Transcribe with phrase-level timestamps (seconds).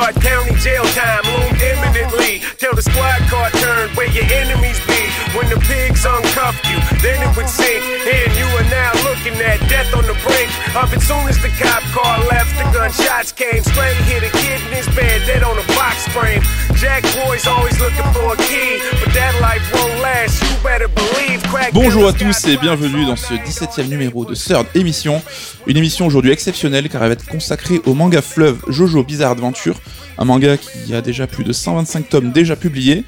[0.00, 2.40] Dark County jail time loomed imminently.
[2.56, 4.96] Till the squad car turned where your enemies be.
[5.36, 7.82] When the pigs uncuffed you, then it would sink.
[8.06, 11.02] And you are now looking at death on the brink of it.
[11.02, 13.62] Soon as the cop car left, the gunshots came.
[13.62, 16.42] Straight hit a kid in his bed, dead on a box frame.
[16.76, 20.40] Jack boys always looking for a key, but that life won't last.
[20.42, 21.42] You better believe.
[21.50, 25.20] Crack Bonjour à tous et bienvenue dans ce 17e numéro de Third Émission.
[25.66, 29.80] Une émission aujourd'hui exceptionnelle car elle va être consacrée au manga fleuve Jojo Bizarre Adventure,
[30.16, 33.04] un manga qui a déjà plus de 125 tomes déjà publiés,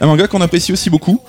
[0.00, 1.22] un manga qu'on apprécie aussi beaucoup.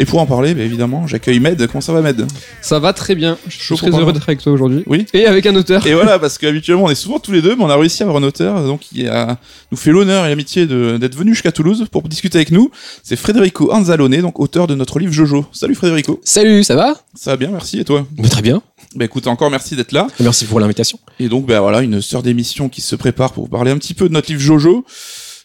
[0.00, 1.66] Et pour en parler, bah, évidemment, j'accueille Med.
[1.66, 2.26] Comment ça va, Med?
[2.62, 3.36] Ça va très bien.
[3.46, 4.12] Je suis très heureux parler.
[4.14, 4.82] d'être avec toi aujourd'hui.
[4.86, 5.04] Oui.
[5.12, 5.86] Et avec un auteur.
[5.86, 8.06] Et voilà, parce qu'habituellement on est souvent tous les deux, mais on a réussi à
[8.06, 9.36] avoir un auteur, donc qui a,
[9.70, 12.70] nous fait l'honneur et l'amitié d'être venu jusqu'à Toulouse pour discuter avec nous.
[13.02, 15.44] C'est Federico Anzalone, donc auteur de notre livre Jojo.
[15.52, 16.18] Salut Federico.
[16.24, 16.94] Salut, ça va?
[17.14, 17.80] Ça va bien, merci.
[17.80, 18.06] Et toi?
[18.30, 18.62] Très bien.
[18.96, 20.06] Bah écoute, encore merci d'être là.
[20.18, 20.98] Merci pour l'invitation.
[21.18, 23.92] Et donc, bah voilà, une sœur d'émission qui se prépare pour vous parler un petit
[23.92, 24.86] peu de notre livre Jojo.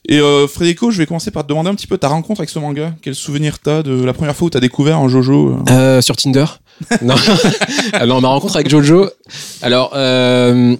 [0.07, 2.49] Et euh, Frédérico, je vais commencer par te demander un petit peu ta rencontre avec
[2.49, 2.93] ce manga.
[3.01, 6.15] Quel souvenir t'as de la première fois où t'as découvert un Jojo euh Euh, sur
[6.15, 6.45] Tinder
[7.01, 7.15] Non.
[7.93, 9.09] Ah non, ma rencontre avec Jojo.
[9.61, 10.75] Alors, euh,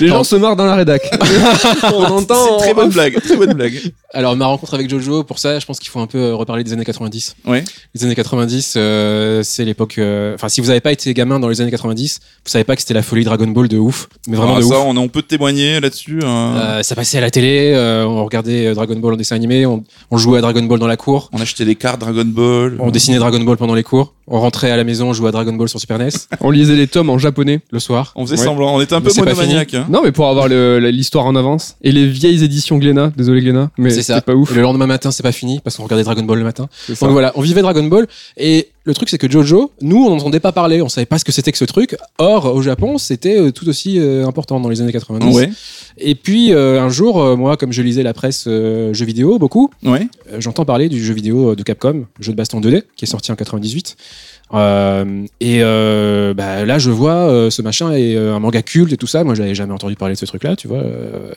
[0.00, 1.02] Les gens se marrent dans la rédac.
[1.92, 2.58] On entend.
[2.58, 3.74] Très bonne blague, très bonne blague.
[4.14, 6.72] alors ma rencontre avec Jojo, pour ça, je pense qu'il faut un peu reparler des
[6.72, 7.36] années 90.
[7.46, 7.64] Ouais.
[7.94, 9.96] Les années 90, euh, c'est l'époque.
[9.98, 12.74] euh, Enfin, si vous n'avez pas été gamin dans les années 90, vous savez pas
[12.76, 14.08] que c'était la folie Dragon Ball de ouf.
[14.28, 14.84] Mais vraiment Ah, de ça, ouf.
[14.86, 16.20] on, on peut témoigner là-dessus.
[16.24, 16.54] hein.
[16.56, 19.66] Euh, ça passait à la télé, euh, on regardait euh, Dragon Ball en dessin animé,
[19.66, 22.76] on, on jouait à Dragon Ball dans la cour, On achetait des cartes Dragon Ball.
[22.80, 25.32] on dessinait Dragon Ball pendant les cours, on rentrait à la maison, on jouait à
[25.32, 26.08] Dragon Ball sur Super NES
[26.40, 27.60] On lisait les tomes en japonais.
[27.70, 28.12] le soir.
[28.16, 28.44] On faisait Ouais.
[28.44, 28.74] semblant.
[28.76, 29.74] On était un Mais peu monomaniaque.
[29.74, 29.86] Hein.
[29.90, 31.76] Non, mais pour avoir l'histoire en avance.
[31.82, 33.12] Et les vieilles éditions Glénat.
[33.16, 33.70] Désolé Glénat.
[33.78, 34.52] Mais C'est pas ouf.
[34.52, 36.68] Et le lendemain matin, c'est pas fini parce qu'on regardait Dragon Ball le matin.
[36.88, 40.40] Donc voilà, on vivait Dragon Ball et le truc c'est que Jojo, nous on n'entendait
[40.40, 41.96] pas parler, on savait pas ce que c'était que ce truc.
[42.18, 45.36] Or au Japon, c'était euh, tout aussi euh, important dans les années 90.
[45.36, 45.50] Ouais,
[45.98, 49.38] Et puis euh, un jour, euh, moi comme je lisais la presse euh, jeux vidéo
[49.38, 50.08] beaucoup, ouais.
[50.32, 53.30] euh, j'entends parler du jeu vidéo de Capcom, jeu de baston 2D qui est sorti
[53.30, 53.96] en 98.
[54.52, 58.92] Euh, et euh, bah, là, je vois euh, ce machin et euh, un manga culte
[58.92, 59.22] et tout ça.
[59.22, 60.78] Moi, j'avais jamais entendu parler de ce truc-là, tu vois.
[60.78, 61.32] euh,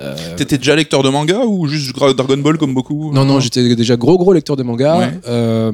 [0.00, 3.12] euh, T'étais déjà lecteur de manga ou juste Dragon Ball comme beaucoup?
[3.12, 4.98] Non, non, j'étais déjà gros, gros lecteur de manga.
[4.98, 5.10] Ouais.
[5.28, 5.72] euh,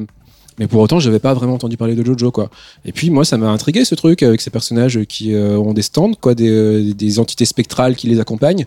[0.58, 2.50] mais pour autant, j'avais pas vraiment entendu parler de Jojo, quoi.
[2.84, 5.82] Et puis, moi, ça m'a intrigué ce truc avec ces personnages qui euh, ont des
[5.82, 8.66] stands, quoi, des, des entités spectrales qui les accompagnent,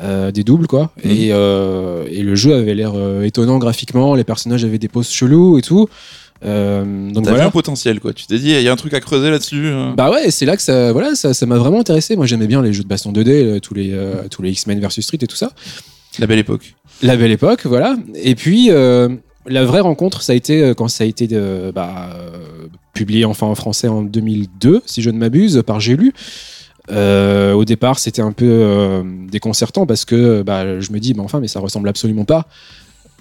[0.00, 0.92] euh, des doubles, quoi.
[1.02, 1.10] Mhm.
[1.10, 5.10] Et, euh, et le jeu avait l'air euh, étonnant graphiquement, les personnages avaient des poses
[5.10, 5.88] chelous et tout.
[6.44, 7.46] Euh, donc T'avais voilà.
[7.46, 8.12] un potentiel, quoi.
[8.12, 9.66] Tu t'es dit, il y a un truc à creuser là-dessus.
[9.66, 9.92] euh.
[9.96, 12.16] Bah ouais, c'est là que ça, voilà, ça, ça m'a vraiment intéressé.
[12.16, 14.78] Moi, j'aimais bien les jeux de baston 2D, euh, tous les, euh, tous les X-Men
[14.80, 15.50] versus Street et tout ça.
[16.18, 16.74] La belle époque.
[17.02, 17.96] La belle époque, voilà.
[18.14, 19.08] Et puis, euh,
[19.46, 21.28] la vraie rencontre, ça a été quand ça a été
[21.74, 22.10] bah,
[22.92, 26.12] publié enfin en français en 2002, si je ne m'abuse, par J'ai lu.
[26.90, 31.20] Euh, au départ, c'était un peu euh, déconcertant parce que bah, je me dis, mais
[31.20, 32.46] enfin, mais ça ressemble absolument pas.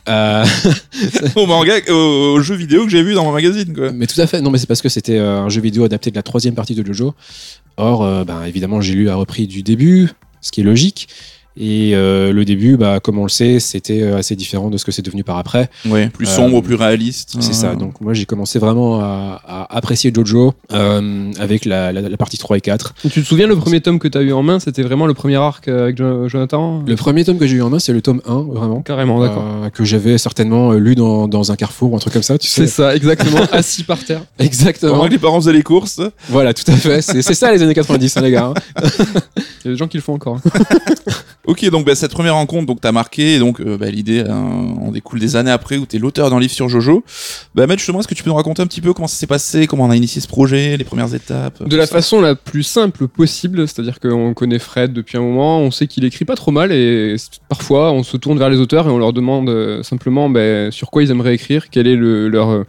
[0.08, 0.46] Euh,
[1.36, 3.92] au manga, au, au jeu vidéo que j'ai vu dans mon magazine, quoi.
[3.92, 6.12] mais tout à fait, non, mais c'est parce que c'était euh, un jeu vidéo adapté
[6.12, 7.14] de la troisième partie de Jojo.
[7.78, 10.10] Or, euh, ben, évidemment, j'ai lu a repris du début,
[10.42, 11.10] ce qui est logique.
[11.60, 14.86] Et euh, le début, bah, comme on le sait, c'était euh, assez différent de ce
[14.86, 15.70] que c'est devenu par après.
[15.88, 17.38] Ouais, plus Euh, sombre, plus réaliste.
[17.40, 17.76] C'est Euh, ça.
[17.76, 22.38] Donc moi, j'ai commencé vraiment à, à apprécier Jojo euh, avec la, la- la partie
[22.38, 22.94] 3 et 4.
[23.02, 24.60] Tu te souviens le premier tome que t'as eu en main?
[24.60, 26.84] C'était vraiment le premier arc euh, avec Jo- Jonathan?
[26.86, 28.82] Le premier tome que j'ai eu en main, c'est le tome 1, vraiment.
[28.82, 29.44] Carrément, d'accord.
[29.64, 32.38] Euh, que j'avais certainement euh, lu dans, dans un carrefour ou un truc comme ça,
[32.38, 32.72] tu C'est sais.
[32.84, 33.40] ça, exactement.
[33.52, 34.22] Assis par terre.
[34.38, 34.92] Exactement.
[34.94, 36.02] Pendant que les parents faisaient les courses.
[36.30, 37.02] Voilà, tout à fait.
[37.02, 38.54] C'est c'est ça les années 90, hein, les gars.
[38.76, 38.84] hein.
[39.66, 40.40] Il y a des gens qui le font encore.
[41.48, 44.32] Ok, donc bah, cette première rencontre, donc t'as marqué, et donc euh, bah, l'idée euh,
[44.34, 47.06] en découle des années après où t'es l'auteur d'un livre sur Jojo.
[47.56, 49.28] Bah Matt, justement, est-ce que tu peux nous raconter un petit peu comment ça s'est
[49.28, 52.36] passé, comment on a initié ce projet, les premières étapes De la ça façon la
[52.36, 56.36] plus simple possible, c'est-à-dire qu'on connaît Fred depuis un moment, on sait qu'il écrit pas
[56.36, 57.16] trop mal et
[57.48, 60.92] parfois on se tourne vers les auteurs et on leur demande euh, simplement ben, sur
[60.92, 62.66] quoi ils aimeraient écrire, quelle est le- leur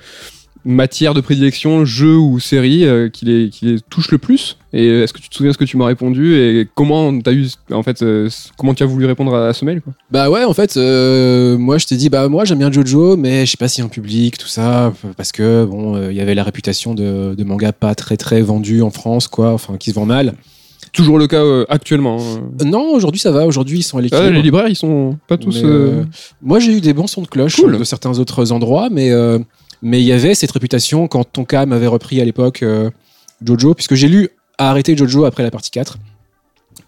[0.69, 4.59] matière de prédilection, jeu ou série euh, qui, les, qui les touche le plus.
[4.73, 7.49] Et est-ce que tu te souviens ce que tu m'as répondu et comment t'as eu,
[7.73, 8.28] en fait, euh,
[8.59, 11.57] comment tu as voulu répondre à, à ce mail quoi Bah ouais, en fait, euh,
[11.57, 13.89] moi je t'ai dit, bah moi j'aime bien Jojo, mais je sais pas si un
[13.89, 17.72] public, tout ça, parce que bon, euh, il y avait la réputation de, de manga
[17.72, 20.34] pas très très vendu en France, quoi, enfin qui se vend mal.
[20.92, 22.19] Toujours le cas euh, actuellement.
[22.21, 22.41] hein.
[22.60, 24.31] Euh, Non, aujourd'hui ça va, aujourd'hui ils sont à Ah, l'équilibre.
[24.33, 25.63] les libraires, ils sont pas tous.
[25.65, 26.04] Euh,
[26.42, 27.78] Moi j'ai eu des bons sons de cloche Cool.
[27.78, 29.10] de certains autres endroits, mais
[29.83, 32.91] mais il y avait cette réputation quand Tonka m'avait repris à l'époque euh,
[33.45, 34.28] Jojo, puisque j'ai lu
[34.59, 35.98] à arrêter Jojo après la partie 4.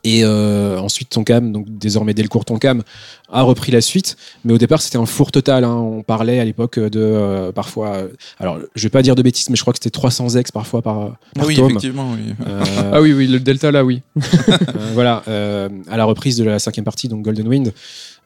[0.03, 2.83] Et euh, ensuite, Tonkam, donc désormais Delcourt Tonkam,
[3.31, 4.17] a repris la suite.
[4.47, 5.63] Mais au départ, c'était un four total.
[5.63, 5.75] hein.
[5.75, 7.89] On parlait à l'époque de euh, parfois.
[7.97, 8.09] euh,
[8.39, 10.81] alors, je vais pas dire de bêtises, mais je crois que c'était 300 ex parfois
[10.81, 11.67] par, par Ah oui, tome.
[11.71, 12.33] effectivement, oui.
[12.47, 12.63] Euh,
[12.95, 14.01] Ah oui, oui, le Delta là, oui.
[14.49, 14.57] euh,
[14.95, 17.73] voilà, euh, à la reprise de la cinquième partie, donc Golden Wind.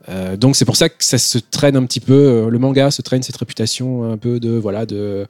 [0.08, 2.12] Euh, donc c'est pour ça que ça se traîne un petit peu.
[2.12, 5.24] euh, Le manga se traîne cette réputation un peu de voilà de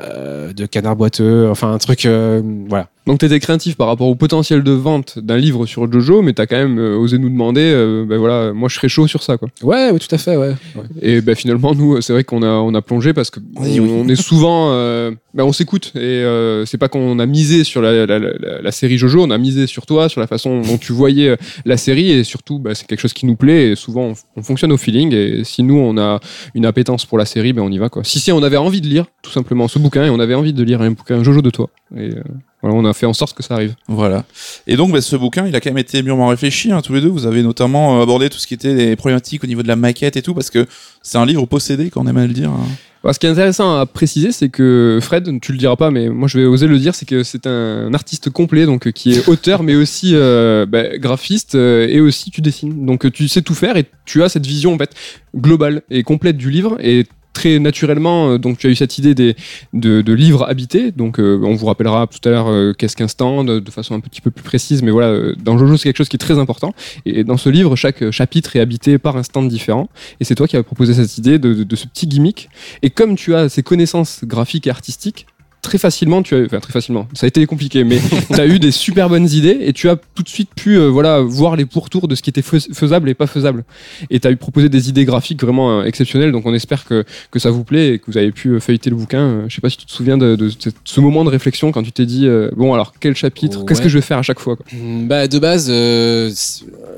[0.00, 1.48] euh, de canard boiteux.
[1.50, 2.88] Enfin un truc euh, voilà.
[3.04, 6.46] Donc t'étais craintif par rapport au potentiel de vente d'un livre sur Jojo, mais t'as
[6.46, 9.36] quand même euh, osé nous demander, euh, ben voilà, moi je serais chaud sur ça,
[9.38, 9.48] quoi.
[9.60, 10.54] Ouais, ouais, tout à fait, ouais.
[10.76, 10.82] ouais.
[11.00, 13.82] Et ben finalement, nous, c'est vrai qu'on a, on a plongé parce que Oui, on,
[13.82, 13.90] oui.
[14.04, 17.82] on est souvent, euh, ben, on s'écoute et euh, c'est pas qu'on a misé sur
[17.82, 20.78] la, la, la- la série Jojo, on a misé sur toi, sur la façon dont
[20.78, 23.74] tu voyais euh, la série et surtout, ben, c'est quelque chose qui nous plaît et
[23.74, 26.20] souvent on, on fonctionne au feeling et si nous on a
[26.54, 28.04] une appétence pour la série, ben on y va quoi.
[28.04, 30.52] Si si on avait envie de lire tout simplement ce bouquin et on avait envie
[30.52, 32.22] de lire un bouquin Jojo de toi et euh,
[32.62, 33.74] on a fait en sorte que ça arrive.
[33.88, 34.24] Voilà.
[34.68, 37.00] Et donc, bah, ce bouquin, il a quand même été mûrement réfléchi, hein, tous les
[37.00, 37.08] deux.
[37.08, 39.74] Vous avez notamment euh, abordé tout ce qui était les problématiques au niveau de la
[39.74, 40.64] maquette et tout, parce que
[41.02, 42.50] c'est un livre possédé, qu'on aime à le dire.
[42.50, 42.64] hein.
[43.04, 46.08] Alors, ce qui est intéressant à préciser, c'est que Fred, tu le diras pas, mais
[46.08, 49.28] moi je vais oser le dire, c'est que c'est un artiste complet, donc qui est
[49.28, 52.86] auteur, mais aussi euh, bah, graphiste, euh, et aussi tu dessines.
[52.86, 54.94] Donc tu sais tout faire et tu as cette vision en fait
[55.34, 59.14] globale et complète du livre et très naturellement, euh, donc tu as eu cette idée
[59.14, 59.36] des,
[59.72, 60.92] de, livres habités.
[60.92, 64.00] Donc euh, on vous rappellera tout à l'heure euh, qu'est-ce qu'un stand de façon un
[64.00, 66.74] petit peu plus précise, mais voilà, dans Jojo c'est quelque chose qui est très important.
[67.06, 69.88] Et dans ce livre, chaque chapitre est habité par un stand différent.
[70.20, 72.48] Et c'est toi qui as proposé cette idée de ce petit gimmick.
[72.82, 75.26] Et comme tu as ces connaissances graphiques et artistiques,
[75.62, 77.98] très facilement, tu as, enfin très facilement, ça a été compliqué, mais
[78.34, 80.88] tu as eu des super bonnes idées et tu as tout de suite pu euh,
[80.88, 83.64] voilà, voir les pourtours de ce qui était fais- faisable et pas faisable.
[84.10, 87.04] Et tu as eu proposé des idées graphiques vraiment euh, exceptionnelles, donc on espère que,
[87.30, 89.44] que ça vous plaît et que vous avez pu euh, feuilleter le bouquin.
[89.48, 91.84] Je sais pas si tu te souviens de, de ce- ce moment de réflexion quand
[91.84, 93.64] tu t'es dit, euh, bon alors quel chapitre, Ouais.
[93.68, 94.66] qu'est-ce que je vais faire à chaque fois quoi.
[94.72, 95.68] Mm, Bah de base,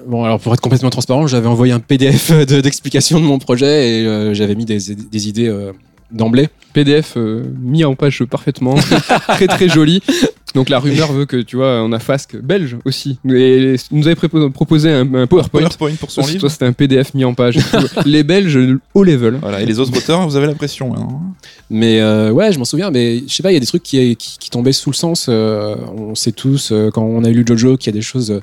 [0.06, 4.00] bon alors pour être complètement transparent, j'avais envoyé un PDF de- d'explication de, mon projet
[4.00, 5.52] et j'avais mis des, des idées
[6.10, 6.48] d'emblée.
[6.72, 8.74] PDF euh, mis en page parfaitement,
[9.28, 10.02] très très joli.
[10.56, 13.18] Donc la rumeur veut que tu vois, on a Fasque belge aussi.
[13.28, 15.60] Et il nous avait proposé un, un PowerPoint.
[15.60, 16.40] PowerPoint pour son Toi, livre.
[16.42, 17.58] toi, c'était un PDF mis en page.
[18.06, 18.58] Les Belges
[18.92, 19.38] haut level.
[19.40, 19.62] Voilà.
[19.62, 21.22] Et les autres auteurs, vous avez la pression maintenant.
[21.70, 23.82] Mais euh, ouais, je m'en souviens, mais je sais pas, il y a des trucs
[23.82, 25.26] qui, qui, qui tombaient sous le sens.
[25.28, 28.40] euh, on sait tous, euh, quand on a lu Jojo, qu'il y a des choses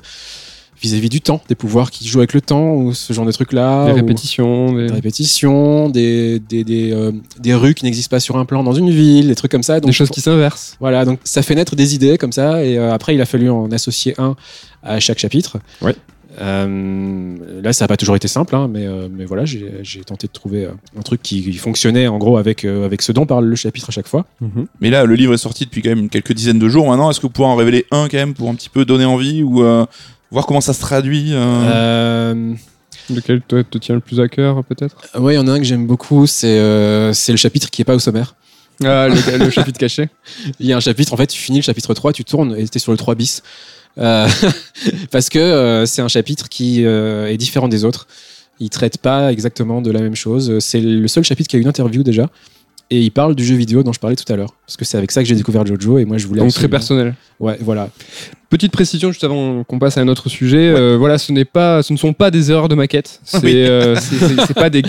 [0.82, 3.86] vis-à-vis du temps, des pouvoirs qui jouent avec le temps, ou ce genre de trucs-là.
[3.86, 4.72] Des répétitions.
[4.72, 8.62] des- Des répétitions, des, des, des, euh, des rues qui n'existent pas sur un plan
[8.64, 9.80] dans une ville, des trucs comme ça.
[9.80, 10.76] Donc, des choses qui s'inversent.
[10.80, 13.48] Voilà, donc ça fait naître des idées comme ça, et euh, après il a fallu
[13.48, 14.36] en associer un
[14.82, 15.58] à chaque chapitre.
[15.80, 15.94] Ouais.
[16.40, 20.00] Euh, là, ça n'a pas toujours été simple, hein, mais, euh, mais voilà, j'ai j'ai
[20.00, 23.12] tenté de trouver euh, un truc qui, qui fonctionnait en gros avec, euh, avec ce
[23.12, 24.24] dont parle le chapitre à chaque fois.
[24.80, 27.10] Mais là, le livre est sorti depuis quand même quelques dizaines de jours maintenant.
[27.10, 29.42] Est-ce que vous pouvez en révéler un quand même pour un petit peu donner envie
[29.42, 29.84] ou euh,
[30.32, 32.54] voir comment ça se traduit euh, Euh,
[33.10, 34.96] Lequel toi, te tient le plus à cœur, peut-être?
[35.18, 37.82] Ouais, il y en a un que j'aime beaucoup, c'est euh, c'est le chapitre qui
[37.82, 38.34] est pas au sommaire.
[38.84, 40.08] Ah, le, le chapitre caché.
[40.58, 42.66] Il y a un chapitre, en fait, tu finis le chapitre 3, tu tournes et
[42.68, 43.42] tu es sur le 3 bis.
[43.98, 44.26] Euh,
[45.10, 48.06] parce que euh, c'est un chapitre qui euh, est différent des autres.
[48.60, 50.58] Il traite pas exactement de la même chose.
[50.60, 52.28] C'est le seul chapitre qui a une interview déjà.
[52.90, 54.54] Et il parle du jeu vidéo dont je parlais tout à l'heure.
[54.66, 56.40] Parce que c'est avec ça que j'ai découvert Jojo et moi je voulais.
[56.42, 57.14] Donc très personnel.
[57.40, 57.88] Ouais, voilà.
[58.50, 60.68] Petite précision juste avant qu'on passe à un autre sujet.
[60.76, 63.20] euh, voilà, ce n'est pas, ce ne sont pas des erreurs de maquette.
[63.24, 63.52] C'est, Oui.
[63.56, 64.82] euh, c'est, pas des,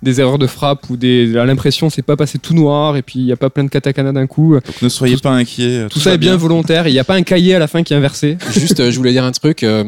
[0.00, 1.36] des erreurs de frappe ou des.
[1.36, 3.68] À l'impression, c'est pas passé tout noir et puis il y a pas plein de
[3.68, 4.54] katakana d'un coup.
[4.54, 5.86] Donc ne soyez pas inquiets.
[5.90, 6.86] Tout ça est bien volontaire.
[6.86, 8.38] Il n'y a pas un cahier à la fin qui est inversé.
[8.54, 9.64] Juste, euh, je voulais dire un truc.
[9.64, 9.82] euh,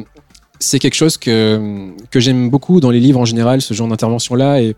[0.59, 4.61] c'est quelque chose que, que j'aime beaucoup dans les livres en général, ce genre d'intervention-là.
[4.63, 4.77] Et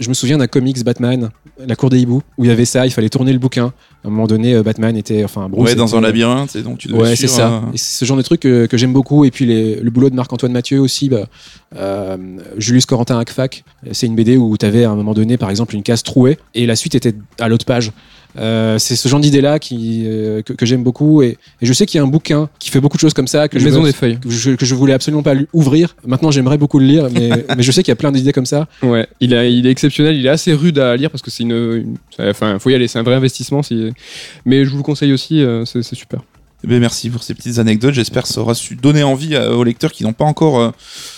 [0.00, 1.30] je me souviens d'un comics Batman,
[1.64, 3.72] La Cour des Hiboux, où il y avait ça, il fallait tourner le bouquin.
[4.02, 5.22] À un moment donné, euh, Batman était.
[5.24, 7.48] Enfin, Bruce Ouais, dans un labyrinthe, et donc tu dois Ouais, c'est ça.
[7.52, 9.24] euh, Et c'est ce genre de truc que, que j'aime beaucoup.
[9.26, 11.08] Et puis les- le boulot de Marc-Antoine Mathieu aussi.
[11.10, 11.26] Bah,
[11.76, 12.16] euh,
[12.56, 15.74] Julius Corentin Hackfack, c'est une BD où tu avais à un moment donné, par exemple,
[15.74, 17.92] une case trouée et la suite était à l'autre page.
[18.38, 21.22] Euh, c'est ce genre d'idée-là qui, euh, que, que j'aime beaucoup.
[21.22, 23.26] Et, et je sais qu'il y a un bouquin qui fait beaucoup de choses comme
[23.26, 24.18] ça que je, Maison veux- des feuilles.
[24.20, 25.96] que je, que je voulais absolument pas ouvrir.
[26.06, 28.46] Maintenant, j'aimerais beaucoup le lire, mais, mais je sais qu'il y a plein d'idées comme
[28.46, 28.68] ça.
[28.82, 31.42] Ouais, il, a- il est exceptionnel, il est assez rude à lire parce que c'est
[31.42, 31.96] une, une-
[32.30, 33.60] enfin, faut y aller, c'est un vrai investissement.
[34.44, 36.20] Mais je vous le conseille aussi, euh, c'est super.
[36.62, 37.94] Eh bien, merci pour ces petites anecdotes.
[37.94, 40.70] J'espère que ça aura su donner envie aux lecteurs qui n'ont pas encore euh,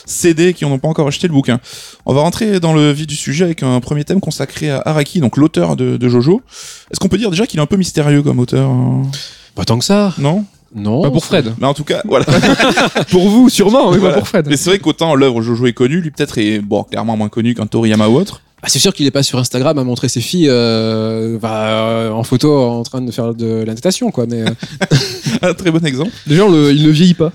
[0.06, 1.58] cédé, qui n'ont pas encore acheté le bouquin.
[2.06, 5.20] On va rentrer dans le vif du sujet avec un premier thème consacré à Araki,
[5.20, 6.42] donc l'auteur de, de Jojo.
[6.90, 9.02] Est-ce qu'on peut dire déjà qu'il est un peu mystérieux comme auteur euh,
[9.56, 10.14] Pas tant que ça.
[10.18, 10.44] Non?
[10.74, 11.02] Non.
[11.02, 11.52] Pas pour Fred.
[11.60, 12.24] Mais en tout cas, voilà.
[13.10, 14.14] pour vous, sûrement, mais Voilà.
[14.14, 14.46] pas pour Fred.
[14.48, 17.54] Mais c'est vrai qu'autant l'œuvre Jojo est connue, lui peut-être est bon, clairement moins connu
[17.54, 18.40] qu'un Toriyama ou autre.
[18.64, 22.10] Ah, c'est sûr qu'il est pas sur Instagram à montrer ses filles euh, bah, euh,
[22.12, 24.26] en photo en train de faire de la natation, quoi.
[24.28, 24.46] Mais euh,
[25.42, 26.12] un très bon exemple.
[26.28, 27.32] Déjà, on le- il ne vieillit pas.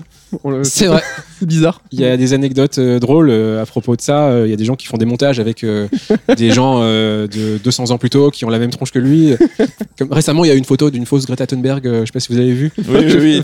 [0.64, 1.02] C'est vrai.
[1.38, 1.80] C'est bizarre.
[1.92, 4.26] Il y a des anecdotes euh, drôles euh, à propos de ça.
[4.28, 5.88] Euh, Il y a des gens qui font des montages avec euh,
[6.36, 9.34] des gens euh, de 200 ans plus tôt qui ont la même tronche que lui.
[9.98, 11.86] Comme récemment, il y a une photo d'une fausse Greta Thunberg.
[11.86, 12.70] euh, je sais pas si vous avez vu.
[12.76, 13.42] Oui, oui, oui.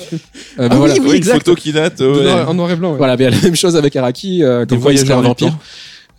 [0.58, 0.94] Euh, bah Ah voilà.
[0.94, 1.34] oui, Oui, une exact.
[1.38, 1.98] photo qui date.
[2.00, 2.22] De ouais.
[2.24, 2.92] noir- en noir et blanc.
[2.92, 2.98] ouais.
[2.98, 4.42] Voilà, mais il y a la même chose avec Araki.
[4.42, 5.58] euh, Des comme quoi il serait voyageurs un vampire.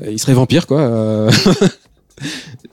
[0.04, 0.82] Euh, Il serait vampire, quoi.
[0.82, 1.32] euh.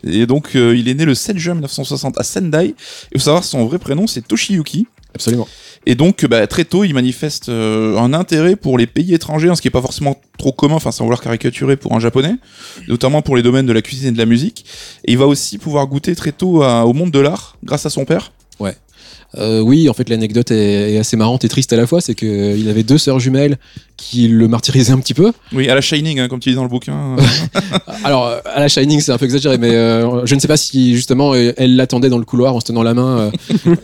[0.04, 2.66] Et donc, euh, il est né le 7 juin 1960 à Sendai.
[2.68, 2.74] Et
[3.14, 4.86] il faut savoir, son vrai prénom, c'est Toshiyuki.
[5.14, 5.46] Absolument.
[5.84, 9.54] Et donc, bah, très tôt, il manifeste euh, un intérêt pour les pays étrangers, hein,
[9.56, 12.34] ce qui est pas forcément trop commun, enfin, sans vouloir caricaturer pour un japonais,
[12.88, 14.64] notamment pour les domaines de la cuisine et de la musique.
[15.04, 17.90] Et il va aussi pouvoir goûter très tôt à- au monde de l'art, grâce à
[17.90, 18.32] son père.
[19.38, 22.00] Euh, oui, en fait, l'anecdote est, est assez marrante et triste à la fois.
[22.00, 23.58] C'est qu'il avait deux sœurs jumelles
[23.96, 25.32] qui le martyrisaient un petit peu.
[25.52, 27.16] Oui, à la Shining, hein, comme tu dis dans le bouquin.
[28.04, 30.94] Alors, à la Shining, c'est un peu exagéré, mais euh, je ne sais pas si
[30.94, 33.30] justement elle l'attendait dans le couloir en se tenant la main.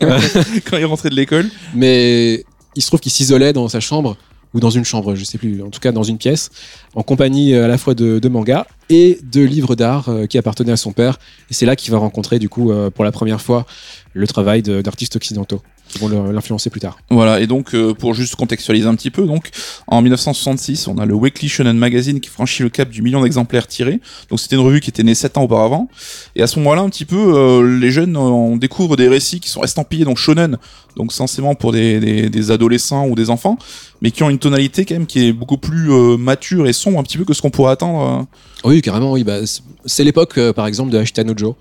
[0.03, 0.21] euh,
[0.71, 1.47] quand il rentrait de l'école.
[1.75, 2.45] mais
[2.77, 4.17] il se trouve qu'il s'isolait dans sa chambre
[4.55, 6.51] ou dans une chambre, je sais plus, en tout cas dans une pièce,
[6.95, 10.39] en compagnie euh, à la fois de, de mangas et de livres d'art euh, qui
[10.39, 11.19] appartenaient à son père.
[11.51, 13.67] Et c'est là qu'il va rencontrer du coup euh, pour la première fois
[14.15, 16.99] le travail d'artistes occidentaux qui vont l'influencer plus tard.
[17.11, 19.49] Voilà, et donc euh, pour juste contextualiser un petit peu, donc
[19.87, 23.67] en 1966, on a le Weekly Shonen Magazine qui franchit le cap du million d'exemplaires
[23.67, 24.01] tirés.
[24.31, 25.89] Donc c'était une revue qui était née 7 ans auparavant.
[26.37, 29.41] Et à ce moment-là, un petit peu, euh, les jeunes, euh, on découvre des récits
[29.41, 30.59] qui sont estampillés donc shonen,
[30.97, 33.57] donc censément pour des, des, des adolescents ou des enfants,
[34.03, 36.99] mais qui ont une tonalité quand même qui est beaucoup plus euh, mature et sombre
[36.99, 38.27] un petit peu que ce qu'on pourrait attendre.
[38.65, 39.25] Oui, carrément, oui.
[39.25, 39.39] Bah,
[39.85, 41.55] c'est- l'époque, euh, par exemple, de Ashita no Joe.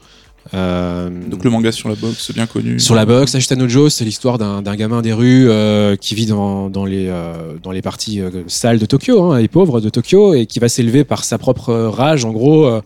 [0.53, 2.79] Euh, Donc le manga sur la boxe, bien connu.
[2.79, 6.25] Sur la boxe, Ashita no Joe, c'est l'histoire d'un gamin des rues euh, qui vit
[6.25, 9.89] dans, dans, les, euh, dans les parties euh, sales de Tokyo, hein, et pauvres de
[9.89, 12.23] Tokyo, et qui va s'élever par sa propre rage.
[12.25, 12.81] En gros, euh,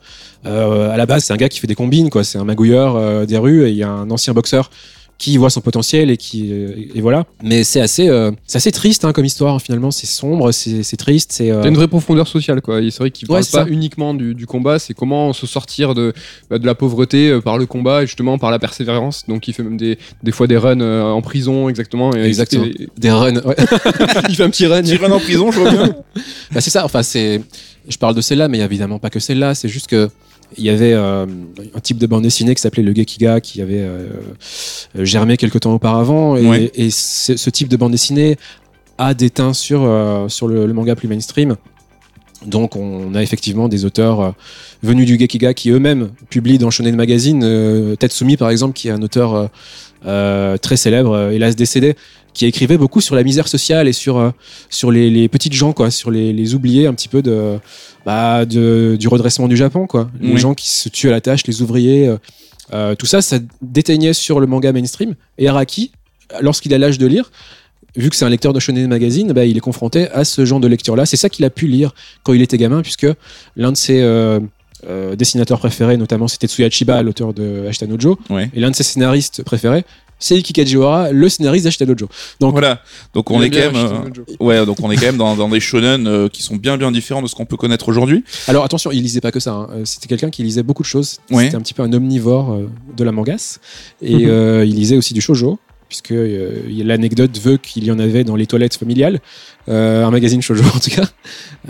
[0.45, 2.23] euh, à la base, c'est un gars qui fait des combines, quoi.
[2.23, 4.71] C'est un magouilleur des rues, et il y a un ancien boxeur
[5.21, 7.25] qui voit son potentiel et qui euh, et voilà.
[7.43, 9.53] Mais c'est assez, euh, c'est assez triste hein, comme histoire.
[9.55, 11.51] hein, finalement, c'est sombre, c'est triste, c'est.
[11.51, 12.79] euh, Il y a une vraie profondeur sociale, quoi.
[12.89, 13.71] C'est vrai qu'il Ouais, parle pas ça.
[13.71, 16.13] uniquement du, du combat, c'est comment se sortir de,
[16.49, 19.25] bah, de la pauvreté euh, par le combat et justement par la persévérance.
[19.27, 22.13] Donc il fait même des, des fois des runs euh, en prison, exactement.
[22.15, 22.65] Et- Exactement.
[22.65, 23.37] et- des runs.
[23.45, 23.55] ouais.
[24.29, 24.81] il fait un petit run.
[24.81, 25.95] Tyrann en prison, je vois bien.
[26.51, 27.41] Bah, c'est ça, enfin, c'est.
[27.87, 29.53] Je parle de celle-là, mais il y a évidemment pas que celle-là.
[29.55, 30.09] C'est juste que.
[30.57, 31.25] Il y avait euh,
[31.75, 34.07] un type de bande dessinée qui s'appelait le Gekiga qui avait euh,
[34.97, 36.35] euh, germé quelque temps auparavant.
[36.35, 36.71] Et, Ouais.
[36.75, 38.37] et ce, type de bande dessinée
[38.97, 39.81] a des teints sur,
[40.27, 41.55] sur le, le manga plus mainstream.
[42.45, 44.33] Donc on a effectivement des auteurs
[44.81, 47.95] venus du Gekiga qui eux-mêmes publient dans Shonen Magazine.
[47.97, 49.49] Tetsumi par exemple, qui est un auteur
[50.05, 51.95] euh, très célèbre, euh, hélas décédé,
[52.33, 54.31] qui écrivait beaucoup sur la misère sociale et sur, euh,
[54.69, 57.57] sur les, les petites gens, quoi, sur les, les oubliés un petit peu de,
[58.05, 59.85] bah, de, du redressement du Japon.
[59.87, 60.09] Quoi.
[60.21, 60.37] Les Oui.
[60.39, 62.15] gens qui se tuent à la tâche, les ouvriers,
[62.73, 65.15] euh, tout ça, ça déteignait sur le manga mainstream.
[65.37, 65.91] Et Araki,
[66.39, 67.29] lorsqu'il a l'âge de lire,
[67.97, 70.61] vu que c'est un lecteur de Shonen Magazine, bah, il est confronté à ce genre
[70.61, 71.05] de lecture-là.
[71.05, 71.93] C'est ça qu'il a pu lire
[72.23, 73.07] quand il était gamin, puisque
[73.57, 74.01] l'un de ses
[74.87, 78.49] euh, dessinateurs préférés, notamment, c'était Tetsuya Chiba, l'auteur de Ashita no Joe, Ouais.
[78.53, 79.83] et l'un de ses scénaristes préférés,
[80.23, 82.07] c'est Iki Kajiwara, le scénariste d'Ashita no Joe.
[82.39, 82.81] Donc, Voilà.
[83.15, 83.75] Donc on est quand même.
[83.75, 84.35] Euh.
[84.39, 86.91] Ouais, donc on est quand même dans, dans des shonen euh, qui sont bien bien
[86.91, 88.23] différents de ce qu'on peut connaître aujourd'hui.
[88.47, 89.51] Alors attention, il lisait pas que ça.
[89.53, 89.67] hein.
[89.83, 91.17] C'était quelqu'un qui lisait beaucoup de choses.
[91.31, 91.45] Ouais.
[91.45, 93.59] C'était un petit peu un omnivore euh, de la mangasse.
[94.03, 95.57] Et euh, il lisait aussi du shojo,
[95.91, 99.19] puisque euh, l'anecdote veut qu'il y en avait dans les toilettes familiales,
[99.67, 101.07] Euh, un magazine shojo en tout cas.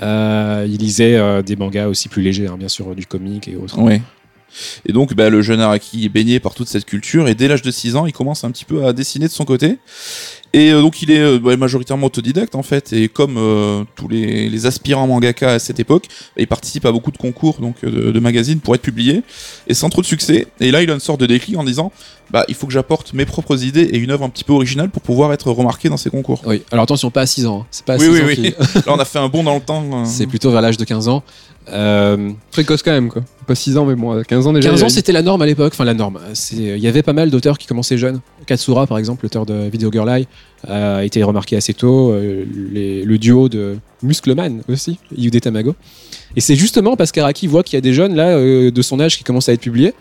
[0.01, 3.80] Euh, il lisait des mangas aussi plus légers, hein, bien sûr, du comic et autres.
[4.86, 7.63] Et donc, bah, le jeune Araki est baigné par toute cette culture et dès l'âge
[7.63, 9.80] de 6 ans, il commence un petit peu à dessiner de son côté.
[10.53, 12.91] Et euh, donc, il est euh, bah, majoritairement autodidacte en fait.
[12.93, 17.12] Et comme euh, tous les, les aspirants mangaka à cette époque, il participe à beaucoup
[17.12, 19.24] de concours donc de, de magazines pour être publié
[19.67, 20.48] et sans trop de succès.
[20.60, 21.91] Et là, il a une sorte de déclic en disant
[22.31, 24.89] bah, il faut que j'apporte mes propres idées et une œuvre un petit peu originale
[24.89, 26.41] pour pouvoir être remarqué dans ces concours.
[26.46, 26.62] Oui.
[26.72, 27.62] Alors attention, pas à 6 ans.
[27.62, 27.67] hein.
[27.72, 28.53] C'est pas à Oui, 6 oui, ans oui.
[28.86, 29.84] Là, on a fait un bond dans le temps.
[29.93, 30.05] euh.
[30.05, 31.24] C'est plutôt vers l'âge de 15 ans.
[31.70, 33.24] Euh, Précoce quand même, quoi.
[33.48, 34.70] Pas 6 ans, mais bon, à 15 ans déjà.
[34.70, 35.74] 15 il ans, c'était la norme à l'époque.
[35.74, 36.20] Enfin, la norme.
[36.34, 38.20] C'est- Il y avait pas mal d'auteurs qui commençaient jeunes.
[38.46, 40.27] Katsura, par exemple, l'auteur de Video Girl Eye,
[40.68, 42.12] a été remarqué assez tôt.
[42.12, 45.75] Euh, les- le duo de Muscleman aussi, Yude Tamago.
[46.36, 49.00] Et c'est justement parce qu'Araki voit qu'il y a des jeunes là euh, de son
[49.00, 49.94] âge qui commencent à être publiés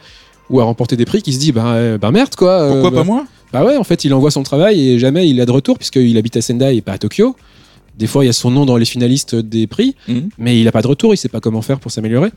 [0.48, 2.52] ou à remporter des prix qui se dit bah, euh, bah merde quoi.
[2.62, 3.24] euh, Pourquoi bah, pas moi?
[3.52, 6.16] Bah ouais, en fait, il envoie son travail et jamais il a de retour puisqu'il
[6.16, 7.34] habite à Sendai et pas à Tokyo.
[8.00, 10.30] Des fois, il y a son nom dans les finalistes des prix, Mhm.
[10.38, 12.30] mais il a pas de retour, il sait pas comment faire pour s'améliorer.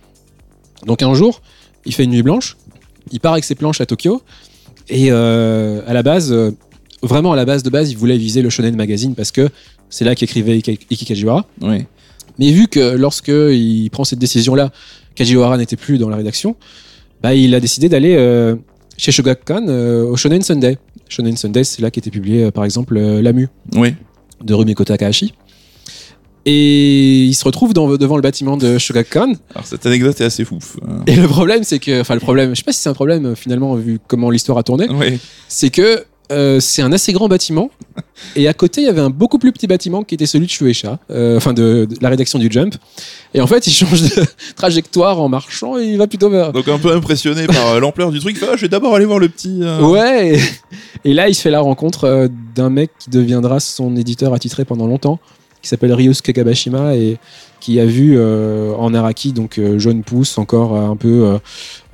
[0.85, 1.41] Donc un jour,
[1.85, 2.57] il fait une nuit blanche,
[3.11, 4.21] il part avec ses planches à Tokyo
[4.89, 6.51] et euh, à la base, euh,
[7.01, 9.49] vraiment à la base de base, il voulait viser le Shonen Magazine parce que
[9.89, 11.45] c'est là qu'écrivait Iki Kajiwara.
[11.61, 11.85] Oui.
[12.39, 14.71] Mais vu que lorsque il prend cette décision-là,
[15.15, 16.55] Kajiwara n'était plus dans la rédaction,
[17.21, 18.55] bah, il a décidé d'aller euh,
[18.97, 19.67] chez Shogakukan
[20.11, 20.77] au Shonen Sunday.
[21.07, 23.93] Shonen Sunday, c'est là qu'était publié par exemple Lamu Oui.
[24.43, 25.33] de Rumiko Takahashi.
[26.45, 29.33] Et il se retrouve dans- devant le bâtiment de Shogakukan.
[29.55, 30.77] Alors cette anecdote est assez fouf.
[30.83, 32.93] Euh, Et le problème, c'est que, enfin, le problème, je sais pas si c'est un
[32.93, 35.17] problème euh, finalement, vu comment l'histoire a tourné, ouais.
[35.47, 37.69] c'est que euh, c'est un assez grand bâtiment.
[38.35, 40.51] Et à côté, il y avait un beaucoup plus petit bâtiment qui était celui de
[40.51, 42.75] Shueisha, euh, enfin de, de la rédaction du Jump.
[43.33, 44.23] Et en fait, il change de
[44.55, 46.51] trajectoire en marchant et il va plutôt vers.
[46.51, 49.29] Donc un peu impressionné par l'ampleur du truc, Ah, je vais d'abord aller voir le
[49.29, 49.59] petit.
[49.61, 50.39] euh, Ouais.
[51.03, 54.65] Et, et là, il se fait la rencontre d'un mec qui deviendra son éditeur attitré
[54.65, 55.19] pendant longtemps,
[55.63, 57.17] qui s'appelle Ryusuke Kabashima et
[57.59, 61.39] qui a vu euh, en Araki donc euh, jaune pousse encore euh, un peu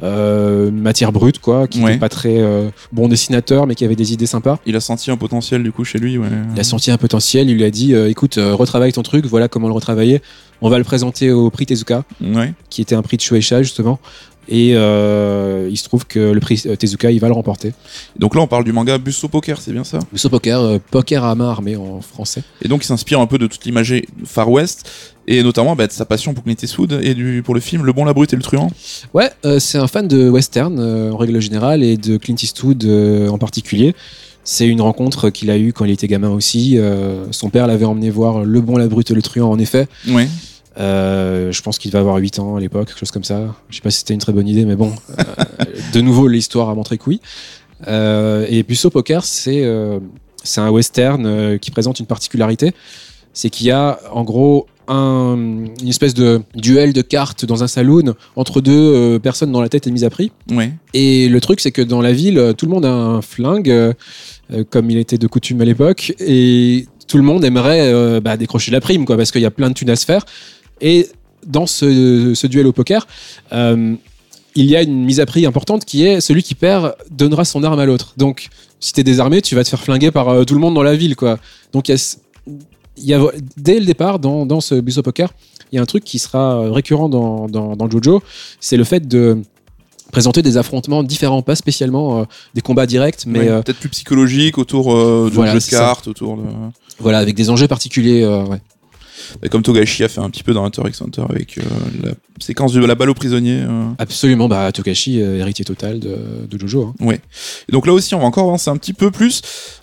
[0.03, 1.91] euh, matière brute quoi, qui Ouais.
[1.93, 2.39] n'est pas très
[2.91, 4.57] bon dessinateur mais qui avait des idées sympas.
[4.65, 6.17] Il a senti un potentiel du coup chez lui.
[6.17, 6.27] Ouais.
[6.55, 9.67] Il a senti un potentiel, il lui a dit écoute retravaille ton truc, voilà comment
[9.67, 10.21] le retravailler.
[10.61, 12.53] On va le présenter au prix Tezuka Ouais.
[12.69, 13.99] qui était un prix de Shueisha justement.
[14.51, 17.72] Et euh, il se trouve que le prix euh, Tezuka, il va le remporter.
[18.18, 20.00] Donc là, on parle du manga Busso Poker, c'est bien ça?
[20.12, 22.41] Musso Poker, euh, poker à main armée en français.
[22.63, 24.89] Et donc, il s'inspire un peu de toute l'imagerie Far West,
[25.27, 27.94] et notamment bah, de sa passion pour Clint Eastwood et du, pour le film Le
[27.94, 28.72] Bon, la Brute et le Truand.
[29.13, 32.84] Ouais, euh, c'est un fan de western euh, en règle générale et de Clint Eastwood
[32.86, 33.96] euh, en particulier.
[34.44, 36.79] C'est une rencontre qu'il a eue quand il était gamin aussi.
[37.29, 39.88] Son père l'avait emmené voir Le Bon, la Brute et le Truand en effet.
[40.08, 40.27] Ouais.
[40.77, 43.55] Euh, je pense qu'il va avoir 8 ans à l'époque, quelque chose comme ça.
[43.69, 44.93] Je sais pas si c'était une très bonne idée, mais bon.
[45.17, 47.21] Euh, de nouveau, l'histoire a montré que oui.
[47.88, 49.65] Euh, et Busso Poker, c'est
[50.43, 52.73] c'est un western qui présente une particularité.
[53.33, 55.38] C'est qu'il y a en gros un,
[55.81, 59.69] une espèce de duel de cartes dans un saloon entre deux euh, personnes dont la
[59.69, 60.31] tête est mise à prix.
[60.51, 60.71] Ouais.
[60.93, 63.93] Et le truc, c'est que dans la ville, tout le monde a un flingue, euh,
[64.69, 68.71] comme il était de coutume à l'époque, et tout le monde aimerait euh, bah, décrocher
[68.71, 70.25] la prime, quoi, parce qu'il y a plein de thunes à se faire.
[70.81, 71.07] Et
[71.45, 73.07] dans ce, ce duel au poker,
[73.53, 73.95] euh,
[74.55, 77.63] il y a une mise à prix importante qui est celui qui perd donnera son
[77.63, 78.13] arme à l'autre.
[78.17, 80.83] Donc, si t'es désarmé, tu vas te faire flinguer par euh, tout le monde dans
[80.83, 81.38] la ville, quoi.
[81.74, 81.98] Donc, il
[82.98, 85.31] y a, y dès le départ dans, dans ce bus au poker,
[85.71, 88.24] il y a un truc qui sera euh, récurrent dans, dans, dans Jojo,
[88.59, 89.38] c'est le fait de
[90.12, 92.24] présenter des affrontements différents, pas spécialement euh,
[92.55, 96.43] des combats directs, mais Peut-être plus psychologique autour de Voilà, jeux de cartes, autour de.
[97.00, 98.25] voilà, avec des enjeux particuliers.
[98.25, 98.59] ouais.
[99.51, 101.61] Comme Togashi a fait un petit peu dans Hunter x Hunter avec euh,
[102.03, 103.61] la séquence de la balle aux prisonniers.
[103.61, 103.85] euh.
[103.98, 106.17] Absolument, bah, Tokashi, euh, héritier total de,
[106.50, 106.94] de Jojo.
[107.00, 107.11] hein.
[107.11, 109.41] Et donc là aussi, on va encore avancer un petit peu plus.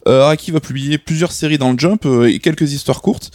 [0.09, 3.31] Euh, Araki va publier plusieurs séries dans le Jump et quelques histoires courtes.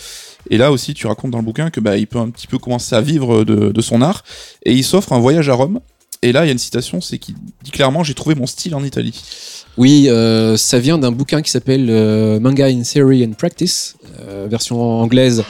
[0.49, 2.57] Et là aussi, tu racontes dans le bouquin que bah, il peut un petit peu
[2.57, 4.23] commencer à vivre de, de son art.
[4.65, 5.79] Et il s'offre un voyage à Rome.
[6.23, 8.75] Et là, il y a une citation, c'est qu'il dit clairement J'ai trouvé mon style
[8.75, 9.19] en Italie.
[9.77, 14.47] Oui, euh, ça vient d'un bouquin qui s'appelle euh, Manga in Theory and Practice, euh,
[14.49, 15.43] version anglaise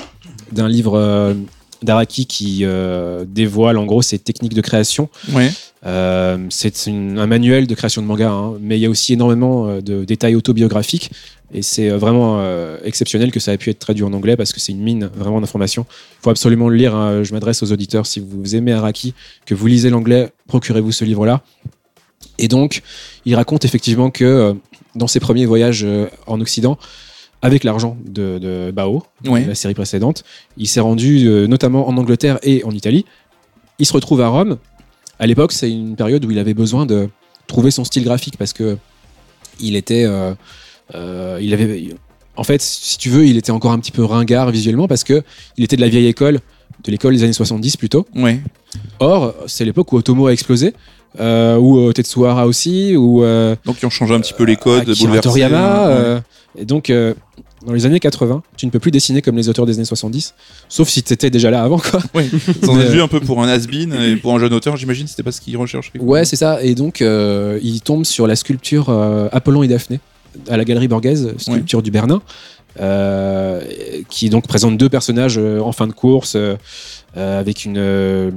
[0.52, 1.34] d'un livre euh,
[1.82, 5.10] d'Araki qui euh, dévoile en gros ses techniques de création.
[5.34, 5.52] Ouais.
[5.86, 9.80] Euh, c'est un manuel de création de manga, hein, mais il y a aussi énormément
[9.80, 11.10] de détails autobiographiques
[11.54, 14.60] et c'est vraiment euh, exceptionnel que ça ait pu être traduit en anglais parce que
[14.60, 15.86] c'est une mine vraiment d'informations.
[15.90, 16.96] Il faut absolument le lire.
[16.96, 17.24] hein.
[17.24, 21.42] Je m'adresse aux auditeurs si vous aimez Araki, que vous lisez l'anglais, procurez-vous ce livre-là.
[22.38, 22.84] Et donc,
[23.26, 24.56] il raconte effectivement que
[24.96, 25.86] dans ses premiers voyages
[26.28, 26.78] en Occident,
[27.42, 29.46] avec l'argent de, de Bao, Ouais.
[29.46, 30.24] la série précédente,
[30.58, 33.06] il s'est rendu euh, notamment en Angleterre et en Italie.
[33.80, 34.58] Il se retrouve à Rome.
[35.20, 37.10] À l'époque, c'est une période où il avait besoin de
[37.48, 38.78] trouver son style graphique parce que
[39.60, 40.34] il était, euh,
[40.96, 41.90] euh, il avait,
[42.36, 45.24] en fait, si tu veux, il était encore un petit peu ringard visuellement parce que
[45.58, 46.40] il était de la vieille école,
[46.84, 48.06] de l'école des années 70 plutôt.
[48.16, 48.40] Ouais.
[49.00, 50.74] Or, c'est l'époque où Otomo a explosé,
[51.20, 54.56] euh, ou euh, Tetsuhara aussi, ou euh, Donc, ils ont changé un petit peu les
[54.56, 55.22] codes, Akira bouleversé.
[55.22, 55.58] Toriyama.
[55.88, 55.94] ouais.
[55.94, 56.20] euh,
[56.58, 57.14] et donc, euh,
[57.66, 60.34] dans les années 80, tu ne peux plus dessiner comme les auteurs des années 70,
[60.68, 62.00] sauf si tu étais déjà là avant, quoi.
[62.16, 62.28] Ouais.
[62.64, 64.54] Ça en Mais, est euh, vu un peu pour un has-been et pour un jeune
[64.54, 65.92] auteur, j'imagine, c'était pas ce qu'il recherchait.
[66.00, 66.08] quoi.
[66.08, 66.64] Ouais, c'est ça.
[66.64, 70.00] Et donc, euh, il tombe sur la sculpture euh, Apollon et Daphné
[70.50, 72.22] à la Galerie Borghese, sculpture du Bernin,
[72.80, 73.62] euh,
[74.10, 76.56] qui donc présente deux personnages euh, en fin de course, euh, euh,
[77.16, 78.32] avec une, euh,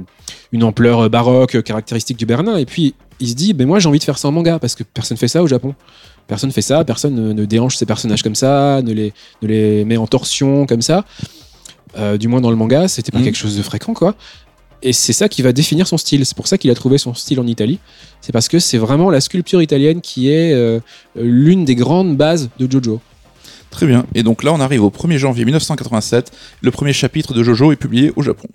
[0.51, 2.57] une ampleur baroque caractéristique du Bernin.
[2.57, 4.75] Et puis, il se dit, ben moi j'ai envie de faire ça en manga, parce
[4.75, 5.73] que personne fait ça au Japon.
[6.27, 9.85] Personne fait ça, personne ne, ne déhanche ses personnages comme ça, ne les, ne les
[9.85, 11.05] met en torsion comme ça.
[11.97, 13.25] Euh, du moins dans le manga, c'était pas Mhm.
[13.25, 14.15] quelque chose de fréquent, quoi.
[14.83, 16.25] Et c'est ça qui va définir son style.
[16.25, 17.79] C'est pour ça qu'il a trouvé son style en Italie.
[18.21, 20.79] C'est parce que c'est vraiment la sculpture italienne qui est euh,
[21.15, 22.99] l'une des grandes bases de Jojo.
[23.75, 24.05] Très bien.
[24.15, 26.31] Et donc là, on arrive au 1er janvier 1987.
[26.61, 28.47] Le premier chapitre de Jojo est publié au Japon.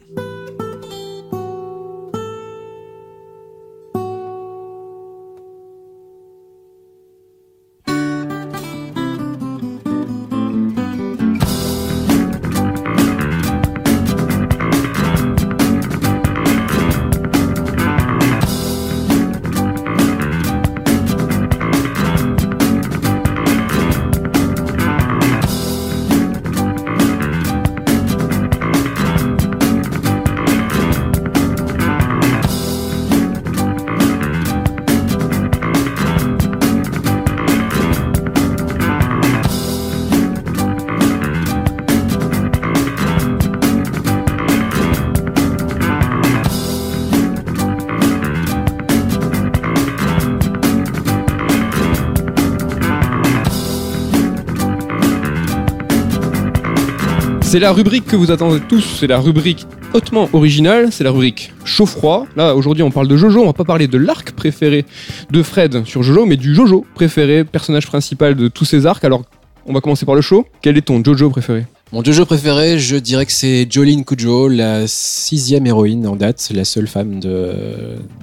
[57.51, 61.53] C'est la rubrique que vous attendez tous, c'est la rubrique hautement originale, c'est la rubrique
[61.65, 62.29] chaud-froid.
[62.37, 64.85] Là, aujourd'hui, on parle de Jojo, on va pas parler de l'arc préféré
[65.33, 69.05] de Fred sur Jojo, mais du Jojo préféré, personnage principal de tous ces arcs.
[69.05, 69.25] Alors,
[69.67, 70.47] on va commencer par le show.
[70.63, 71.67] Quel est ton Jojo préféré?
[71.93, 76.65] Mon Jojo préféré, je dirais que c'est Jolene Kujo, la sixième héroïne en date, la
[76.65, 77.53] seule femme de,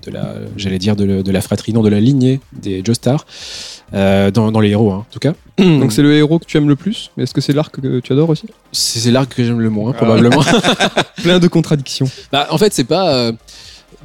[0.06, 3.26] de la, j'allais dire de, la- de la fratrie, non de la lignée des Joestar,
[3.94, 5.34] euh, dans, dans les héros hein, en tout cas.
[5.58, 8.00] Donc, c'est le héros que tu aimes le plus, mais est-ce que c'est l'arc que
[8.00, 8.46] tu adores aussi?
[8.72, 10.42] C'est c'est l'arc que j'aime le moins probablement.
[11.22, 12.10] Plein de contradictions.
[12.32, 13.34] Bah, en fait, c'est pas euh,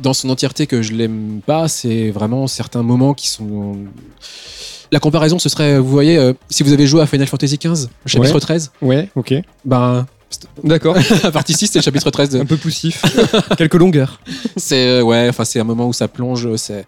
[0.03, 3.77] dans son entièreté que je l'aime pas, c'est vraiment certains moments qui sont.
[4.93, 7.89] La comparaison, ce serait, vous voyez, euh, si vous avez joué à Final Fantasy XV,
[8.07, 8.41] chapitre Ouais.
[8.41, 9.35] 13, Ouais, ok.
[9.65, 10.07] ben,
[10.65, 10.97] D'accord.
[11.25, 13.03] la partie 6, c'est le chapitre 13 de, Un peu poussif.
[13.59, 14.21] Quelques longueurs.
[14.57, 16.57] C'est euh, ouais, enfin c'est un moment où ça plonge.
[16.57, 16.87] C'est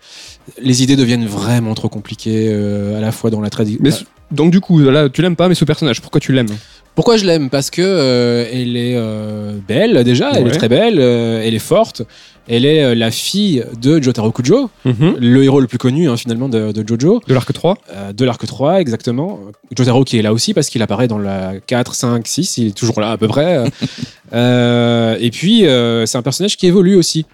[0.58, 3.50] les idées deviennent vraiment trop compliquées euh, à la fois dans la.
[3.80, 6.48] Mais ce- donc, du coup, là, tu l'aimes pas, mais ce personnage, pourquoi tu l'aimes?
[6.94, 7.50] Pourquoi je l'aime?
[7.50, 11.58] Parce que euh, elle est euh, belle déjà, elle est très belle, euh, elle est
[11.58, 12.02] forte.
[12.46, 15.16] Elle est la fille de Jotaro Kujo, Mhm.
[15.18, 18.24] le héros le plus connu hein, finalement de, de Jojo, De l'arc 3 euh, de
[18.24, 19.40] l'arc 3 exactement.
[19.76, 22.76] Jotaro qui est là aussi parce qu'il apparaît dans la 4, 5, 6, il est
[22.76, 23.64] toujours là à peu près.
[24.32, 25.60] Et puis
[26.06, 27.24] c'est un personnage qui évolue aussi,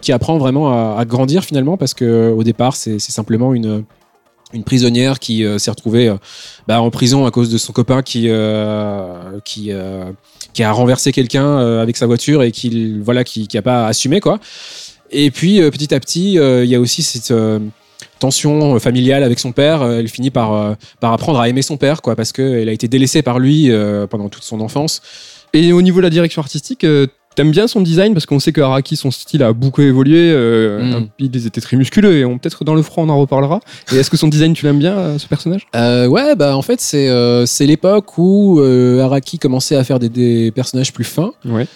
[0.00, 3.84] qui apprend vraiment à, à grandir finalement parce que au départ c'est simplement une
[4.52, 6.16] une prisonnière qui euh, s'est retrouvée euh,
[6.66, 10.10] bah, en prison à cause de son copain qui euh, qui euh,
[10.52, 14.20] qui a renversé quelqu'un avec sa voiture et qui voilà qui qui a pas assumé
[14.20, 14.38] quoi.
[15.10, 17.32] Et puis petit à petit il y a aussi cette
[18.18, 19.82] tension familiale avec son père.
[19.84, 22.88] Elle finit par par apprendre à aimer son père quoi parce que elle a été
[22.88, 23.70] délaissée par lui
[24.10, 25.00] pendant toute son enfance.
[25.52, 26.84] Et au niveau de la direction artistique,
[27.38, 30.30] t'aimes bien son design parce qu'on sait que Araki, son style a beaucoup évolué.
[30.32, 31.08] euh, Mm.
[31.20, 33.60] Ils étaient très musculeux et on peut-être dans le froid on en reparlera.
[33.92, 35.66] Et est-ce que son design tu l'aimes bien euh, ce personnage?
[35.76, 39.98] Euh, ouais, bah en fait c'est euh, c'est l'époque où euh, Araki commençait à faire
[39.98, 41.66] des, des personnages plus fins, Ouais.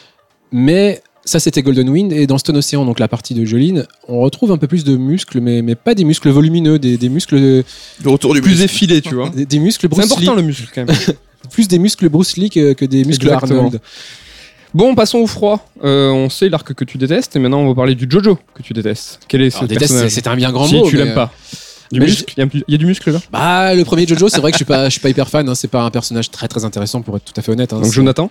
[0.50, 4.20] mais ça c'était Golden Wind et dans Stone Ocean, donc la partie de Jolene, on
[4.20, 7.36] retrouve un peu plus de muscles, mais, mais pas des muscles volumineux, des, des muscles
[7.36, 7.64] Le
[8.10, 8.64] retour du Plus muscle.
[8.64, 9.28] effilé, tu vois.
[9.34, 10.96] des, des muscles C'est Bruce Lee, important le muscle quand même.
[11.50, 13.58] plus des muscles Bruce Lee que, que des muscles Exactement.
[13.66, 13.80] Arnold.
[14.74, 15.66] Bon, passons au froid.
[15.84, 18.62] Euh, on sait l'arc que tu détestes et maintenant on va parler du Jojo que
[18.62, 19.20] tu détestes.
[19.28, 20.88] Quel est ce Alors, déteste, c'est- personnage c'est un bien grand si mot.
[20.88, 21.30] tu mais, l'aimes pas.
[21.90, 23.74] Du mais muscle Il y, a un peu- il y a du muscle là Bah
[23.74, 25.46] le premier Jojo, c'est vrai que je suis pas je suis pas hyper fan.
[25.46, 27.72] hein, c'est pas un personnage très très intéressant pour être tout à fait honnête.
[27.74, 28.30] hein, Donc c'est- Jonathan?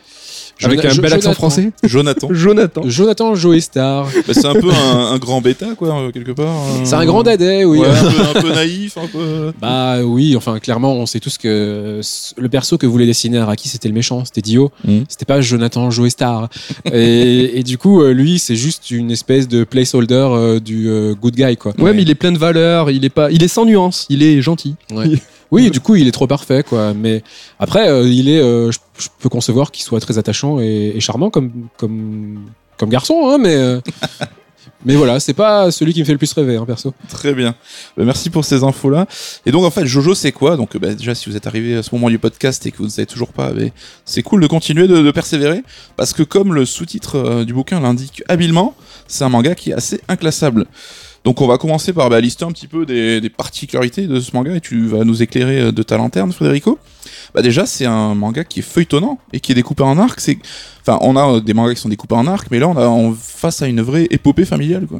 [0.63, 1.33] Avec un bel accent Jonathan.
[1.33, 2.27] français Jonathan.
[2.31, 2.81] Jonathan.
[2.85, 4.05] Jonathan Joey Star.
[4.27, 6.45] Bah, c'est un peu un, un grand bêta, quoi, euh, quelque part.
[6.47, 6.81] euh.
[6.83, 7.79] C'est un grand dadais, oui.
[7.79, 7.93] Ouais, un,
[8.33, 9.51] peu, un peu naïf, un peu.
[9.61, 12.01] Bah oui, enfin clairement, on sait tous que
[12.37, 14.71] le perso que voulait dessiner Araki, c'était le méchant, c'était Dio.
[14.85, 15.05] Mhm.
[15.07, 16.49] C'était pas Jonathan Joestar.
[16.85, 21.13] et, et du coup, euh, lui, c'est juste une espèce de placeholder euh, du euh,
[21.15, 21.73] good guy, quoi.
[21.79, 24.23] Ouais, mais il est plein de valeurs, il est pas, il est sans nuance, il
[24.23, 24.75] est gentil.
[24.93, 25.05] Ouais.
[25.51, 26.93] Oui, du coup, il est trop parfait, quoi.
[26.93, 27.23] Mais
[27.59, 30.99] après, euh, il est, euh, je, je peux concevoir qu'il soit très attachant et, et
[31.01, 32.39] charmant comme comme
[32.77, 33.55] comme garçon, hein, mais.
[33.55, 33.79] euh,
[34.83, 36.93] Mais voilà, c'est pas celui qui me fait le plus rêver, hein, perso.
[37.07, 37.53] Très bien.
[37.95, 39.05] Bah, merci pour ces infos-là.
[39.45, 40.55] Et donc, en fait, Jojo, c'est quoi?
[40.57, 42.85] Donc, bah, déjà, si vous êtes arrivé à ce moment du podcast et que vous
[42.85, 43.61] ne savez toujours pas, bah,
[44.05, 45.61] c'est cool de continuer de, de persévérer.
[45.97, 48.73] Parce que, comme le sous-titre euh, du bouquin l'indique habilement,
[49.07, 50.65] c'est un manga qui est assez inclassable.
[51.23, 54.35] Donc, on va commencer par bah, lister un petit peu des, des particularités de ce
[54.35, 56.79] manga et tu vas nous éclairer euh, de ta lanterne, Frédérico.
[57.33, 60.19] Bah, déjà, c'est un manga qui est feuilletonnant et qui est découpé en arc.
[60.19, 60.39] C'est,
[60.81, 62.87] enfin, on a euh, des mangas qui sont découpés en arc, mais là, on a
[62.87, 64.99] on face à une vraie épopée familiale, quoi.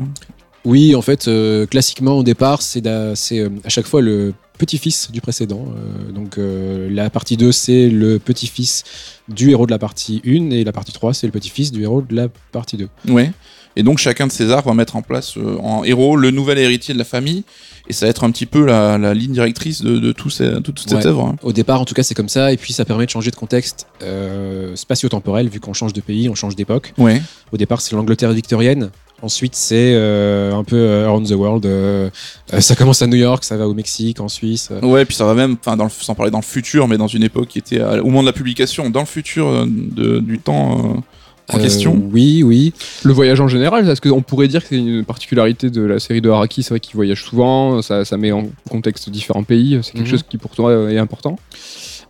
[0.63, 3.15] Oui, en fait, euh, classiquement au départ, c'est euh,
[3.63, 5.65] à chaque fois le petit-fils du précédent.
[5.75, 8.83] Euh, donc euh, la partie 2, c'est le petit-fils
[9.27, 12.01] du héros de la partie 1 et la partie 3, c'est le petit-fils du héros
[12.01, 12.87] de la partie 2.
[13.09, 13.31] Ouais.
[13.75, 16.57] Et donc chacun de ces arcs va mettre en place euh, en héros le nouvel
[16.57, 17.43] héritier de la famille.
[17.87, 20.61] Et ça va être un petit peu la, la ligne directrice de, de tout ces-
[20.61, 21.07] toute cette Ouais.
[21.07, 21.25] œuvre.
[21.25, 21.35] hein.
[21.41, 23.35] Au départ, en tout cas, c'est comme ça, et puis ça permet de changer de
[23.35, 26.93] contexte euh, spatio-temporel, vu qu'on change de pays, on change d'époque.
[26.97, 27.21] Ouais.
[27.51, 28.91] Au départ, c'est l'Angleterre victorienne.
[29.23, 31.65] Ensuite, c'est euh, un peu euh, around the world.
[31.65, 32.09] euh,
[32.59, 34.69] ça commence à New York, ça va au Mexique, en Suisse.
[34.81, 37.47] Ouais, puis ça va même, enfin, sans parler dans le futur, mais dans une époque
[37.47, 41.03] qui était à- au moment de la publication, dans le futur de- du temps
[41.53, 42.01] en Euh, question.
[42.11, 42.73] Oui, oui.
[43.03, 46.21] Le voyage en général, est-ce qu'on pourrait dire que c'est une particularité de la série
[46.21, 49.91] de Haraki C'est vrai qu'il voyage souvent, ça, ça met en contexte différents pays, c'est
[49.93, 50.11] quelque Mhm.
[50.11, 51.37] chose qui pour toi est important?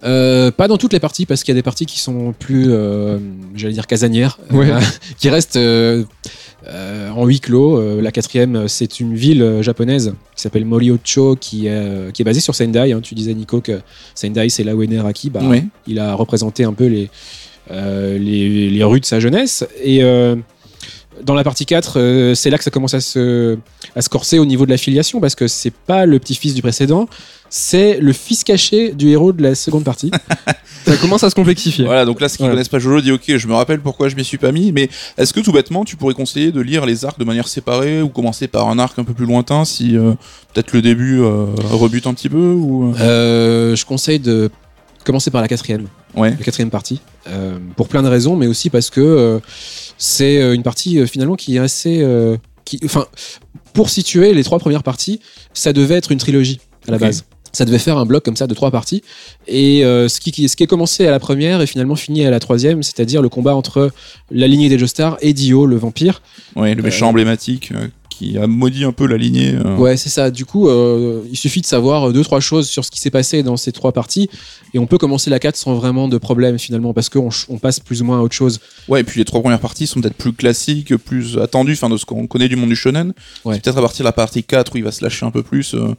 [0.03, 2.65] Euh, pas dans toutes les parties, parce qu'il y a des parties qui sont plus,
[2.69, 3.19] euh,
[3.55, 4.71] j'allais dire, casanières, Ouais.
[4.71, 4.79] euh,
[5.19, 5.59] qui restent
[7.15, 8.01] en huis clos.
[8.01, 12.55] La quatrième, c'est une ville japonaise qui s'appelle Moriocho, qui, est, qui est basée sur
[12.55, 12.91] Sendai.
[12.93, 12.99] hein.
[13.01, 13.79] Tu disais, Nico, que
[14.15, 15.29] Sendai, c'est là où est né Araki.
[15.29, 15.65] Bah, Ouais.
[15.87, 17.09] Il a représenté un peu les,
[17.69, 19.65] les, les rues de sa jeunesse.
[19.83, 20.35] Et euh,
[21.23, 23.57] dans la partie 4, euh, c'est là que ça commence à se,
[23.95, 26.61] à se corser au niveau de la filiation, parce que c'est pas le petit-fils du
[26.61, 27.07] précédent,
[27.49, 30.09] c'est le fils caché du héros de la seconde partie.
[30.85, 31.85] Ça commence à se complexifier.
[31.85, 32.53] Voilà, donc là, ceux qui Voilà.
[32.55, 34.89] connaissent pas Jojo dit ok, je me rappelle pourquoi je m'y suis pas mis, mais
[35.17, 38.09] est-ce que tout bêtement, tu pourrais conseiller de lire les arcs de manière séparée ou
[38.09, 40.13] commencer par un arc un peu plus lointain si euh,
[40.53, 44.49] peut-être le début euh, rebute un petit peu ou euh, Euh, je conseille de
[45.03, 46.31] commencer par la quatrième, ouais.
[46.31, 49.39] la quatrième partie, euh, pour plein de raisons, mais aussi parce que euh,
[49.97, 52.05] c'est euh, une partie finalement qui est assez,
[52.65, 53.05] qui, enfin,
[53.73, 55.19] pour situer les trois premières parties,
[55.53, 57.25] ça devait être une trilogie à la base.
[57.53, 59.03] Ça devait faire un bloc comme ça de trois parties.
[59.45, 62.29] Et ce, qui, qui- ce qui est commencé à la première est finalement fini à
[62.29, 63.91] la troisième, c'est-à-dire le combat entre
[64.31, 66.21] la lignée des Joestar et Dio, le vampire.
[66.55, 67.73] Ouais, le méchant emblématique
[68.21, 69.55] qui a maudit un peu la lignée.
[69.55, 69.75] euh.
[69.77, 70.29] Ouais, c'est ça.
[70.31, 73.41] Du coup, euh, il suffit de savoir deux, trois choses sur ce qui s'est passé
[73.43, 74.29] dans ces trois parties.
[74.73, 77.79] Et on peut commencer la 4 sans vraiment de problème finalement, parce qu'on on passe
[77.79, 78.59] plus ou moins à autre chose.
[78.87, 81.97] Ouais, et puis les trois premières parties sont peut-être plus classiques, plus attendues, enfin de
[81.97, 83.13] ce qu'on connaît du monde du shonen.
[83.43, 83.55] Ouais.
[83.55, 85.43] C'est peut-être à partir de la partie 4 où il va se lâcher un peu
[85.43, 85.93] plus, euh,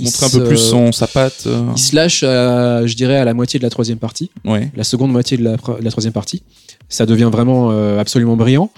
[0.00, 1.44] montrer un peu plus son, sa patte.
[1.46, 4.70] euh, Il se lâche, à, je dirais, à la moitié de la troisième partie, Ouais.
[4.74, 6.42] la seconde moitié de la, pr- de la troisième partie.
[6.88, 8.70] Ça devient vraiment euh, absolument brillant.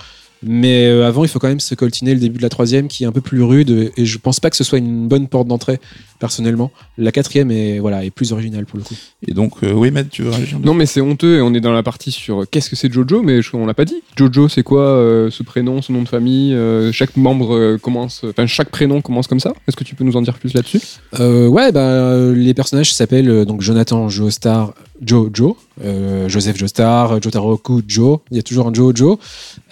[0.44, 3.04] Mais euh, avant, il faut quand même se coltiner le début de la troisième qui
[3.04, 3.92] est un peu plus rude.
[3.96, 5.80] Et je pense pas que ce soit une bonne porte d'entrée,
[6.22, 6.70] personnellement.
[6.98, 8.94] La quatrième est, voilà, est plus originale pour le coup.
[9.26, 11.60] Et donc, euh, oui, Matt, tu veux réagir Non, mais c'est honteux et on est
[11.60, 14.00] dans la partie sur euh, qu'est-ce que c'est Jojo, mais je- on l'a pas dit.
[14.16, 18.46] Jojo, c'est quoi euh, ce prénom, ce nom de famille euh, Chaque membre commence, enfin
[18.46, 19.52] chaque prénom commence comme ça?
[19.66, 20.80] Est-ce que tu peux nous en dire plus là-dessus?
[21.18, 25.54] Euh, ouais, bah, les personnages s'appellent donc Jonathan Joestar, Joe Joe,
[25.84, 28.20] euh, Joseph Joestar, Jotaroku Joe.
[28.30, 29.18] Il y a toujours un Joe Joe.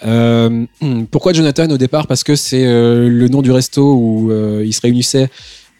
[0.05, 0.65] Euh,
[1.11, 2.07] pourquoi Jonathan au départ?
[2.07, 5.29] Parce que c'est euh, le nom du resto où euh, il se réunissait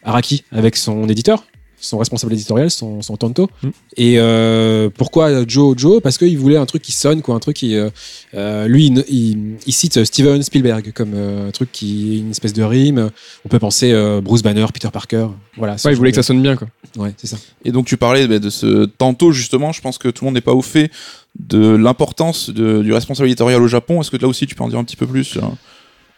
[0.03, 1.43] Araki avec son éditeur,
[1.83, 3.49] son responsable éditorial, son, son tanto.
[3.63, 3.69] Mm.
[3.97, 6.01] Et euh, pourquoi Joe Joe?
[6.01, 7.75] Parce qu'il voulait un truc qui sonne, quoi, un truc qui.
[7.75, 7.89] euh,
[8.35, 12.29] euh, lui, il, il- il cite Steven Spielberg comme euh, un truc qui est une
[12.31, 13.09] espèce de rime.
[13.45, 15.27] On peut penser euh, Bruce Banner, Peter Parker.
[15.57, 15.73] Voilà.
[15.83, 16.67] Ouais, il voulait que ça sonne bien, quoi.
[16.97, 17.37] Ouais, c'est ça.
[17.65, 20.35] Et donc tu parlais bah, de ce tantôt justement, je pense que tout le monde
[20.35, 20.91] n'est pas au fait
[21.39, 24.01] de l'importance de- du responsable éditorial au Japon.
[24.01, 25.53] Est-ce que là aussi tu peux en dire un petit peu plus hein?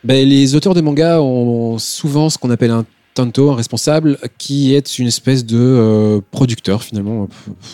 [0.04, 4.74] Ben, les auteurs de manga ont souvent ce qu'on appelle un tanto, un responsable, qui
[4.76, 7.28] est une espèce de euh, producteur finalement.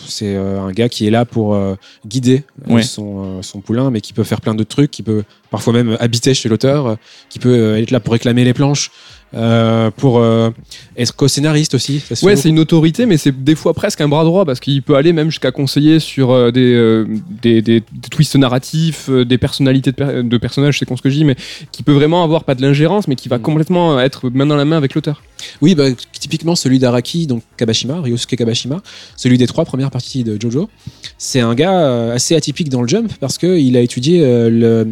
[0.06, 1.74] C'est euh, un gars qui est là pour euh,
[2.06, 2.82] guider Ouais.
[2.82, 6.34] son, son poulain, mais qui peut faire plein de trucs, qui peut parfois même habiter
[6.34, 6.94] chez l'auteur, euh,
[7.28, 8.90] qui peut euh, être là pour réclamer les planches,
[9.32, 10.50] euh, pour euh,
[10.96, 12.00] être co-scénariste aussi.
[12.00, 14.58] ça se Ouais, c'est une autorité, mais c'est des fois presque un bras droit parce
[14.58, 17.04] qu'il peut aller même jusqu'à conseiller sur euh, des,
[17.42, 21.10] des, des- des twists narratifs, des personnalités de, per- de personnages, c'est con ce que
[21.10, 21.36] je dis, mais
[21.70, 23.42] qui peut vraiment avoir pas de l'ingérence, mais qui va Mm.
[23.42, 25.22] complètement être main dans la main avec l'auteur.
[25.62, 28.82] Oui, bah, typiquement celui d'Araki, donc Kabashima, Ryosuke Kabashima,
[29.16, 30.68] celui des trois premières parties de Jojo.
[31.16, 34.84] C'est un gars assez atypique dans le Jump parce qu'il a étudié euh,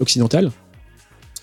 [0.00, 0.50] occidentale.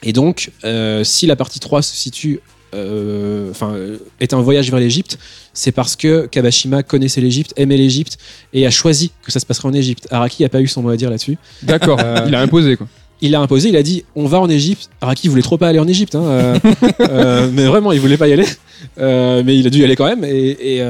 [0.03, 2.39] Et donc, euh, si la partie 3 se situe,
[2.73, 5.19] euh, enfin, euh, est un voyage vers l'Égypte,
[5.53, 8.17] c'est parce que Kabashima connaissait l'Égypte, aimait l'Égypte
[8.53, 10.07] et a choisi que ça se passerait en Égypte.
[10.09, 11.37] Araki n'a pas eu son mot à dire là-dessus.
[11.63, 12.87] D'accord, Euh, il a imposé, quoi.
[13.23, 14.89] Il a imposé, il a dit on va en Égypte.
[15.01, 16.53] Araki voulait trop pas aller en Égypte, hein,
[17.53, 18.47] mais vraiment il voulait pas y aller.
[18.97, 20.23] Mais il a dû y aller quand même.
[20.23, 20.83] Et, et,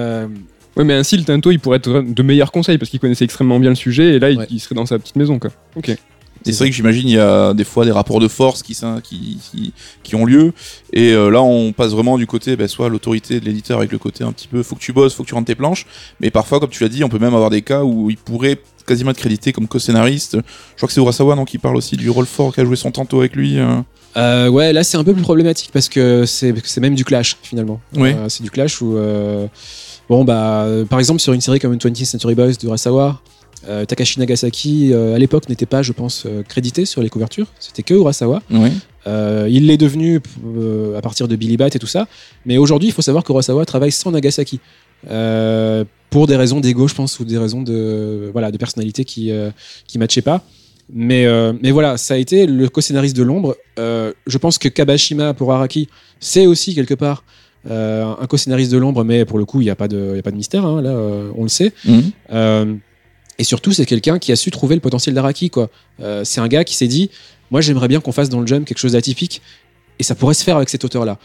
[0.78, 3.60] Ouais, mais ainsi, le Tinto, il pourrait être de meilleurs conseils parce qu'il connaissait extrêmement
[3.60, 4.48] bien le sujet et là, il, Ouais.
[4.50, 5.50] il serait dans sa petite maison, quoi.
[5.76, 5.94] Ok.
[6.46, 8.74] Et c'est vrai que j'imagine il y a des fois des rapports de force qui,
[8.74, 9.74] s'in- qui, qui,
[10.04, 10.54] qui ont lieu.
[10.94, 13.98] Et euh, là, on passe vraiment du côté, bah, soit l'autorité de l'éditeur avec le
[14.00, 15.86] côté un petit peu, faut que tu bosses, faut que tu rentres tes planches.
[16.20, 18.60] Mais parfois, comme tu l'as dit, on peut même avoir des cas où il pourrait
[18.88, 20.38] quasiment être crédité comme co-scénariste.
[20.38, 22.92] Je crois que c'est Urasawa non, qui parle aussi du rôle fort qu'a joué son
[22.92, 23.60] tantôt avec lui.
[23.60, 23.78] euh.
[24.18, 27.80] euh, ouais, là c'est un peu plus problématique parce que c'est même du clash finalement.
[28.16, 28.98] Euh, c'est du clash où
[30.10, 32.68] bon bah euh, par exemple sur une série comme 20th Century Boys de.
[33.68, 37.48] Euh, Takashi Nagasaki euh, à l'époque n'était pas, je pense, euh, crédité sur les couvertures.
[37.60, 38.42] C'était que Urasawa.
[39.50, 40.20] Il l'est devenu
[40.98, 42.08] à partir de Billy Bat et tout ça.
[42.46, 44.60] Mais aujourd'hui, il faut savoir que Urasawa travaille sans Nagasaki.
[46.10, 49.32] Pour des raisons d'ego, je pense, ou des raisons de, voilà, de personnalité qui
[49.88, 50.44] qui matchaient pas.
[50.94, 51.26] Mais,
[51.64, 53.56] mais voilà, ça a été le co-scénariste de l'ombre.
[53.78, 55.88] Je pense que Kabashima pour Araki,
[56.20, 57.24] c'est aussi quelque part
[57.70, 60.24] un co-scénariste de l'ombre, mais pour le coup, il n'y a, pas de- y a
[60.24, 60.92] pas de mystère, hein, là,
[61.36, 61.72] on le sait.
[61.86, 62.12] Mhm.
[63.42, 65.50] Et surtout, c'est quelqu'un qui a su trouver le potentiel d'Araki.
[66.00, 67.10] Euh, c'est un gars qui s'est dit
[67.50, 69.42] Moi, j'aimerais bien qu'on fasse dans le jump quelque chose d'atypique,
[69.98, 71.18] et ça pourrait se faire avec cet auteur-là.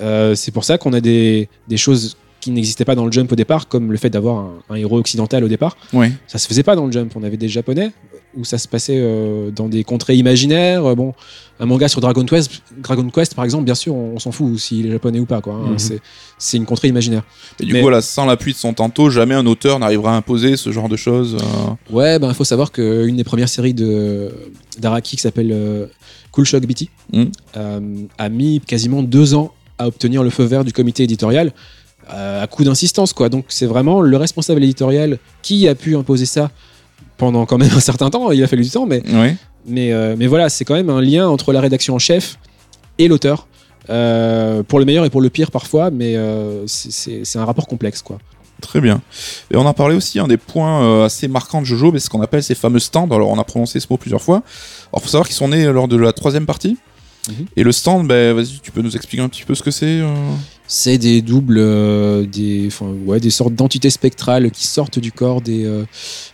[0.00, 3.36] Euh, c'est pour ça qu'on a des choses qui n'existaient pas dans le jump au
[3.36, 5.76] départ, comme le fait d'avoir un, un héros occidental au départ.
[5.94, 6.12] Ouais.
[6.26, 7.12] Ça se faisait pas dans le jump.
[7.16, 7.92] On avait des japonais
[8.36, 10.84] où ça se passait euh, dans des contrées imaginaires.
[10.84, 11.14] Euh, Bon,
[11.60, 14.58] un manga sur Dragon Quest, Dragon Quest par exemple, bien sûr, on, on s'en fout
[14.58, 15.40] s'il est japonais ou pas.
[15.40, 15.54] quoi.
[15.54, 15.70] hein.
[15.70, 15.78] Mhm.
[15.78, 16.00] C'est-
[16.36, 17.22] C'est une contrée imaginaire.
[17.60, 20.16] Et du Mais- coup, voilà, sans l'appui de son tantôt, jamais un auteur n'arrivera à
[20.16, 21.36] imposer ce genre de choses.
[21.40, 21.94] euh.
[21.94, 24.30] Ouais, ben il faut savoir qu'une des premières séries de
[24.78, 25.86] d'Araki qui s'appelle euh,
[26.32, 26.88] Cool Shock BT
[27.56, 27.80] euh,
[28.18, 31.52] a mis quasiment deux ans à obtenir le feu vert du comité éditorial.
[32.12, 33.28] Euh, à coup d'insistance, quoi.
[33.28, 36.50] Donc c'est vraiment le responsable éditorial qui a pu imposer ça
[37.16, 38.30] pendant quand même un certain temps.
[38.32, 39.02] Il a fallu du temps, mais
[39.66, 42.38] mais, euh, mais voilà, c'est quand même un lien entre la rédaction en chef
[42.98, 43.46] et l'auteur.
[43.90, 48.00] Euh, pour le meilleur et pour le pire parfois, mais euh, c'est- un rapport complexe,
[48.02, 48.18] quoi.
[48.62, 49.02] Très bien.
[49.50, 52.22] Et on a parlé aussi, un des points assez marquants de Jojo, mais ce qu'on
[52.22, 53.08] appelle ces fameux stands.
[53.10, 54.42] Alors, on a prononcé ce mot plusieurs fois.
[54.92, 56.78] Alors, faut savoir qu'ils sont nés lors de la troisième partie.
[57.28, 57.46] Mhm.
[57.56, 60.00] Et le stand, ben, vas-y, tu peux nous expliquer un petit peu ce que c'est
[60.66, 65.42] C'est des doubles, euh, des, enfin, ouais, des sortes d'entités spectrales qui sortent du corps
[65.42, 65.84] des, euh,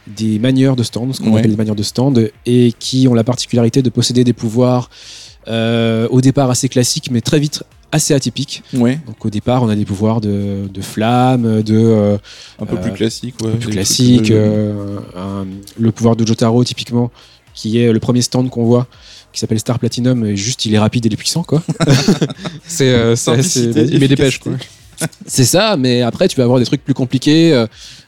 [0.07, 1.41] des manieurs de stand, ce qu'on Ouais.
[1.41, 4.89] appelle des manieurs de stand, et qui ont la particularité de posséder des pouvoirs
[5.49, 8.63] euh, au départ assez classiques, mais très vite assez atypiques.
[8.73, 12.19] Ouais, Donc au départ, on a des pouvoirs de, de flamme, de euh,
[12.61, 13.35] un peu Euh, plus classique.
[13.43, 17.11] Ouais, un peu plus classique, euh, un- le pouvoir de Jotaro typiquement,
[17.53, 18.87] qui est le premier stand qu'on voit,
[19.33, 21.63] qui s'appelle Star Platinum, et juste il est rapide et il est puissant quoi.
[22.67, 23.15] c'est euh,
[24.17, 24.53] pêches, quoi.
[25.27, 27.67] c'est ça, mais après tu vas avoir des trucs plus compliqués, euh,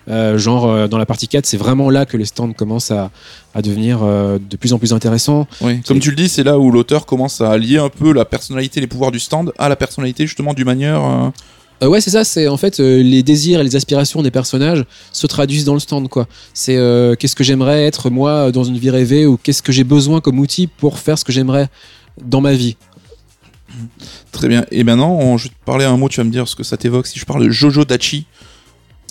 [0.09, 3.11] euh, genre euh, dans la partie 4, c'est vraiment là que les stands commencent à,
[3.55, 5.47] à devenir euh, de plus en plus intéressants.
[5.87, 8.81] Comme tu le dis, c'est là où l'auteur commence à lier un peu la personnalité,
[8.81, 11.33] les pouvoirs du stand à la personnalité justement du manieur.
[11.83, 11.87] Euh.
[11.89, 15.27] Ouais, c'est ça, c'est en fait euh, les désirs et les aspirations des personnages se
[15.27, 16.27] traduisent dans le stand quoi.
[16.55, 19.85] C'est euh, qu'est-ce que j'aimerais être moi dans une vie rêvée ou qu'est-ce que j'ai
[19.85, 21.69] besoin comme outil pour faire ce que j'aimerais
[22.25, 22.77] dans ma vie.
[24.33, 24.65] Très bien.
[24.71, 26.63] Et maintenant, on- je vais te parler un mot, tu vas me dire ce que
[26.63, 27.07] ça t'évoque.
[27.07, 28.27] Si je parle de Jojo Dachi,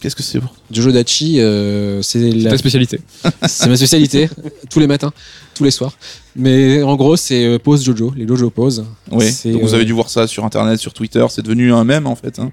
[0.01, 2.99] qu'est-ce que c'est pour Jojo Dachi, euh, c'est C'est la ta spécialité.
[3.47, 4.29] C'est ma spécialité,
[4.69, 5.13] tous les matins,
[5.53, 5.93] tous les soirs.
[6.35, 8.85] Mais en gros, c'est euh, pose Jojo, les Jojo pose.
[9.11, 9.29] Ouais.
[9.31, 11.83] C'est, Donc vous euh, avez dû voir ça sur internet, sur Twitter, c'est devenu un
[11.83, 12.39] mème en fait.
[12.39, 12.51] hein.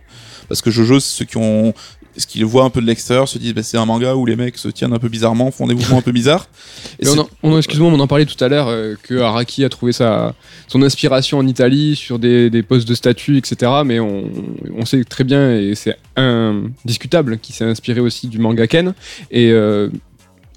[0.48, 1.74] Parce que Jojo, c'est ceux qui ont.
[2.18, 4.36] Ce qu'ils voient un peu de l'extérieur se disent bah, c'est un manga où les
[4.36, 6.48] mecs se tiennent un peu bizarrement, font des mouvements un peu bizarres.
[7.00, 9.92] Et on en- Excuse-moi, on en parlait tout à l'heure euh, que Araki a trouvé
[9.92, 10.34] sa,
[10.66, 13.70] son inspiration en Italie sur des, des postes de statut, etc.
[13.86, 14.24] Mais on,
[14.76, 18.94] on sait très bien, et c'est indiscutable, qu'il s'est inspiré aussi du manga Ken.
[19.30, 19.88] Et euh,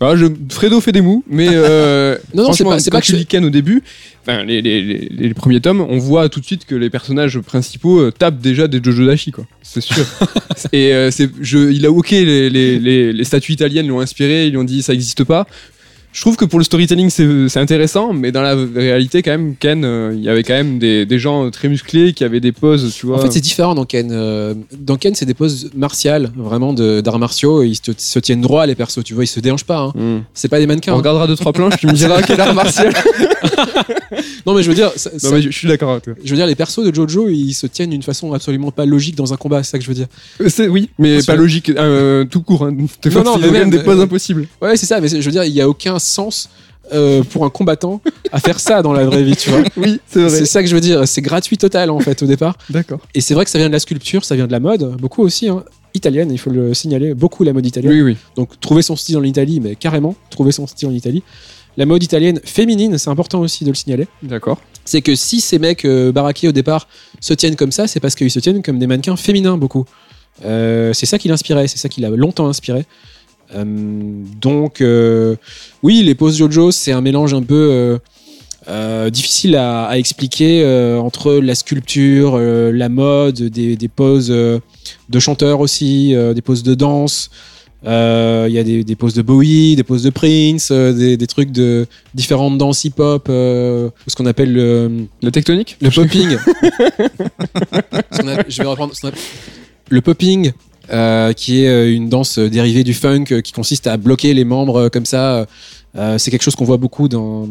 [0.01, 3.01] ah, je, Fredo fait des mous, mais euh, Non, non, c'est pas- c'est quand pas
[3.01, 3.83] que je- Ken au début,
[4.23, 7.39] enfin, les, les, les, les premiers tomes, on voit tout de suite que les personnages
[7.39, 9.45] principaux euh, tapent déjà des Jojo Dashi, quoi.
[9.61, 10.03] C'est sûr.
[10.73, 14.47] Et euh, c'est, je, il a ok, les, les, les, les statues italiennes l'ont inspiré,
[14.47, 15.47] ils lui ont dit ça n'existe pas.
[16.13, 19.85] Je trouve que pour le storytelling c'est intéressant, mais dans la réalité quand même, Ken,
[19.85, 22.93] euh, il y avait quand même des, des gens très musclés qui avaient des poses,
[22.93, 23.17] tu vois.
[23.17, 24.09] En fait, c'est différent dans Ken.
[24.11, 27.63] Euh, dans Ken, c'est des poses martiales, vraiment d'arts martiaux.
[27.63, 29.79] Ils se, se tiennent droit, les persos, tu vois, ils se déhanchent pas.
[29.79, 29.93] hein.
[29.95, 30.19] Hmm.
[30.33, 30.91] C'est pas des mannequins.
[30.91, 30.97] On hein.
[30.97, 32.93] regardera deux trois planches, tu me diras quel art martial.
[34.45, 36.13] Non, mais je veux dire, ça- non ça- mais je, je suis d'accord avec toi.
[36.23, 39.15] je veux dire, les persos de Jojo, ils se tiennent d'une façon absolument pas logique
[39.15, 40.07] dans un combat, c'est ça que je veux dire.
[40.41, 42.65] Euh, oui, mais Parce pas que- logique, euh, tout court.
[42.65, 42.71] Hein.
[42.71, 42.87] Non,
[43.39, 44.47] c'est mais même des poses impossibles.
[44.61, 46.49] Ouais, c'est ça, mais je veux dire, il y a aucun sens
[46.93, 49.63] euh, pour un combattant à faire ça dans la vraie vie, tu vois.
[49.77, 50.29] Oui, c'est vrai.
[50.29, 52.57] C'est ça que je veux dire, c'est gratuit total en fait au départ.
[52.69, 52.99] D'accord.
[53.13, 55.21] Et c'est vrai que ça vient de la sculpture, ça vient de la mode, beaucoup
[55.23, 55.63] aussi, hein.
[55.93, 57.93] italienne, il faut le signaler, beaucoup la mode italienne.
[57.93, 58.17] Oui, oui.
[58.35, 61.23] Donc trouver son style en Italie, mais carrément, trouver son style en Italie.
[61.77, 64.07] La mode italienne féminine, c'est important aussi de le signaler.
[64.23, 64.59] D'accord.
[64.83, 66.87] C'est que si ces mecs euh, baraqués au départ
[67.21, 69.85] se tiennent comme ça, c'est parce qu'ils se tiennent comme des mannequins féminins beaucoup.
[70.43, 72.85] Euh, c'est ça qui l'inspirait, c'est ça qui l'a longtemps inspiré.
[73.55, 73.63] Euh,
[74.41, 75.35] donc, euh,
[75.83, 77.97] oui, les poses JoJo, c'est un mélange un peu euh,
[78.69, 84.29] euh, difficile à, à expliquer euh, entre la sculpture, euh, la mode, des, des poses
[84.31, 84.59] euh,
[85.09, 87.29] de chanteurs aussi, euh, des poses de danse.
[87.83, 91.17] Euh, Il y a des, des poses de Bowie, des poses de Prince, euh, des,
[91.17, 95.77] des trucs de différentes danses hip-hop, euh, ce qu'on appelle le, La tectonique?
[95.81, 96.37] le popping.
[97.71, 98.93] A- je vais reprendre.
[99.89, 100.51] Le popping,
[100.91, 104.45] euh, qui est euh, une danse euh, dérivée du funk, qui consiste à bloquer les
[104.45, 105.45] membres comme ça.
[105.97, 107.47] Euh, c'est quelque chose qu'on voit beaucoup dans,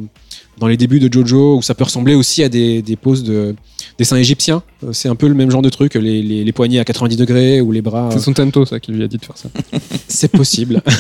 [0.59, 3.55] dans les débuts de Jojo, où ça peut ressembler aussi à des, des poses de
[3.99, 4.63] dessins égyptiens.
[4.93, 7.61] C'est un peu le même genre de truc, les, les, les poignets à 90 degrés
[7.61, 8.09] ou les bras.
[8.13, 9.49] C'est son tento, ça, qui lui a dit de faire ça.
[10.09, 10.83] C'est possible.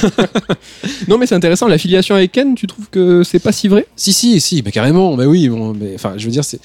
[1.09, 1.66] Non, mais c'est intéressant.
[1.66, 3.86] L'affiliation avec Ken, tu trouves que c'est pas si vrai?
[3.97, 5.16] Si, si, si, mais carrément.
[5.16, 6.61] Mais oui, bon, mais, enfin, je veux dire, c'est.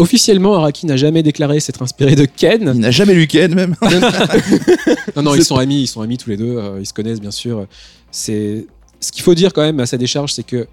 [0.00, 2.72] Officiellement, Araki n'a jamais déclaré s'être inspiré de Ken.
[2.74, 3.76] Il n'a jamais lu Ken même.
[5.14, 7.20] Non, non, ils sont amis, ils sont amis tous les deux, euh, ils se connaissent
[7.20, 7.66] bien sûr.
[8.10, 8.66] C'est
[8.98, 10.66] ce qu'il faut dire quand même à sa décharge, c'est que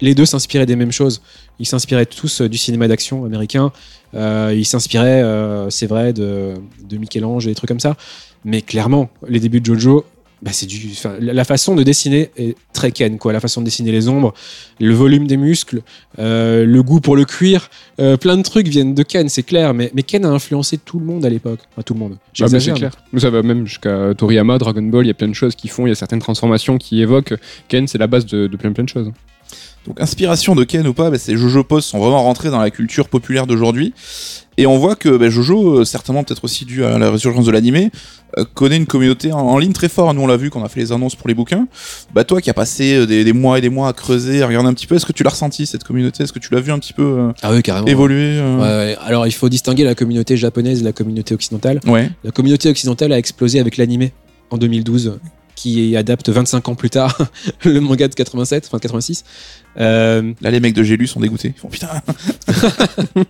[0.00, 1.22] les deux s'inspiraient des mêmes choses.
[1.58, 3.72] Ils s'inspiraient tous euh, du cinéma d'action américain.
[4.14, 6.54] Euh, ils s'inspiraient, euh, c'est vrai, de,
[6.84, 7.96] de Michel-Ange et des trucs comme ça.
[8.44, 10.04] Mais clairement, les débuts de Jojo,
[10.46, 13.32] bah, c'est du, enfin, la façon de dessiner est très Ken, quoi.
[13.32, 14.32] La façon de dessiner les ombres,
[14.78, 15.82] le volume des muscles,
[16.20, 17.68] euh, le goût pour le cuir,
[17.98, 19.74] euh, plein de trucs viennent de Ken, c'est clair.
[19.74, 21.58] Mais, mais Ken a influencé tout le monde à l'époque.
[21.72, 22.16] Enfin, tout le monde.
[22.20, 22.92] Ah, J'exagère, c'est clair.
[23.12, 25.66] Mais ça va même jusqu'à Toriyama, Dragon Ball, il y a plein de choses qui
[25.66, 27.34] font, il y a certaines transformations qui évoquent
[27.66, 29.10] Ken, c'est la base de, de plein plein de choses.
[29.84, 32.70] Donc inspiration de Ken ou pas, bah, ces Jojo Post sont vraiment rentrés dans la
[32.70, 33.94] culture populaire d'aujourd'hui.
[34.58, 37.50] Et on voit que bah, Jojo, euh, certainement peut-être aussi dû à la résurgence de
[37.50, 37.90] l'animé,
[38.38, 40.14] euh, connaît une communauté en, en ligne très forte.
[40.16, 41.68] Nous on l'a vu quand on a fait les annonces pour les bouquins.
[42.14, 44.46] Bah toi qui as passé euh, des, des mois et des mois à creuser, à
[44.46, 46.22] regarder un petit peu, est-ce que tu l'as ressenti cette communauté?
[46.24, 47.86] Est-ce que tu l'as vu un petit peu euh, Ah oui, carrément.
[47.86, 48.96] évoluer Ouais, ouais.
[49.04, 51.80] Alors il faut distinguer la communauté japonaise et la communauté occidentale.
[51.86, 52.10] Ouais.
[52.24, 54.12] La communauté occidentale a explosé avec l'animé
[54.50, 55.18] en 2012,
[55.56, 57.16] qui adapte 25 ans plus tard
[57.64, 59.24] le manga de 87, enfin de 86.
[59.78, 61.52] Euh, Là les mecs de Gélu sont dégoûtés.
[61.56, 61.88] Ils font putain.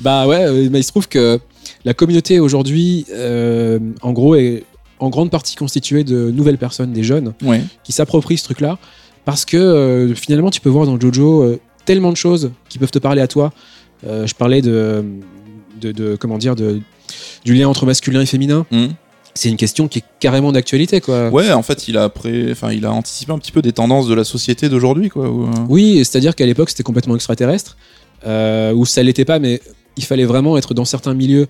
[0.00, 1.38] bah ouais, euh, mais il se trouve que
[1.84, 4.64] la communauté aujourd'hui, euh, en gros, est
[4.98, 7.62] en grande partie constituée de nouvelles personnes, des jeunes, Ouais.
[7.84, 8.78] qui s'approprient ce truc-là,
[9.24, 12.98] parce que euh, finalement, tu peux voir dans Jojo tellement de choses qui peuvent te
[13.00, 13.52] parler à toi.
[14.04, 15.04] Je parlais de,
[15.80, 16.80] de, de- comment dire, de,
[17.44, 18.66] du lien entre masculin et féminin.
[18.70, 18.86] Hmm.
[19.34, 21.30] C'est une question qui est carrément d'actualité, quoi.
[21.30, 22.10] Ouais, en fait, il a
[22.50, 25.28] enfin, il a anticipé un petit peu des tendances de la société d'aujourd'hui, quoi.
[25.28, 27.76] où, euh, Oui, c'est-à-dire qu'à l'époque, c'était complètement extraterrestre,
[28.26, 29.60] euh, où ça l'était pas, mais
[29.96, 31.46] il fallait vraiment être dans certains milieux,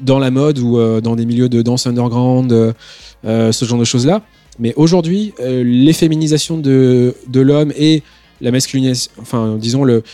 [0.00, 3.84] dans la mode ou euh, dans des milieux de danse underground, euh, ce genre de
[3.84, 4.22] choses-là.
[4.60, 8.04] Mais aujourd'hui, l'efféminisation de, de l'homme et
[8.40, 10.04] la masculinisation, enfin, disons, le,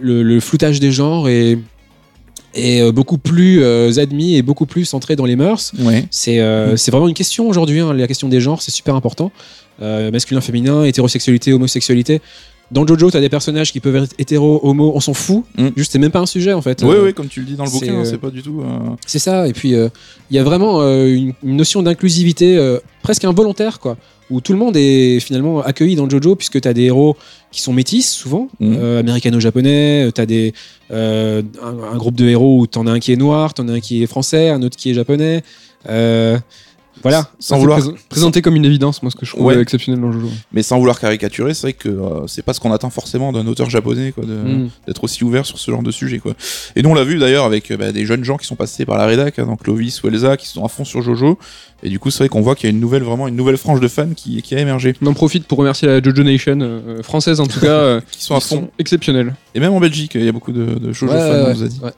[0.00, 1.58] le, le floutage des genres est,
[2.54, 5.72] est euh, beaucoup plus euh, admis et beaucoup plus centré dans les mœurs.
[5.80, 6.06] Ouais.
[6.10, 9.30] C'est euh, c'est vraiment une question aujourd'hui, hein, la question des genres, c'est super important.
[9.80, 12.20] Masculin, féminin, hétérosexualité, homosexualité.
[12.70, 15.44] Dans Jojo, t'as des personnages qui peuvent être hétéro, homo, on s'en fout.
[15.58, 15.68] Mm.
[15.76, 16.82] Juste, c'est même pas un sujet en fait.
[16.82, 18.62] Euh, ouais, comme tu le dis dans le bouquin, euh, c'est pas du tout.
[18.62, 19.46] euh, C'est ça.
[19.46, 23.96] Et puis, il y a vraiment une, une notion d'inclusivité presque involontaire, quoi.
[24.30, 27.16] Où tout le monde est finalement accueilli dans Jojo, puisque t'as des héros
[27.52, 28.76] qui sont métis, souvent, Mhm.
[28.78, 30.08] euh, américano-japonais.
[30.14, 30.54] T'as des,
[30.90, 33.72] euh, un, un groupe de héros où t'en as un qui est noir, t'en as
[33.72, 35.42] un qui est français, un autre qui est japonais.
[35.88, 36.38] Euh,
[37.02, 37.28] voilà.
[37.38, 39.58] Sans vouloir, prés- présenté comme une évidence, moi, ce que je trouve Ouais.
[39.60, 40.28] exceptionnel dans Jojo.
[40.52, 43.46] mais sans vouloir caricaturer, c'est vrai que euh, c'est pas ce qu'on attend forcément d'un
[43.46, 44.70] auteur japonais, quoi, Mm.
[44.86, 46.32] d'être aussi ouvert sur ce genre de sujet, quoi.
[46.76, 48.86] Et nous, on l'a vu d'ailleurs avec euh, bah, des jeunes gens qui sont passés
[48.86, 51.38] par la rédac, hein, donc Clovis ou Elsa, qui sont à fond sur Jojo.
[51.84, 53.58] Et du coup, c'est vrai qu'on voit qu'il y a une nouvelle, vraiment une nouvelle
[53.58, 56.58] frange de fans qui, qui a émergé, On en profite pour remercier la Jojo Nation
[56.62, 58.70] euh, française, en tout cas, euh, qui sont à sont fond.
[58.78, 59.34] exceptionnels.
[59.54, 61.54] Et même en Belgique, il y a beaucoup de, de Jojo Ouais, fans, ouais, on
[61.54, 61.80] nous a dit.
[61.82, 61.90] ouais.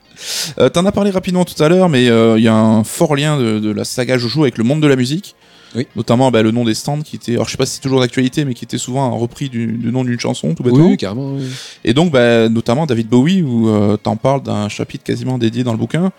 [0.59, 3.15] Euh, T'en as parlé rapidement tout à l'heure, mais euh, il y a un fort
[3.15, 5.37] lien de, de la saga Jojo avec le monde de la musique.
[5.75, 5.87] Oui.
[5.95, 8.01] Notamment bah, le nom des stands qui était, alors je sais pas si c'est toujours
[8.01, 10.87] d'actualité, mais qui était souvent un repris du, du nom d'une chanson, tout bêtement.
[10.89, 11.35] oui, carrément.
[11.35, 11.45] oui.
[11.85, 15.73] Et donc, bah, notamment David Bowie, où euh, t'en parles d'un chapitre quasiment dédié dans
[15.73, 16.13] le bouquin,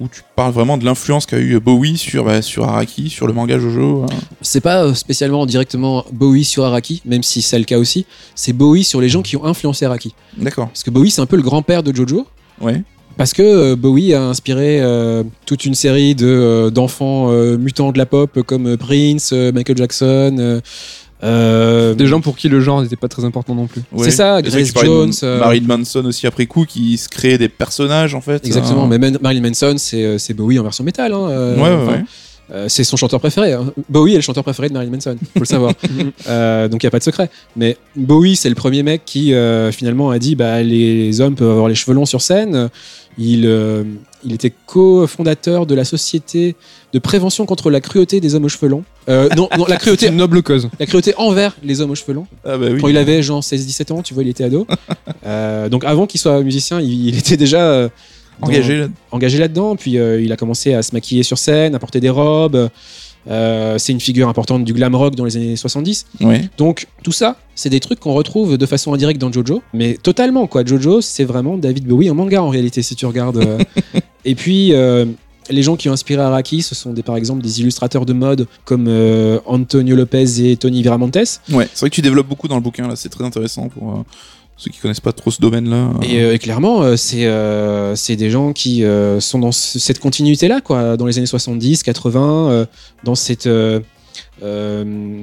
[0.00, 3.32] où tu parles vraiment de l'influence qu'a eu Bowie sur, bah, sur Araki, sur le
[3.32, 4.04] manga Jojo.
[4.04, 4.14] hein.
[4.42, 8.04] C'est pas euh, spécialement directement Bowie sur Araki, même si c'est le cas aussi.
[8.34, 10.14] C'est Bowie sur les gens qui ont influencé Araki.
[10.36, 10.66] D'accord.
[10.68, 12.26] Parce que Bowie, c'est un peu le grand-père de Jojo.
[12.60, 12.82] Ouais.
[13.16, 17.90] Parce que euh, Bowie a inspiré euh, toute une série de euh, d'enfants euh, mutants
[17.90, 20.60] de la pop comme Prince, Michael Jackson.
[21.26, 23.82] Euh, Des gens pour qui le genre n'était pas très important non plus.
[23.92, 24.04] Ouais.
[24.04, 28.14] C'est ça, Grace Jones, euh, Marilyn Manson aussi après coup, qui se créait des personnages
[28.14, 28.46] en fait.
[28.46, 28.88] Exactement, hein.
[28.88, 31.12] mais Man- Marilyn Manson, c'est euh, c'est Bowie en version métal.
[31.12, 32.04] Hein, euh, Ouais, ouais, enfin, ouais.
[32.52, 33.52] euh, c'est son chanteur préféré.
[33.54, 33.72] hein.
[33.88, 35.72] Bowie est le chanteur préféré de Marilyn Manson, faut le savoir.
[36.28, 37.30] Euh, donc il n'y a pas de secret.
[37.56, 41.50] Mais Bowie, c'est le premier mec qui euh, finalement a dit bah, les hommes peuvent
[41.50, 42.68] avoir les cheveux longs sur scène.
[43.18, 43.84] Il, euh,
[44.26, 46.54] il était co-fondateur de la société
[46.92, 48.84] de prévention contre la cruauté des hommes aux cheveux longs.
[49.08, 50.68] Euh, non, non, la cruauté, une noble cause.
[50.78, 52.26] la cruauté envers les hommes aux cheveux longs.
[52.44, 52.80] Ah bah oui.
[52.80, 54.66] Quand il avait genre 16-17 ans, tu vois, il était ado.
[55.24, 57.88] Euh, donc avant qu'il soit musicien, il, il était déjà euh,
[58.40, 58.86] dans- Engagé là.
[59.10, 59.74] engagé là-dedans.
[59.76, 62.68] Puis il a commencé à se maquiller sur scène, à porter des robes.
[63.28, 66.06] Euh, c'est une figure importante du glam rock dans les années 70.
[66.20, 66.48] Ouais.
[66.58, 70.46] Donc tout ça, c'est des trucs qu'on retrouve de façon indirecte dans Jojo, mais totalement
[70.46, 70.64] quoi.
[70.64, 73.38] Jojo, c'est vraiment David Bowie en manga en réalité si tu regardes.
[73.38, 73.58] euh.
[74.26, 75.06] Et puis euh,
[75.48, 78.46] les gens qui ont inspiré Araki, ce sont des, par exemple des illustrateurs de mode
[78.66, 81.16] comme euh, Antonio Lopez et Tony Viramontes.
[81.50, 81.68] Ouais.
[81.72, 82.96] C'est vrai que tu développes beaucoup dans le bouquin là.
[82.96, 84.02] C'est très intéressant pour euh,
[84.56, 85.92] ceux qui connaissent pas trop ce domaine-là.
[86.02, 87.30] Et, euh, et clairement, c'est
[87.94, 88.82] c'est des gens qui
[89.20, 92.66] sont dans ce- cette continuité-là, quoi, dans les années 70, 80, euh,
[93.04, 93.48] dans cette,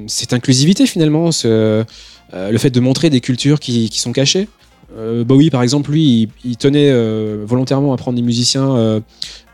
[0.06, 1.84] cette inclusivité finalement, ce,
[2.32, 4.48] le fait de montrer des cultures qui, qui sont cachées.
[4.96, 9.00] Euh, Bowie, par exemple, lui, il, il tenait euh, volontairement à prendre des musiciens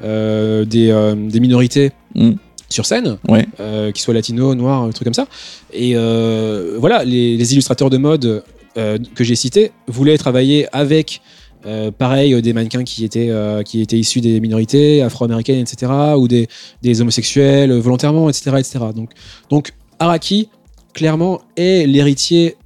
[0.03, 2.33] euh, des, des minorités Mm.
[2.69, 3.47] sur scène, Ouais.
[3.93, 5.29] qu'ils soient latinos, noirs, un truc comme ça.
[5.73, 8.43] Et voilà, les, les illustrateurs de mode
[8.75, 11.21] que j'ai cités voulaient travailler avec,
[11.67, 15.93] euh, pareil, euh, des mannequins qui étaient, euh, qui étaient issus des minorités afro-américaines, etc.,
[16.17, 16.49] ou des,
[16.83, 18.79] des homosexuels volontairement, etc., etc.
[18.95, 19.11] Donc,
[19.51, 20.49] donc Araki,
[20.95, 22.57] clairement, est l'héritier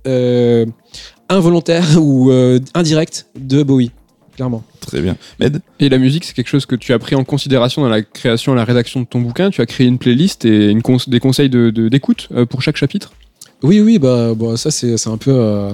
[1.29, 3.91] involontaire ou euh, indirect de Bowie,
[4.37, 4.62] clairement.
[4.81, 5.16] Très bien.
[5.41, 5.61] Med?
[5.81, 8.53] Et la musique, c'est quelque chose que tu as pris en considération dans la création
[8.53, 9.51] et la rédaction de ton bouquin.
[9.51, 12.61] Tu as créé une playlist et une cons- des conseils d'écoute de, d'écoute euh, pour
[12.62, 13.12] chaque chapitre?
[13.62, 15.31] Oui, oui, bah, bah ça c'est c'est un peu.
[15.33, 15.72] euh,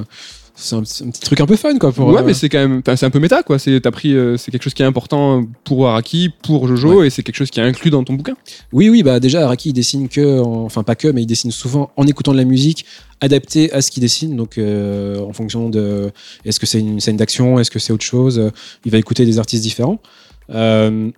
[0.61, 1.90] c'est un, petit truc un peu fun quoi.
[1.92, 3.58] Pour, ouais, euh, mais c'est quand même, c'est un peu méta quoi.
[3.58, 7.11] C'est t'as pris, euh, c'est quelque chose qui est important pour Araki, pour Jojo, et
[7.11, 8.34] c'est quelque chose qui est inclus dans ton bouquin.
[8.72, 11.50] Oui, oui, bah déjà Araki il dessine que, en- enfin pas que, mais il dessine
[11.50, 12.84] souvent en écoutant de la musique
[13.20, 14.36] adaptée à ce qu'il dessine.
[14.36, 16.11] Donc euh, en fonction de,
[16.44, 18.50] est-ce que c'est une scène d'action, est-ce que c'est autre chose, euh,
[18.84, 19.98] il va écouter des artistes différents.
[20.52, 21.11] Euh,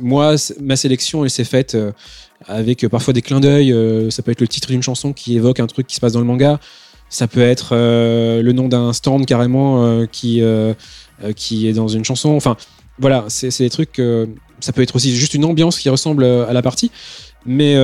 [0.00, 1.92] moi, ma sélection elle s'est faite euh,
[2.46, 3.72] avec euh, parfois des clins d'œil.
[3.72, 6.12] euh, ça peut être le titre d'une chanson qui évoque un truc qui se passe
[6.12, 6.60] dans le manga.
[7.14, 10.74] Ça peut être euh, le nom d'un stand carrément euh, qui euh,
[11.36, 12.30] qui est dans une chanson.
[12.30, 12.56] Enfin,
[12.98, 14.02] voilà, c'est des trucs.
[14.60, 16.90] ça peut être aussi juste une ambiance qui ressemble à la partie.
[17.46, 17.74] Mais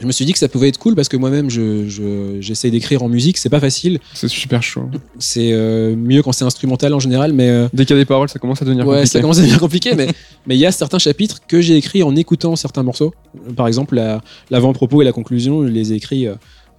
[0.00, 2.70] je me suis dit que ça pouvait être cool parce que moi-même, je, je- j'essaie
[2.72, 3.38] d'écrire en musique.
[3.38, 4.00] C'est pas facile.
[4.14, 4.88] C'est super chaud.
[5.20, 8.04] C'est euh, mieux quand c'est instrumental en général, mais euh, Dès qu'il y a des
[8.06, 9.12] paroles, ça commence à devenir ouais, compliqué.
[9.12, 9.94] ça commence à devenir compliqué.
[9.94, 10.08] mais
[10.48, 13.14] mais il y a certains chapitres que j'ai écrits en écoutant certains morceaux.
[13.56, 14.20] Par exemple, la-
[14.50, 16.34] l'avant-propos et la conclusion, je les ai écrits euh,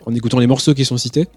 [0.06, 1.28] en écoutant les morceaux qui sont cités.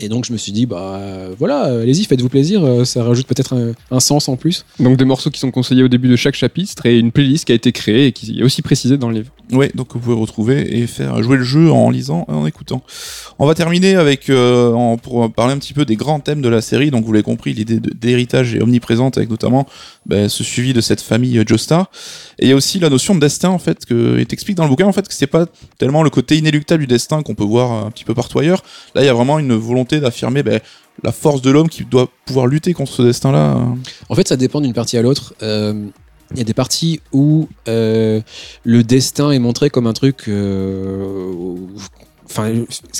[0.00, 3.04] Et donc je me suis dit, bah euh, voilà, euh, allez-y, faites-vous plaisir, euh, ça
[3.04, 4.64] rajoute peut-être un, un sens en plus.
[4.80, 7.52] Donc des morceaux qui sont conseillés au début de chaque chapitre et une playlist qui
[7.52, 9.30] a été créée et qui est aussi précisée dans le livre.
[9.52, 12.82] Ouais, donc vous pouvez retrouver et faire jouer le jeu en lisant et en écoutant.
[13.38, 16.48] On va terminer avec euh, en- pour parler un petit peu des grands thèmes de
[16.48, 16.90] la série.
[16.90, 19.66] Donc vous l'avez compris, l'idée d'héritage est omniprésente avec notamment
[20.06, 21.88] ben, ce suivi de cette famille Joestar.
[22.40, 24.64] Et il y a aussi la notion de destin en fait que et t'expliques dans
[24.64, 25.46] le bouquin en fait que c'est pas
[25.78, 28.64] tellement le côté inéluctable du destin qu'on peut voir un petit peu partout ailleurs.
[28.96, 30.60] Là, il y a vraiment une volonté d'affirmer ben,
[31.02, 33.58] la force de l'homme qui doit pouvoir lutter contre ce destin-là.
[34.08, 35.34] En fait, ça dépend d'une partie à l'autre.
[35.42, 35.86] Euh,
[36.32, 38.20] Il y a des parties où euh,
[38.64, 40.24] le destin est montré comme un truc.
[40.28, 41.32] euh,
[42.30, 42.50] Enfin,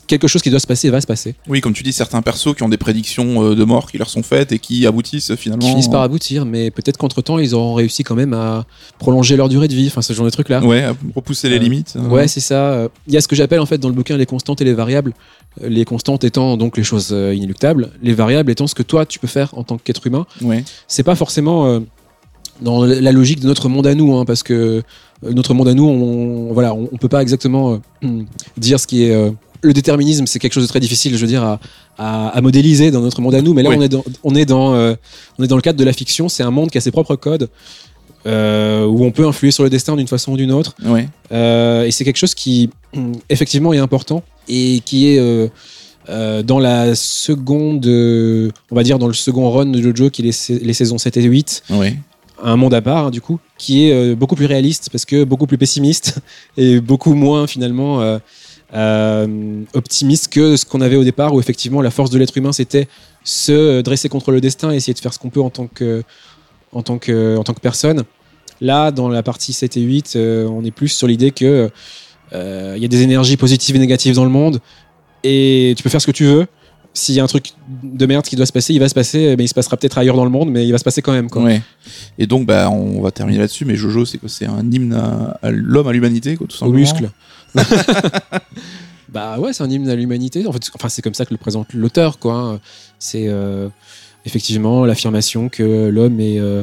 [0.06, 1.34] quelque chose qui doit se passer va se passer.
[1.48, 4.10] Oui, comme tu dis, certains persos qui ont des prédictions euh, de mort qui leur
[4.10, 5.62] sont faites et qui aboutissent finalement.
[5.64, 8.66] Qui finissent par aboutir, mais peut-être qu'entre temps, ils auront réussi quand même à
[8.98, 9.86] prolonger leur durée de vie.
[9.86, 10.62] Enfin, ce genre de trucs là.
[10.62, 11.94] Ouais, à repousser les Euh, limites.
[11.96, 12.06] euh.
[12.08, 12.88] Ouais, c'est ça.
[13.06, 14.74] Il y a ce que j'appelle en fait dans le bouquin les constantes et les
[14.74, 15.14] variables.
[15.62, 19.18] Euh, Les constantes étant donc les choses inéluctables, les variables étant ce que toi tu
[19.18, 20.26] peux faire en tant qu'être humain.
[20.42, 20.64] ouais.
[20.88, 21.80] c'est pas forcément euh,
[22.60, 24.82] dans la logique de notre monde à nous, hein, parce que
[25.24, 28.08] euh, notre monde à nous, on, voilà, on, on peut pas exactement euh,
[28.58, 29.30] dire ce qui est euh,
[29.62, 30.26] le déterminisme.
[30.26, 31.58] C'est quelque chose de très difficile, je veux dire, à,
[31.98, 33.54] à- à modéliser dans notre monde à nous.
[33.54, 33.76] Mais là, Oui.
[33.78, 34.94] on est dans, on est dans, euh,
[35.38, 36.28] on est dans le cadre de la fiction.
[36.28, 37.48] C'est un monde qui a ses propres codes.
[38.26, 40.74] euh, où on peut influer sur le destin d'une façon ou d'une autre.
[40.84, 41.08] Ouais.
[41.32, 42.70] Euh, et c'est quelque chose qui,
[43.28, 49.12] effectivement, est important et qui est euh, dans la seconde, on va dire dans le
[49.14, 51.96] second run de Jojo, qui est les saisons 7 et 8, Ouais.
[52.42, 55.24] Un monde à part, hein, du coup, qui est euh, beaucoup plus réaliste parce que
[55.24, 56.18] beaucoup plus pessimiste
[56.56, 58.18] et beaucoup moins, finalement, euh,
[58.74, 62.52] euh, optimiste que ce qu'on avait au départ, où effectivement la force de l'être humain
[62.52, 62.88] c'était
[63.22, 66.02] se dresser contre le destin et essayer de faire ce qu'on peut en tant que,
[67.62, 68.02] personne.
[68.60, 71.70] Là, dans la partie 7 et 8, euh, on est plus sur l'idée que
[72.32, 74.60] il y a des énergies positives et négatives dans le monde
[75.22, 76.48] et tu peux faire ce que tu veux.
[76.96, 77.46] S'il y a un truc
[77.82, 79.98] de merde qui doit se passer, il va se passer, mais il se passera peut-être
[79.98, 81.28] ailleurs dans le monde, mais il va se passer quand même.
[81.28, 81.42] Quoi.
[81.42, 81.60] Ouais.
[82.18, 85.36] Et donc, bah, on va terminer là-dessus, mais Jojo, c'est que c'est un hymne à,
[85.42, 86.78] à l'homme, à l'humanité, quoi, tout Au simplement.
[86.78, 87.10] muscle.
[89.12, 90.46] bah ouais, c'est un hymne à l'humanité.
[90.46, 92.34] En fait, enfin, c'est comme ça que le présente l'auteur, quoi.
[92.34, 92.60] hein.
[93.00, 93.68] C'est euh,
[94.24, 96.62] effectivement l'affirmation que l'homme est euh,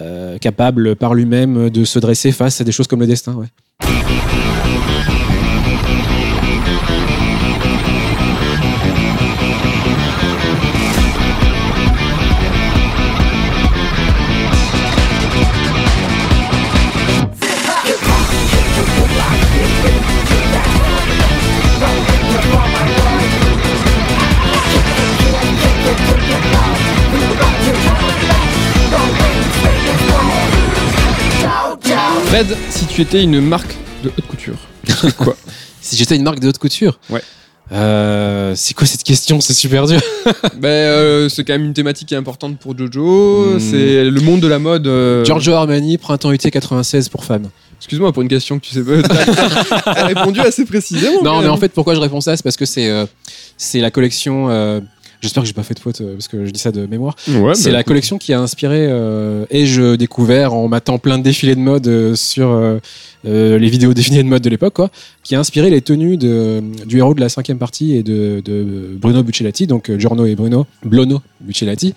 [0.00, 3.34] euh, capable par lui-même de se dresser face à des choses comme le destin.
[3.34, 3.46] Ouais.
[32.30, 33.74] Fred, si tu étais une marque
[34.04, 34.54] de haute couture,
[35.18, 35.34] quoi
[35.80, 37.00] Si j'étais une marque de haute couture.
[37.10, 37.22] Ouais.
[37.72, 39.40] Euh, c'est quoi cette question?
[39.40, 40.00] C'est super dur.
[40.56, 43.56] Ben, euh, c'est quand même une thématique qui est importante pour Jojo.
[43.56, 43.58] Hmm.
[43.58, 44.86] C'est le monde de la mode.
[44.86, 47.48] euh, Giorgio Armani, printemps été 96 pour femmes.
[47.78, 49.02] Excuse-moi pour une question que tu sais pas.
[49.84, 51.24] T'as répondu assez précisément.
[51.24, 52.36] Non, mais en fait, pourquoi je réponds ça?
[52.36, 53.06] C'est parce que c'est euh,
[53.56, 54.48] c'est la collection.
[55.20, 57.14] J'espère que j'ai pas fait de faute euh, parce que je dis ça de mémoire.
[57.28, 61.18] Ouais, c'est bah, la collection qui a inspiré euh, et je découvert en matant plein
[61.18, 62.78] de défilés de mode euh, sur euh,
[63.22, 64.90] les vidéos défilés de mode de l'époque, quoi,
[65.22, 68.96] qui a inspiré les tenues de, du héros de la cinquième partie et de, de
[68.98, 71.94] Bruno Buccellati, donc Giorno et Bruno, Blono Buccellati,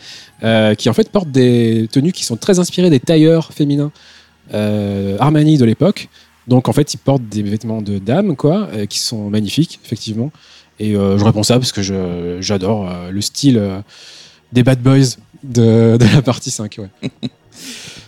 [0.78, 3.92] qui en fait portent des tenues qui sont très inspirées des tailleurs féminins
[4.52, 6.10] Armani de l'époque.
[6.50, 10.30] Donc en fait, ils portent des vêtements de dames, quoi, qui sont magnifiques, effectivement.
[10.80, 13.80] Et euh, je réponds ça parce que je- j'adore euh, le style euh,
[14.52, 16.80] des bad boys de, de la partie 5.
[16.80, 17.10] Ouais.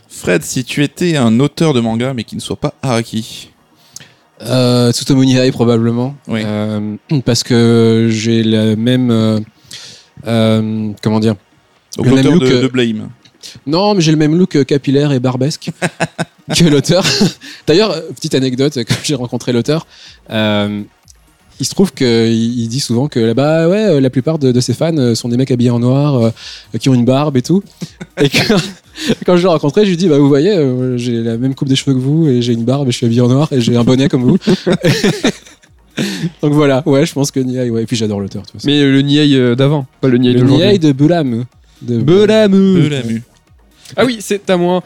[0.09, 3.49] Fred, si tu étais un auteur de manga, mais qui ne soit pas Araki.
[4.41, 6.16] Euh, Tsutomu Nihai probablement.
[6.28, 6.41] Oui.
[6.43, 9.39] Euh, parce que j'ai la même, euh,
[10.28, 11.36] Euh, comment dire
[11.97, 13.09] Donc Le même l'auteur look, de, de Blame.
[13.68, 15.70] Non, mais j'ai le même look capillaire et barbesque
[16.57, 17.05] que l'auteur.
[17.68, 19.86] D'ailleurs, petite anecdote, quand j'ai rencontré l'auteur,
[20.32, 20.82] euh,
[21.60, 24.60] il se trouve qu'il il dit souvent que là-bas, ouais, euh, la plupart de, de
[24.60, 26.30] ses fans euh, sont des mecs habillés en noir, euh,
[26.80, 27.64] qui ont une barbe et tout.
[28.22, 28.53] Et que,
[29.26, 31.68] quand je l'ai rencontré, je lui dis, bah vous voyez, euh, j'ai la même coupe
[31.68, 33.62] des cheveux que vous, et j'ai une barbe, et je suis habillé en noir, et
[33.62, 34.38] j'ai un bonnet comme vous.
[36.41, 38.43] Donc voilà, ouais, je pense que Niai, ouais, et puis j'adore l'auteur.
[38.43, 38.47] de.
[38.66, 40.68] Mais le Niai euh, d'avant, pas le Niai Le d'aujourd'hui.
[40.68, 41.45] Niai de Bulam.
[41.82, 42.82] De Belamu.
[42.82, 43.24] De la mu.
[43.95, 44.84] Ah oui, c'est à moi.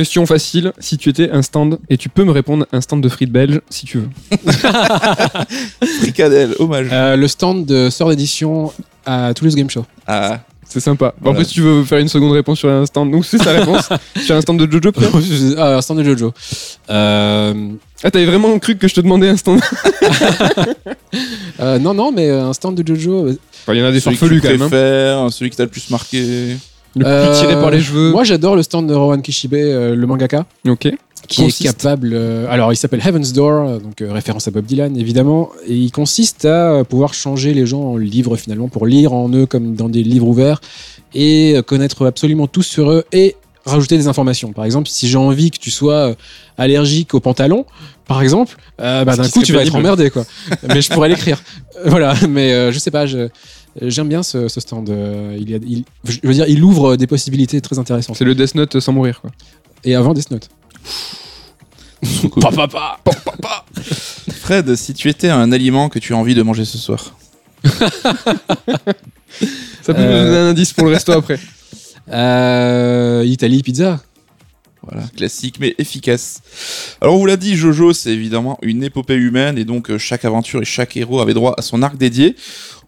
[0.00, 3.08] Question facile, si tu étais un stand, et tu peux me répondre un stand de
[3.10, 4.08] frites belges si tu veux.
[6.00, 6.86] Fricadelle, hommage.
[6.90, 8.72] Euh, le stand de sort d'édition
[9.04, 9.84] à Toulouse Game Show.
[10.06, 11.12] Ah, C'est sympa.
[11.18, 11.40] Bon, Voilà.
[11.40, 13.90] Après, si tu veux faire une seconde réponse sur un stand, donc c'est sa réponse.
[14.24, 15.18] sur un stand de Jojo, peut-être
[15.58, 16.32] ah, un stand de Jojo.
[16.88, 17.52] Euh,
[18.02, 19.60] Ah, t'avais vraiment cru que je te demandais un stand
[21.60, 23.28] euh, non, non, mais un stand de Jojo.
[23.28, 24.62] Enfin, Il y en a des celui que farfelus quand même.
[24.72, 25.28] hein.
[25.30, 26.56] celui qui t'a le plus marqué.
[26.96, 28.10] Le euh, plus tiré par les cheveux.
[28.10, 30.88] Moi, j'adore le stand de Rowan Kishibe, euh, le mangaka, Ok.
[31.28, 31.60] qui Consiste.
[31.60, 32.10] est capable.
[32.12, 35.50] euh, alors, il s'appelle Heaven's Door, euh, donc euh, référence à Bob Dylan, évidemment.
[35.68, 39.28] Et il consiste à euh, pouvoir changer les gens en livres, finalement, pour lire en
[39.32, 40.60] eux comme dans des livres ouverts
[41.14, 43.36] et euh, connaître absolument tout sur eux et
[43.66, 44.52] rajouter des informations.
[44.52, 46.14] Par exemple, si j'ai envie que tu sois euh,
[46.58, 47.66] allergique aux pantalons,
[48.08, 50.24] par exemple, euh, bah, d'un coup tu vas être emmerdé, quoi.
[50.68, 51.40] mais je pourrais l'écrire.
[51.76, 53.28] Euh, Voilà, mais euh, je sais pas, je-
[53.80, 54.90] j'aime bien ce, ce stand.
[54.90, 58.16] euh, il, y a- il- je veux dire, il ouvre des possibilités très intéressantes.
[58.16, 59.30] C'est le Death Note sans mourir, quoi.
[59.84, 60.48] Et avant Death Note.
[62.40, 62.98] Papa
[64.32, 67.14] Fred, si tu étais un aliment que tu as envie de manger ce soir.
[67.62, 67.70] Ça
[69.94, 70.22] peut Euh.
[70.22, 71.38] nous donner un indice pour le resto après.
[72.10, 74.00] Euh, Italie Pizza.
[74.82, 76.40] Voilà, classique mais efficace.
[77.02, 80.24] Alors on vous l'a dit, Jojo, c'est évidemment une épopée humaine et donc euh, chaque
[80.24, 82.34] aventure et chaque héros avait droit à son arc dédié.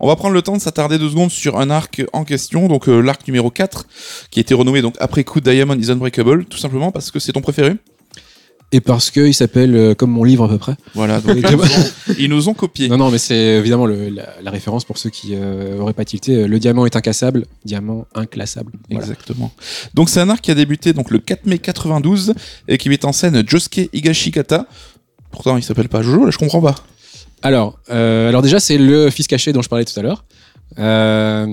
[0.00, 2.88] On va prendre le temps de s'attarder deux secondes sur un arc en question, donc
[2.88, 3.86] euh, l'arc numéro 4,
[4.30, 7.32] qui a été renommé donc après coup Diamond is Unbreakable, tout simplement parce que c'est
[7.32, 7.76] ton préféré?
[8.74, 10.74] Et parce qu'il s'appelle euh, comme mon livre à peu près.
[10.94, 12.88] Voilà, donc ils, nous ont, ils nous ont copié.
[12.88, 16.04] Non, non, mais c'est évidemment le- la, la référence pour ceux qui euh, auraient pas
[16.06, 16.36] tilté.
[16.36, 18.72] euh, Le diamant est incassable, diamant inclassable.
[18.90, 19.04] Voilà.
[19.04, 19.52] Exactement.
[19.94, 22.32] Donc c'est un arc qui a débuté donc le 4 mai 92
[22.68, 24.66] et qui met en scène Josuke Higashikata.
[25.30, 26.74] Pourtant il s'appelle pas Jojo, là je comprends pas.
[27.42, 30.24] Alors, euh, alors déjà, c'est le fils caché dont je parlais tout à l'heure.
[30.78, 31.46] Euh,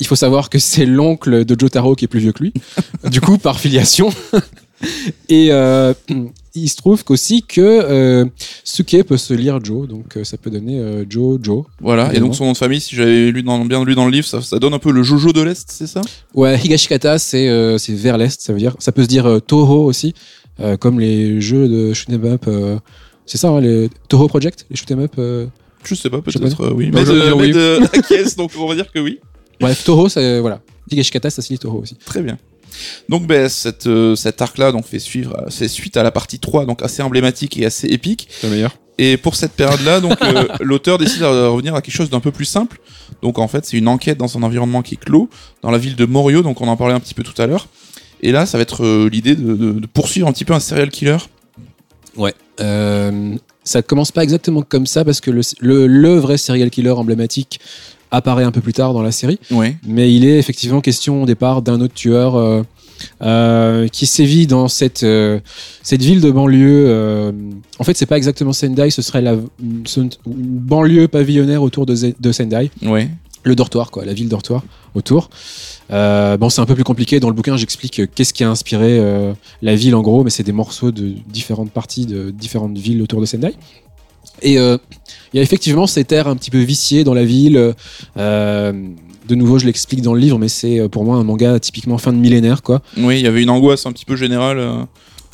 [0.00, 2.52] il faut savoir que c'est l'oncle de Jotaro qui est plus vieux que lui.
[3.10, 4.08] du coup, par filiation.
[5.28, 5.94] Et euh,
[6.56, 8.24] il se trouve qu'aussi que euh,
[8.64, 11.64] Suke peut se lire Joe, donc euh, ça peut donner euh, Joe Joe.
[11.80, 14.10] Voilà, et donc son nom de famille, si j'avais lu dans, bien lu dans le
[14.10, 16.00] livre, ça, ça donne un peu le Jojo de l'Est, c'est ça?
[16.34, 18.74] Ouais, Higashikata, c'est euh, c'est vers l'est, ça veut dire.
[18.78, 20.14] Ça peut se dire euh, Toho aussi,
[20.80, 22.46] comme les jeux de shoot'em up.
[23.26, 25.12] c'est ça, hein, les Toho Project, les shoot'em up.
[25.84, 26.90] Je sais pas, peut-être, oui.
[26.92, 27.52] Mais de, oui.
[27.52, 29.20] de acquiesce, donc on va dire que oui.
[29.60, 30.08] Bref, Toho,
[30.40, 30.62] voilà.
[30.90, 31.96] Higashikata, ça se lit Toho aussi.
[32.06, 32.38] Très bien.
[33.08, 36.64] Donc ben, cette, euh, cet arc-là donc, fait, suivre, fait suite à la partie 3,
[36.66, 38.28] donc assez emblématique et assez épique.
[38.40, 38.76] C'est le meilleur.
[38.98, 42.30] Et pour cette période-là, donc euh, l'auteur décide de revenir à quelque chose d'un peu
[42.32, 42.78] plus simple.
[43.22, 45.28] Donc en fait, c'est une enquête dans un environnement qui est clos,
[45.62, 47.68] dans la ville de Morio, donc on en parlait un petit peu tout à l'heure.
[48.22, 50.60] Et là, ça va être euh, l'idée de, de- de poursuivre un petit peu un
[50.60, 51.18] serial killer.
[52.60, 56.90] Euh, ça commence pas exactement comme ça parce que le, le, le vrai serial killer
[56.92, 57.60] emblématique
[58.10, 59.38] apparaît un peu plus tard dans la série.
[59.50, 59.76] Ouais.
[59.86, 62.62] Mais il est effectivement question au départ d'un autre tueur euh,
[63.22, 65.40] euh, qui sévit dans cette, euh,
[65.82, 67.32] cette ville de banlieue.
[67.78, 72.32] en fait, c'est pas exactement Sendai, ce serait la une banlieue pavillonnaire autour de, de
[72.32, 72.70] Sendai.
[72.82, 73.08] Ouais.
[73.44, 75.30] Le dortoir, quoi, la ville dortoir autour.
[75.88, 77.20] Bon, c'est un peu plus compliqué.
[77.20, 79.00] Dans le bouquin, j'explique qu'est-ce qui a inspiré
[79.62, 83.20] la ville en gros, mais c'est des morceaux de différentes parties de différentes villes autour
[83.20, 83.54] de Sendai.
[84.42, 84.78] Et euh,
[85.32, 87.74] il y a effectivement cet air un petit peu vicié dans la ville.
[88.16, 88.72] Euh,
[89.28, 91.98] de nouveau, je l'explique dans le livre, mais c'est euh, pour moi un manga typiquement
[91.98, 92.80] fin de millénaire, quoi.
[92.96, 94.58] Oui, il y avait une angoisse un petit peu générale.
[94.58, 94.82] euh.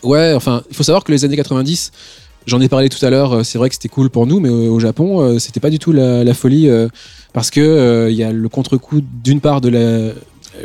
[0.03, 1.93] Ouais, enfin, il faut savoir que les années 90,
[2.47, 4.81] j'en ai parlé tout à l'heure, c'est vrai que c'était cool pour nous, mais au
[4.81, 6.89] Japon, c'était pas du tout la, la folie, euh,
[7.33, 10.13] parce que euh, il y a le contre-coup d'une part de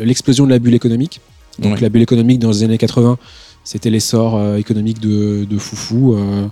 [0.02, 1.22] l'explosion de la bulle économique.
[1.60, 1.82] Donc Ouais.
[1.82, 3.18] la bulle économique dans les années 80,
[3.68, 6.48] c'était l'essor euh, économique de, de foufou, euh,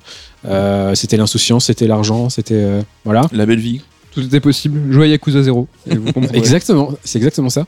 [0.50, 3.22] euh, c'était l'insouciance, c'était l'argent, c'était euh, voilà.
[3.32, 3.80] La belle vie.
[4.12, 4.92] Tout était possible.
[4.92, 5.66] Jouer à Yakuza 0.
[5.90, 6.38] Et vous comprendrez.
[6.38, 7.66] Exactement, c'est exactement ça.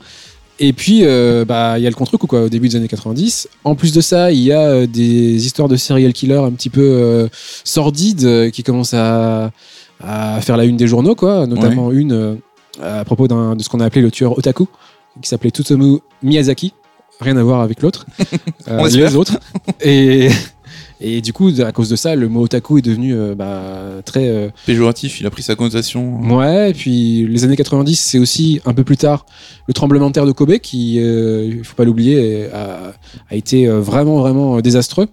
[0.60, 3.48] Et puis, euh, bah, il y a le contre-coup quoi, au début des années 90.
[3.64, 6.70] En plus de ça, il y a euh, des histoires de serial killers un petit
[6.70, 7.30] peu euh,
[7.64, 9.52] sordides euh, qui commencent à,
[10.04, 11.48] à faire la une des journaux, quoi.
[11.48, 12.36] Notamment une euh,
[12.82, 14.68] à propos de ce qu'on a appelé le tueur otaku,
[15.22, 16.74] qui s'appelait Tsutomu Miyazaki.
[17.20, 18.06] Rien à voir avec l'autre,
[18.68, 19.40] euh, les autres.
[19.82, 20.30] Et,
[21.00, 24.28] Et du coup, à cause de ça, le mot otaku est devenu euh, bah, très.
[24.30, 26.20] euh, Péjoratif, il a pris sa connotation.
[26.36, 29.26] Ouais, et puis les années 90, c'est aussi un peu plus tard
[29.68, 32.94] le tremblement de terre de Kobe qui, euh, il faut pas l'oublier, a,
[33.30, 35.08] a été euh, vraiment, vraiment euh, désastreux.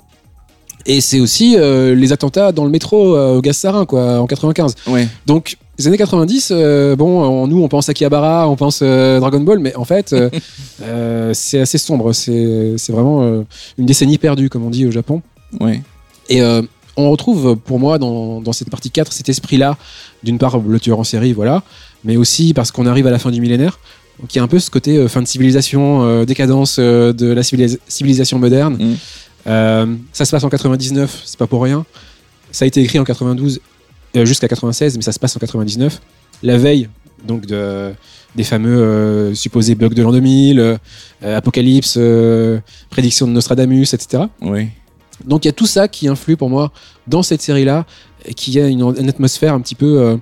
[0.86, 4.26] Et c'est aussi euh, les attentats dans le métro euh, au gaz sarin, quoi, en
[4.26, 4.74] 95.
[4.86, 5.06] Ouais.
[5.26, 9.18] Donc, les années 90, euh, bon, on- nous, on pense à Kiabara, on pense euh,
[9.20, 10.30] Dragon Ball, mais en fait, euh,
[10.82, 12.12] euh, c'est assez sombre.
[12.12, 13.44] C'est vraiment
[13.78, 15.22] une décennie perdue, comme on dit au Japon.
[15.60, 15.82] Ouais.
[16.28, 16.40] Et
[16.96, 19.76] on retrouve pour moi dans, dans cette partie 4 cet esprit-là,
[20.22, 21.62] d'une part le tueur en série, voilà,
[22.04, 23.78] mais aussi parce qu'on arrive à la fin du millénaire.
[24.20, 27.78] Donc il y a un peu ce côté fin de civilisation, décadence de la civilis-
[27.88, 28.76] civilisation moderne.
[29.46, 29.96] Mm.
[30.12, 31.84] Ça se passe en 99, c'est pas pour rien.
[32.52, 33.60] Ça a été écrit en 92 euh,
[34.22, 36.00] jusqu'à 96, mais ça se passe en 99.
[36.42, 36.88] La veille
[37.26, 37.92] donc de,
[38.36, 40.76] des fameux euh, supposés bugs de l'an 2000, euh,
[41.22, 42.60] apocalypse, euh,
[42.90, 44.24] prédiction de Nostradamus, etc.
[44.42, 44.68] Ouais.
[45.24, 46.72] Donc il y a tout ça qui influe pour moi
[47.06, 47.86] dans cette série-là,
[48.36, 50.16] qui a une, une atmosphère un petit peu, euh,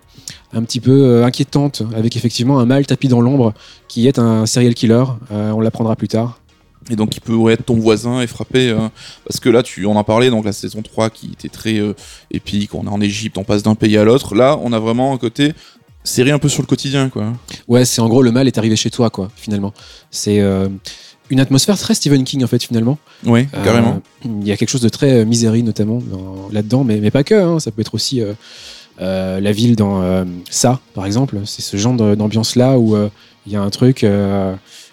[0.52, 3.54] un petit peu euh, inquiétante, avec effectivement un mâle tapis dans l'ombre
[3.88, 5.04] qui est un serial killer.
[5.30, 6.40] Euh, on l'apprendra plus tard.
[6.90, 8.70] Et donc, il pourrait être ton voisin et frapper.
[8.70, 8.88] euh,
[9.24, 11.94] parce que là, tu on en parlait, donc la saison 3 qui était très euh,
[12.30, 12.74] épique.
[12.74, 14.34] On est en Égypte, on passe d'un pays à l'autre.
[14.34, 15.52] Là, on a vraiment un côté
[16.04, 17.32] série un peu sur le quotidien, quoi.
[17.68, 19.72] Ouais, c'est en gros le mal est arrivé chez toi, quoi, finalement.
[20.10, 20.68] C'est euh,
[21.30, 22.98] une atmosphère très Stephen King, en fait, finalement.
[23.54, 24.02] Euh, carrément.
[24.24, 27.34] Il y a quelque chose de très misérie, notamment, dans- là-dedans, mais, mais pas que.
[27.34, 27.60] hein.
[27.60, 28.20] ça peut être aussi
[28.98, 31.38] la ville dans ça, par exemple.
[31.46, 32.96] C'est ce genre de- d'ambiance-là où
[33.46, 34.04] il y a un truc.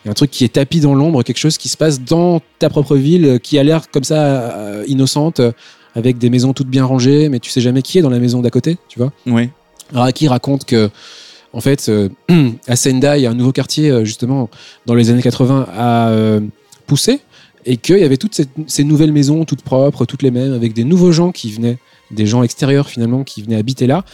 [0.04, 2.02] Il y a un truc qui est tapis dans l'ombre, quelque chose qui se passe
[2.02, 5.52] dans ta propre ville, euh, qui a l'air comme ça euh, innocente, euh,
[5.96, 8.42] avec des maisons toutes bien rangées, mais tu sais jamais qui est dans la maison
[8.42, 9.12] d'à côté, tu vois.
[9.26, 9.50] Ouais.
[9.94, 10.90] Araki raconte que,
[11.54, 12.10] en fait, euh,
[12.68, 14.50] à Sendai, un nouveau quartier, justement,
[14.86, 16.40] dans les années 80, a euh,
[16.88, 17.20] poussé
[17.66, 20.86] et qu'il y avait toutes ces nouvelles maisons, toutes propres, toutes les mêmes, avec des
[20.86, 21.78] nouveaux gens qui venaient,
[22.10, 24.06] des gens extérieurs finalement, qui venaient habiter là.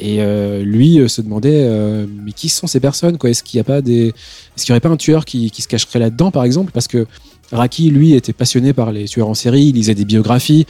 [0.00, 3.66] Et euh, lui euh, se demandait, euh, mais qui sont ces personnes Est-ce qu'il n'y
[3.66, 6.70] y aurait pas un tueur qui, se cacherait là-dedans, par exemple?
[6.72, 7.06] Parce que
[7.50, 9.64] Raki, lui, était passionné par les tueurs en série.
[9.64, 10.66] Il lisait des biographies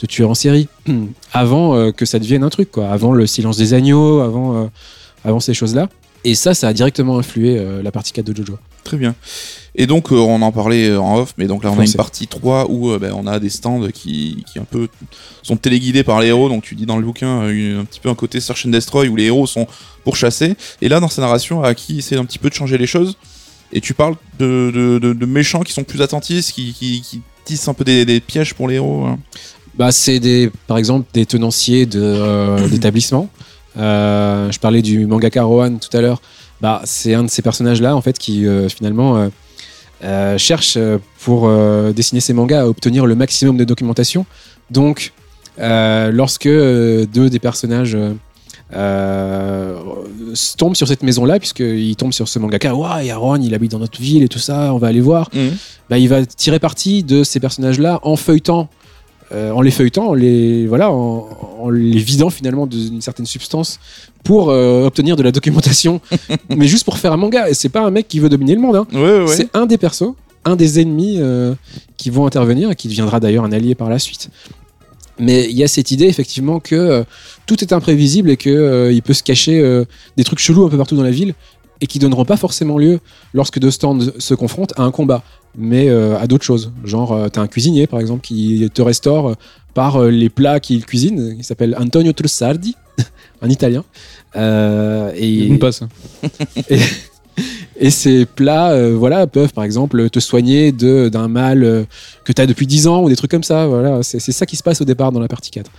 [0.00, 0.68] de tueurs en série
[1.32, 2.70] avant que ça devienne un truc.
[2.78, 4.70] Avant le silence des agneaux, avant,
[5.24, 5.88] avant ces choses-là.
[6.24, 8.58] Et ça, ça a directement influé la partie 4 de Jojo.
[8.84, 9.14] Très bien.
[9.74, 11.96] Et donc, euh, on en parlait euh, en off, mais donc là, on a une
[11.96, 14.88] partie 3 où euh, ben, on a des stands qui, qui un peu
[15.42, 16.48] sont téléguidés par les héros.
[16.48, 19.08] Donc, tu dis dans le bouquin une- un petit peu un côté Search and Destroy
[19.08, 19.66] où les héros sont
[20.04, 20.56] pourchassés.
[20.82, 23.16] Et là, dans sa narration, Aki essaie un petit peu de changer les choses.
[23.72, 27.22] Et tu parles de, de, de- de méchants qui sont plus attentifs, qui, qui, qui
[27.46, 29.04] tissent un peu des, des pièges pour les héros.
[29.06, 29.18] hein.
[29.78, 33.30] Bah, c'est des, par exemple des tenanciers de, d'établissements.
[33.78, 36.20] Euh, je parlais du mangaka Rohan tout à l'heure.
[36.62, 39.28] Bah, c'est un de ces personnages-là en fait qui euh, finalement euh,
[40.04, 40.78] euh, cherche
[41.20, 41.50] pour
[41.92, 44.26] dessiner ses mangas à obtenir le maximum de documentation.
[44.70, 45.12] Donc,
[45.58, 47.96] lorsque deux des personnages
[48.74, 49.76] euh,
[50.56, 53.54] tombent sur cette maison-là, puisqu'ils tombent sur ce mangaka, waouh, il y a Rohan, il
[53.54, 55.30] habite dans notre ville et tout ça, on va aller voir
[55.90, 58.68] bah, il va tirer parti de ces personnages-là en feuilletant,
[59.32, 61.28] en les feuilletant, en les, voilà, en,
[61.60, 63.78] en les vidant finalement d'une certaine substance
[64.24, 66.00] pour euh, obtenir de la documentation,
[66.56, 67.48] mais juste pour faire un manga.
[67.48, 68.86] Et c'est pas un mec qui veut dominer le monde, hein.
[68.92, 69.36] Ouais, ouais, ouais.
[69.36, 70.14] c'est un des persos,
[70.44, 71.54] un des ennemis euh,
[71.96, 74.30] qui vont intervenir et qui deviendra d'ailleurs un allié par la suite.
[75.18, 77.04] Mais il y a cette idée effectivement que euh,
[77.46, 79.84] tout est imprévisible et que euh, il peut se cacher euh,
[80.16, 81.34] des trucs chelous un peu partout dans la ville
[81.80, 83.00] et qui donneront pas forcément lieu
[83.34, 85.22] lorsque deux stands se confrontent à un combat,
[85.56, 86.72] mais euh, à d'autres choses.
[86.84, 89.34] Genre, euh, t'as un cuisinier par exemple qui te restaure euh,
[89.74, 91.34] par euh, les plats qu'il cuisine.
[91.38, 92.74] Il s'appelle Antonio Trussardi,
[93.42, 93.84] un Italien.
[94.36, 95.88] Euh, et J'aime pas ça.
[97.80, 101.84] et ces plats, euh, voilà, peuvent par exemple te soigner de- d'un mal euh,
[102.24, 103.66] que tu as depuis 10 ans ou des trucs comme ça.
[103.66, 105.70] Voilà, c'est ça qui se passe au départ dans la partie 4.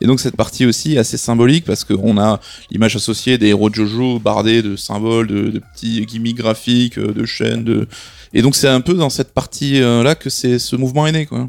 [0.00, 2.40] Et donc cette partie aussi est assez symbolique parce qu'on a
[2.70, 7.24] l'image associée des héros de Jojo bardés de symboles, de, de petits gimmicks graphiques, de
[7.24, 7.86] chaînes, de...
[8.34, 11.24] Et donc c'est un peu dans cette partie là que c'est ce mouvement est né
[11.26, 11.48] quoi.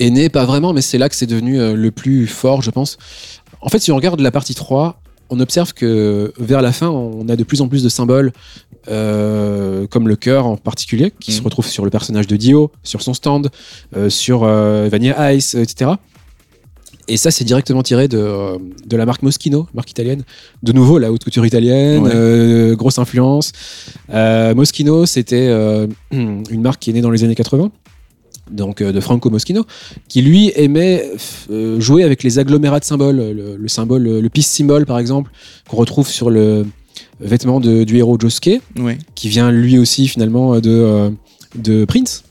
[0.00, 2.70] est né, pas vraiment, mais c'est là que c'est devenu euh, le plus fort, je
[2.70, 2.98] pense.
[3.60, 7.28] En fait, si on regarde la partie 3, on observe que vers la fin, on
[7.28, 8.32] a de plus en plus de symboles,
[8.88, 13.00] euh, comme le cœur en particulier, qui se retrouve sur le personnage de Dio, sur
[13.00, 13.50] son stand,
[13.96, 15.92] euh, sur euh, Vanilla Ice, etc.
[17.06, 20.22] Et ça, c'est directement tiré de, euh, de la marque Moschino, marque italienne.
[20.62, 22.10] De nouveau, la haute couture italienne, Ouais.
[22.14, 23.52] euh, grosse influence.
[24.10, 27.70] Euh, Moschino, c'était euh, une marque qui est née dans les années 80
[28.50, 29.64] donc de Franco Moschino,
[30.06, 31.10] qui lui aimait
[31.78, 35.30] jouer avec les agglomérats de symboles, le, le symbole, le peace symbol par exemple,
[35.66, 36.66] qu'on retrouve sur le
[37.20, 38.98] vêtement de- du héros Josuke, Ouais.
[39.14, 41.10] qui vient lui aussi finalement de,
[41.54, 42.24] de Prince.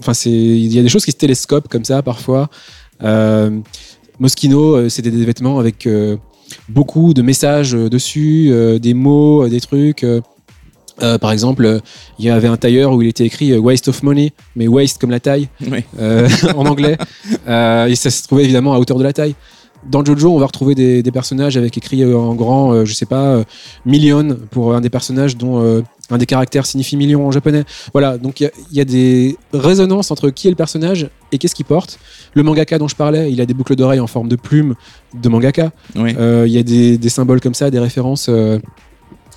[0.00, 2.50] Enfin, il y a des choses qui se télescopent comme ça parfois.
[3.04, 3.60] Euh,
[4.20, 6.16] Moschino, euh, c'était des vêtements avec euh,
[6.68, 10.04] beaucoup de messages euh, dessus, des mots, des trucs.
[10.04, 10.20] euh.
[11.18, 11.78] Par exemple, euh,
[12.18, 15.10] il y avait un tailleur où il était écrit waste of money, mais waste comme
[15.10, 15.82] la taille Oui.
[15.98, 16.98] euh, en anglais.
[17.48, 19.34] Et ça se trouvait évidemment à hauteur de la taille.
[19.90, 23.42] Dans Jojo, on va retrouver des, des personnages avec écrit en grand, je sais pas,
[23.86, 27.64] million pour un des personnages dont un des caractères signifie million en japonais.
[27.92, 31.08] Voilà, donc il y a- il y, a des résonances entre qui est le personnage
[31.32, 31.98] et qu'est-ce qu'il porte.
[32.34, 34.74] Le mangaka dont je parlais, il a des boucles d'oreilles en forme de plume
[35.14, 35.70] de mangaka.
[35.96, 36.14] Oui.
[36.18, 38.58] Euh, Il y a des, des symboles comme ça, des références euh,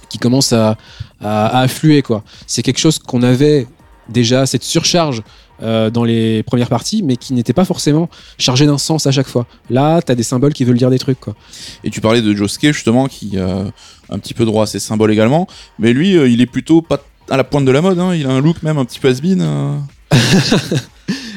[0.10, 0.78] qui commencent à,
[1.22, 2.02] à- à affluer.
[2.02, 2.24] quoi.
[2.48, 3.68] C'est quelque chose qu'on avait
[4.10, 5.24] déjà, cette surcharge
[5.64, 9.28] euh, dans les premières parties, mais qui n'était pas forcément chargé d'un sens à chaque
[9.28, 9.48] fois.
[9.70, 11.20] Là, tu as des symboles qui veulent dire des trucs.
[11.20, 11.36] Quoi.
[11.84, 13.66] Et tu parlais de Josuke justement qui a
[14.10, 15.48] un petit peu droit à ses symboles également,
[15.80, 18.14] mais lui euh, il est plutôt pas à la pointe de la mode, hein.
[18.14, 19.42] il a un look même un petit peu has-been.
[19.42, 19.78] euh.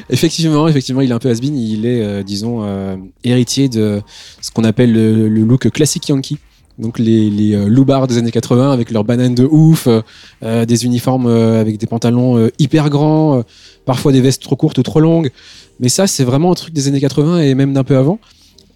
[0.09, 1.57] Effectivement, effectivement, il est un peu has-been.
[1.57, 4.01] Il est, euh, disons, euh, héritier de
[4.41, 6.37] ce qu'on appelle le, le look classique yankee.
[6.77, 10.01] Donc les, les euh, loupards des années 80 avec leurs bananes de ouf, euh,
[10.43, 13.43] euh, des uniformes euh, avec des pantalons hyper grands,
[13.85, 15.31] parfois des vestes trop courtes ou trop longues.
[15.79, 18.19] Mais ça, c'est vraiment un truc des années 80 et même d'un peu avant.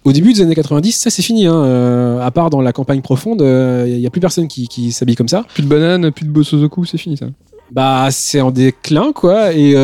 [0.04, 1.46] Au début des années 90, ça c'est fini.
[1.46, 2.18] Hein.
[2.20, 3.40] À part dans la campagne profonde,
[3.86, 5.44] il n'y a plus personne qui, qui s'habille comme ça.
[5.54, 7.26] Plus de bananes, plus de Bosozoku, c'est fini ça.
[7.70, 9.52] Bah, c'est en déclin, quoi.
[9.52, 9.74] Et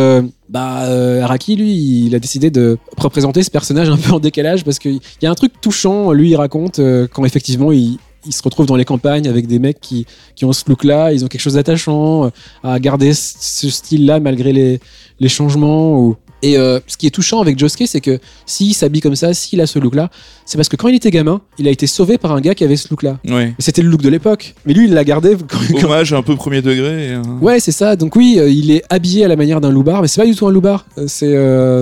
[0.48, 0.86] bah,
[1.22, 4.98] Araki, lui, il a décidé de représenter ce personnage un peu en décalage parce qu'il
[5.22, 6.12] y a un truc touchant.
[6.12, 6.80] Lui, il raconte
[7.12, 7.98] quand effectivement il,
[8.28, 10.06] il se retrouve dans les campagnes avec des mecs qui,
[10.36, 11.12] qui ont ce look-là.
[11.12, 12.30] Ils ont quelque chose d'attachant euh,
[12.62, 14.80] à garder ce, style-là malgré les,
[15.18, 15.98] les changements.
[15.98, 16.16] Ou...
[16.42, 19.60] Et euh, ce qui est touchant avec Josuke, c'est que s'il s'habille comme ça, s'il
[19.60, 20.08] a ce look-là,
[20.44, 22.62] c'est parce que quand il était gamin, il a été sauvé par un gars qui
[22.62, 23.18] avait ce look-là.
[23.26, 23.54] Ouais.
[23.58, 24.54] C'était le look de l'époque.
[24.64, 27.08] Mais lui, il l'a gardé quand, quand- Hommage un peu premier degré.
[27.08, 27.96] et, euh, Ouais, c'est ça.
[27.96, 30.36] Donc oui, euh, il est habillé à la manière d'un loupard, mais c'est pas du
[30.36, 30.86] tout un loupard.
[31.06, 31.34] C'est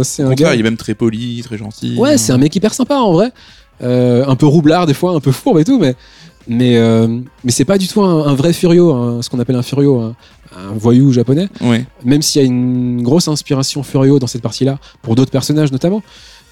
[0.04, 0.54] c'est un gars.
[0.54, 1.96] il est même très poli, très gentil.
[1.98, 3.32] Ouais, c'est un mec hyper sympa en vrai.
[3.82, 5.94] Un peu roublard des fois, un peu fourbe et tout, mais
[6.48, 7.06] mais euh,
[7.44, 10.00] mais c'est pas du tout un, un vrai furio, hein, ce qu'on appelle un furio,
[10.00, 10.14] un,
[10.56, 11.48] un voyou japonais.
[11.60, 11.86] Ouais.
[12.04, 16.02] Même s'il y a une grosse inspiration furio dans cette partie-là, pour d'autres personnages notamment.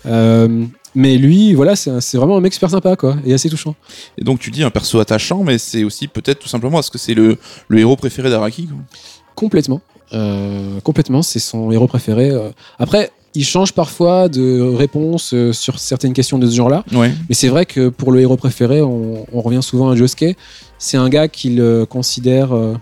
[0.07, 0.65] Euh,
[0.95, 3.75] mais lui, voilà, c'est vraiment un mec super sympa, quoi, et assez touchant.
[4.19, 6.99] Et donc tu dis un perso attachant, mais c'est aussi peut-être tout simplement parce que
[6.99, 7.39] c'est le,
[7.69, 8.69] le héros préféré d'Araki.
[9.35, 9.81] Complètement.
[10.13, 12.31] Euh, complètement, c'est son héros préféré.
[12.79, 16.85] Après, il change parfois de réponse euh, sur certaines questions de ce genre-là.
[16.93, 17.13] Ouais.
[17.29, 20.37] Mais c'est vrai que pour le héros préféré, on, on revient souvent à Josuke.
[20.79, 22.75] C'est un gars qu'il euh, considère, euh,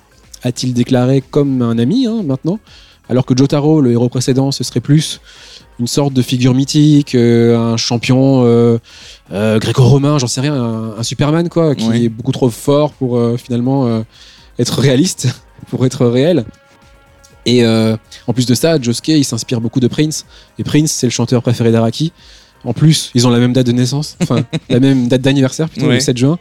[0.42, 2.58] a-t-il déclaré, comme un ami hein, maintenant?
[3.08, 5.20] Alors que Jotaro, le héros précédent, ce serait plus
[5.78, 8.78] une sorte de figure mythique, euh, un champion euh,
[9.32, 13.20] euh, gréco-romain, j'en sais rien, un, un Superman quoi, qui est beaucoup trop fort pour
[13.38, 14.04] finalement
[14.58, 15.28] être réaliste,
[15.70, 16.44] pour être réel.
[17.46, 20.26] Et euh, en plus de ça, Josuke, il s'inspire beaucoup de Prince.
[20.58, 22.12] Et Prince, c'est le chanteur préféré d'Araki.
[22.64, 25.86] En plus, ils ont la même date de naissance, enfin la même date d'anniversaire plutôt,
[25.88, 25.94] Ouais.
[25.94, 26.38] le 7 juin.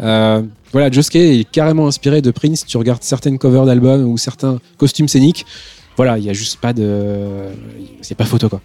[0.00, 0.42] Euh,
[0.72, 2.64] voilà, Josuke est carrément inspiré de Prince.
[2.66, 5.44] Tu regardes certaines covers d'albums ou certains costumes scéniques.
[5.96, 7.46] Voilà, il y a juste pas de,
[8.02, 8.60] c'est pas photo quoi.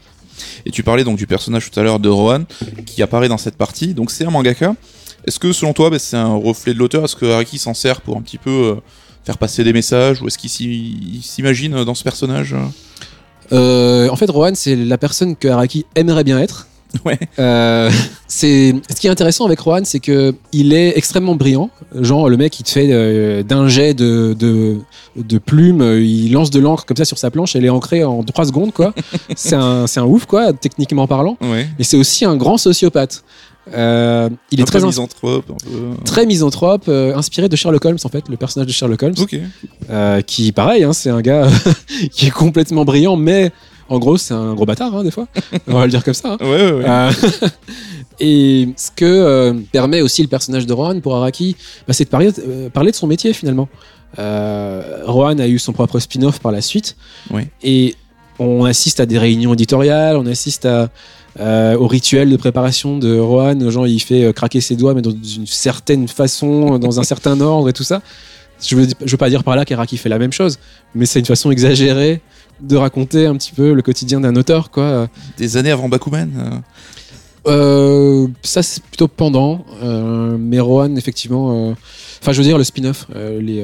[0.65, 2.43] Et tu parlais donc du personnage tout à l'heure de Rohan
[2.85, 3.93] qui apparaît dans cette partie.
[3.93, 4.75] Donc c'est un mangaka.
[5.27, 7.03] Est-ce que selon toi, bah, c'est un reflet de l'auteur?
[7.05, 8.75] Est-ce que Araki s'en sert pour un petit peu euh,
[9.23, 12.65] faire passer des messages Ou est-ce qu'il s'imagine dans ce personnage euh
[13.51, 16.67] Euh, en fait, Rohan, c'est la personne que Araki aimerait bien être.
[17.05, 17.19] Ouais.
[17.37, 17.89] Euh,
[18.27, 21.69] c'est ce qui est intéressant avec Rohan, c'est que il est extrêmement brillant.
[21.93, 24.77] Genre le mec, il te fait euh, d'un jet de, de
[25.15, 28.03] de plumes, euh, il lance de l'encre comme ça sur sa planche, elle est ancrée
[28.03, 28.93] en 3 secondes quoi.
[29.35, 31.37] c'est un c'est un ouf quoi, techniquement parlant.
[31.41, 31.67] Ouais.
[31.77, 33.23] Et c'est aussi un grand sociopathe.
[33.73, 35.51] Euh, il est très misanthrope,
[36.05, 39.15] très misanthrope, euh, inspiré de Sherlock Holmes en fait, le personnage de Sherlock Holmes.
[39.89, 41.47] Euh, qui pareil, hein, c'est un gars
[42.11, 43.51] qui est complètement brillant, mais
[43.89, 45.27] en gros c'est un gros bâtard hein, des fois.
[45.67, 46.33] On va le dire comme ça.
[46.33, 46.37] hein.
[46.41, 47.49] Ouais, ouais, ouais.
[48.21, 51.55] Et ce que permet aussi le personnage de Rohan pour Araki,
[51.87, 52.31] bah, c'est de parler,
[52.73, 53.69] parler de son métier finalement.
[54.17, 56.97] Rohan a eu son propre spin-off par la suite.
[57.63, 57.95] Et
[58.39, 60.89] on assiste à des réunions éditoriales, on assiste à,
[61.39, 63.69] euh, au rituel de préparation de Rohan.
[63.69, 67.39] Genre, il fait euh, craquer ses doigts, mais dans une certaine façon, dans un certain
[67.41, 68.01] ordre et tout ça.
[68.61, 70.59] Je veux, je veux pas dire par là qu'Araki fait la même chose,
[70.93, 72.19] mais c'est une façon exagérée
[72.59, 75.07] de raconter un petit peu le quotidien d'un auteur, quoi.
[75.37, 76.29] Des années avant Bakuman.
[77.47, 81.73] euh, ça c'est plutôt pendant, euh, mais Rohan effectivement,
[82.21, 83.63] enfin je veux dire le spin-off, les,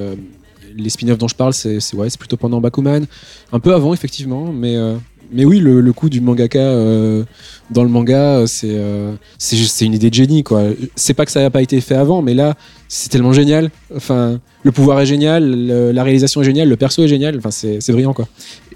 [0.77, 3.05] les spin-offs dont je parle c'est ouais, plutôt pendant Bakuman,
[3.51, 4.77] un peu avant effectivement, mais,
[5.31, 7.23] mais oui, le, le coup du mangaka euh,
[7.71, 9.13] dans le manga, euh, c'est euh,
[9.81, 10.63] une idée de génie, quoi.
[10.95, 12.55] C'est pas que ça n'a pas été fait avant, mais là,
[12.87, 13.71] c'est tellement génial.
[13.95, 17.37] Enfin, le pouvoir est génial, le- la réalisation est géniale, le perso est génial.
[17.37, 18.27] Enfin, c'est brillant, quoi.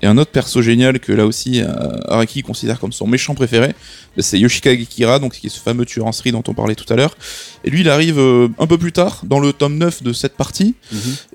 [0.02, 1.68] Et un autre perso génial que là aussi euh,
[2.08, 3.74] Araki considère comme son méchant préféré,
[4.16, 6.76] bah, c'est Yoshikage Kira, donc qui est ce fameux tueur en série dont on parlait
[6.76, 7.18] tout à l'heure.
[7.66, 10.76] Et lui, il arrive un peu plus tard, dans le tome 9 de cette partie.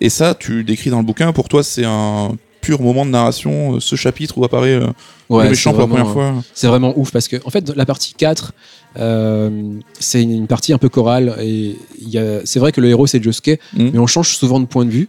[0.00, 2.32] Et ça, tu décris dans le bouquin, pour toi, c'est un
[2.64, 4.86] pur moment de narration, euh, ce chapitre où apparaît euh,
[5.28, 6.34] Ouais, le méchant pour la première fois.
[6.54, 8.52] C'est vraiment ouf parce que, en fait, la partie 4,
[8.98, 9.50] euh,
[9.98, 11.34] c'est une, partie un peu chorale.
[11.42, 11.76] Et
[12.44, 13.90] c'est vrai que le héros, c'est Josuke, Mhm.
[13.92, 15.08] mais on change souvent de point de vue.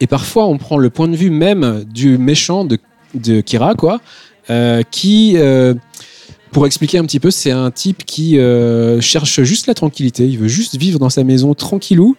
[0.00, 2.78] Et parfois, on prend le point de vue même du méchant de,
[3.14, 4.00] de Kira, quoi,
[4.50, 5.34] euh, qui.
[5.36, 5.74] euh,
[6.52, 10.26] pour expliquer un petit peu, c'est un type qui euh, cherche juste la tranquillité.
[10.26, 12.16] Il veut juste vivre dans sa maison tranquillou.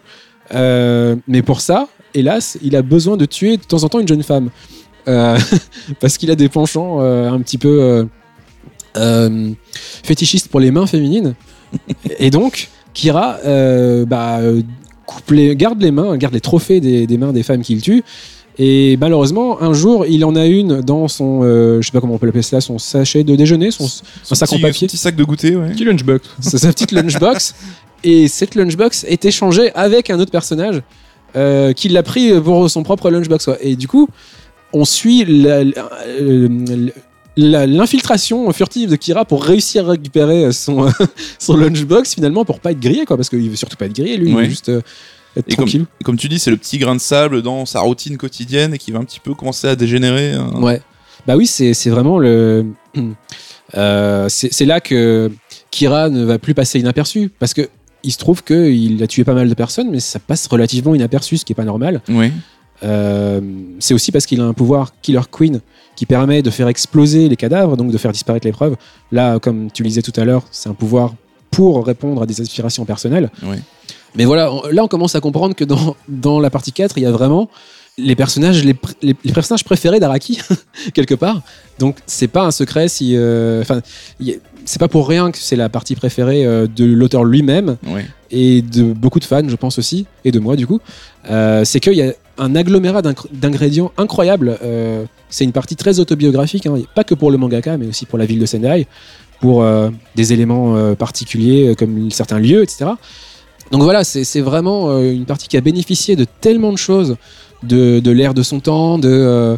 [0.54, 4.08] Euh, mais pour ça, hélas, il a besoin de tuer de temps en temps une
[4.08, 4.50] jeune femme.
[5.08, 5.38] Euh,
[6.00, 8.06] parce qu'il a des penchants euh, un petit peu euh,
[8.98, 9.50] euh,
[10.04, 11.34] fétichistes pour les mains féminines.
[12.20, 14.40] Et donc, Kira euh, bah,
[15.06, 18.04] coupe les, garde les mains, garde les trophées des, des mains des femmes qu'il tue.
[18.60, 22.16] Et malheureusement, un jour, il en a une dans son, euh, je sais pas comment
[22.16, 24.88] on peut l'appeler cela, son sachet de déjeuner, son, Son sac en petit- papier.
[24.88, 25.70] son petit sac de goûter, ouais.
[25.72, 26.28] Petit lunchbox.
[26.42, 27.56] c'est sa petite lunchbox.
[28.04, 30.82] Et cette lunchbox est échangée avec un autre personnage
[31.36, 33.46] euh, qui l'a pris pour son propre lunchbox.
[33.46, 33.58] quoi.
[33.62, 34.08] Et du coup,
[34.74, 35.72] on suit euh,
[37.38, 40.92] l'infiltration furtive de Kira pour réussir à récupérer son,
[41.40, 44.18] son lunchbox finalement pour pas être grillé quoi parce qu'il veut surtout pas être grillé
[44.18, 44.82] lui il veut juste euh,
[45.38, 47.66] être Et comme, tranquille et comme tu dis, c'est le petit grain de sable dans
[47.66, 50.34] sa routine quotidienne et qui va un petit peu commencer à dégénérer.
[50.34, 50.52] hein.
[50.56, 50.82] Ouais.
[51.28, 52.66] Bah oui, c'est vraiment le.
[53.78, 55.32] Euh, c'est là que
[55.70, 57.32] Kira ne va plus passer inaperçu.
[57.40, 57.70] Parce que
[58.04, 61.38] il se trouve qu'il a tué pas mal de personnes, mais ça passe relativement inaperçu,
[61.38, 62.02] ce qui est pas normal.
[62.10, 62.32] Ouais.
[62.84, 63.42] Euh,
[63.80, 65.62] c'est aussi parce qu'il a un pouvoir Killer Queen
[65.96, 68.76] qui permet de faire exploser les cadavres, donc de faire disparaître les preuves.
[69.12, 71.14] Là, comme tu le disais tout à l'heure, c'est un pouvoir
[71.52, 73.30] pour répondre à des aspirations personnelles.
[73.44, 73.60] Ouais.
[74.16, 77.04] Mais voilà, on- là on commence à comprendre que dans, dans la partie 4, il
[77.04, 77.50] y a vraiment
[77.98, 80.40] les personnages, les, pr- les- les personnages préférés d'Araki,
[80.94, 81.42] quelque part.
[81.80, 83.16] Donc c'est pas un secret si.
[83.16, 83.82] euh, Enfin,
[84.66, 87.78] c'est pas pour rien que c'est la partie préférée euh, de l'auteur lui-même
[88.30, 90.80] et de beaucoup de fans, je pense aussi, et de moi du coup.
[91.30, 93.02] Euh, c'est qu'il y a un agglomérat
[93.34, 94.58] d'ingrédients incroyables.
[95.30, 98.26] C'est une partie très autobiographique, hein, pas que pour le mangaka, mais aussi pour la
[98.26, 98.88] ville de Sendai,
[99.42, 99.64] pour
[100.16, 102.86] des éléments particuliers comme certains lieux, etc.
[103.72, 107.16] Donc voilà, c'est vraiment une partie qui a bénéficié de tellement de choses,
[107.64, 109.58] de, de l'ère de son temps, de, euh,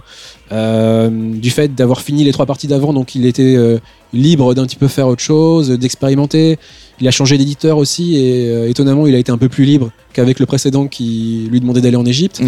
[0.51, 3.79] euh, du fait d'avoir fini les trois parties d'avant, donc il était euh,
[4.13, 6.59] libre d'un petit peu faire autre chose, d'expérimenter.
[6.99, 9.89] Il a changé d'éditeur aussi et euh, étonnamment il a été un peu plus libre
[10.13, 12.39] qu'avec le précédent qui lui demandait d'aller en Égypte.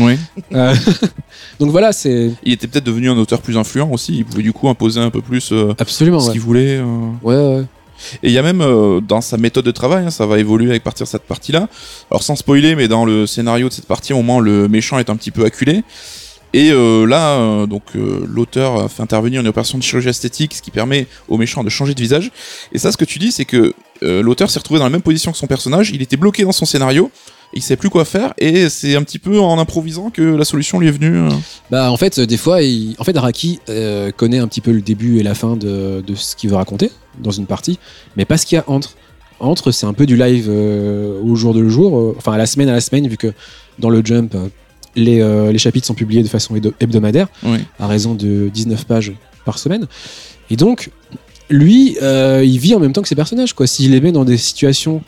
[0.53, 0.75] Euh,
[1.59, 4.17] donc voilà, c'est Il était peut-être devenu un auteur plus influent aussi.
[4.17, 6.33] Il pouvait du coup imposer un peu plus absolument ce ouais.
[6.33, 6.79] qu'il voulait.
[7.23, 7.63] Ouais, ouais.
[8.23, 10.69] Et il y a même euh, dans sa méthode de travail, hein, ça va évoluer
[10.69, 11.67] avec partir de cette partie-là.
[12.11, 15.09] Alors sans spoiler, mais dans le scénario de cette partie, au moment le méchant est
[15.09, 15.83] un petit peu acculé.
[16.55, 20.61] Et euh, là, euh, donc euh, l'auteur fait intervenir une opération de chirurgie esthétique, ce
[20.61, 22.31] qui permet au méchant de changer de visage.
[22.71, 25.33] Et ça, ce que tu dis, c'est que l'auteur s'est retrouvé dans la même position
[25.33, 25.89] que son personnage.
[25.93, 27.11] Il était bloqué dans son scénario.
[27.53, 28.33] Il savait plus quoi faire.
[28.37, 31.27] Et c'est un petit peu en improvisant que la solution lui est venue.
[31.71, 32.95] Bah en fait, des fois, il...
[32.99, 33.59] en fait, Araki
[34.15, 36.89] connaît un petit peu le début et la fin de, de ce qu'il veut raconter
[37.19, 37.79] dans une partie,
[38.15, 38.95] mais pas ce qu'il y a entre.
[39.39, 42.45] Entre, c'est un peu du live euh, au jour de jour, euh, enfin à la
[42.45, 43.33] semaine à la semaine, vu que
[43.79, 44.47] dans le Jump, euh,
[44.95, 47.27] les, les chapitres sont publiés de façon hebdomadaire,
[47.77, 49.11] à raison de 19 pages
[49.43, 49.87] par semaine.
[50.49, 50.89] Et donc,
[51.49, 53.51] lui, il vit en même temps que ses personnages.
[53.51, 53.67] Quoi.
[53.67, 55.01] S'il les met dans des situations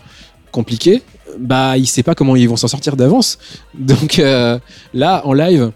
[0.52, 1.04] compliquées,
[1.40, 3.38] bah, il sait pas comment ils vont s'en sortir d'avance.
[3.80, 5.72] Donc là, en live,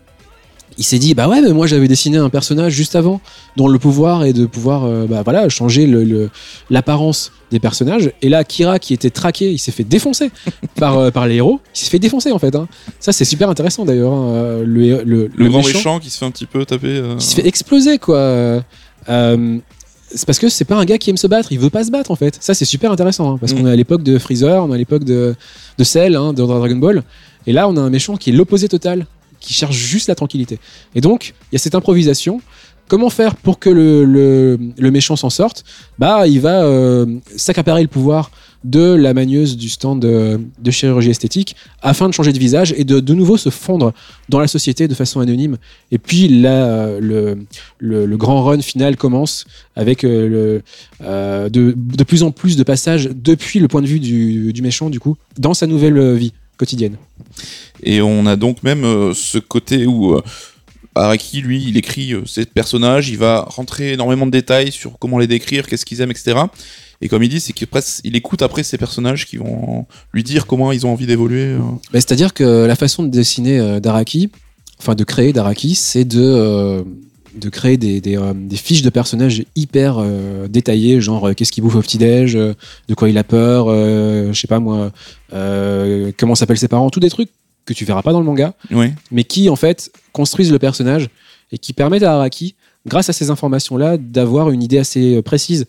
[0.78, 3.22] il s'est dit bah ouais, mais moi j'avais dessiné un personnage juste avant,
[3.58, 6.30] dont le pouvoir est de pouvoir euh, bah, voilà changer le- le-
[6.70, 8.12] l'apparence des personnages.
[8.22, 10.32] Et là, Kira qui était traqué, il s'est fait défoncer
[10.76, 11.60] par euh, par les héros.
[11.76, 12.56] Il s'est fait défoncer en fait.
[12.56, 12.68] hein.
[13.00, 14.14] Ça c'est super intéressant d'ailleurs.
[14.14, 14.60] hein.
[14.64, 16.00] Le, le, Le, grand méchant.
[16.00, 16.88] qui se fait un petit peu taper.
[16.88, 18.62] euh, qui se fait exploser quoi.
[20.14, 21.92] C'est parce que c'est pas un gars qui aime se battre, il veut pas se
[21.92, 22.38] battre en fait.
[22.42, 23.58] Ça c'est super intéressant hein, parce Mm.
[23.58, 25.36] qu'on est à l'époque de Freezer, on est à l'époque de,
[25.78, 27.04] de Cell, de Dragon Ball,
[27.48, 29.06] et là on a un méchant qui est l'opposé total,
[29.42, 30.60] qui cherche juste la tranquillité.
[30.96, 32.42] Et donc il y a cette improvisation.
[32.88, 35.64] Comment faire pour que le, le, méchant s'en sorte?
[35.98, 37.06] Bah il va euh,
[37.38, 38.32] s'accaparer le pouvoir
[38.66, 43.00] de la manieuse du stand de, chirurgie esthétique afin de changer de visage et de
[43.00, 43.94] de nouveau se fondre
[44.30, 45.58] dans la société de façon anonyme.
[45.92, 47.46] Et puis là, le,
[47.80, 50.60] le, grand run final commence avec euh,
[51.02, 54.62] euh, de, de plus en plus de passages depuis le point de vue du, du
[54.62, 56.98] méchant, du coup, dans sa nouvelle vie quotidienne.
[57.84, 60.22] Et on a donc même euh, ce côté où euh,
[60.96, 65.18] Araki, lui, il écrit euh, ses personnages, il va rentrer énormément de détails sur comment
[65.18, 66.40] les décrire, qu'est-ce qu'ils aiment, etc.
[67.02, 70.72] Et comme il dit, c'est qu'il écoute après ces personnages qui vont lui dire comment
[70.72, 71.56] ils ont envie d'évoluer.
[71.92, 74.30] Bah, C'est-à-dire que la façon de dessiner d'Araki,
[74.78, 76.86] enfin de créer d'Araki, c'est de,
[77.34, 78.20] de créer des,
[78.56, 80.00] fiches de personnages hyper
[80.48, 84.60] détaillées, genre qu'est-ce qu'il bouffe au petit-déj, de quoi il a peur, je sais pas
[84.60, 84.92] moi,
[85.32, 87.30] comment s'appellent ses parents, tous des trucs
[87.72, 88.94] que tu verras pas dans le manga, Ouais.
[89.12, 91.10] mais qui en fait construisent le personnage
[91.52, 92.56] et qui permettent à Araki,
[92.88, 95.66] grâce à ces informations-là, d'avoir une idée assez euh, précise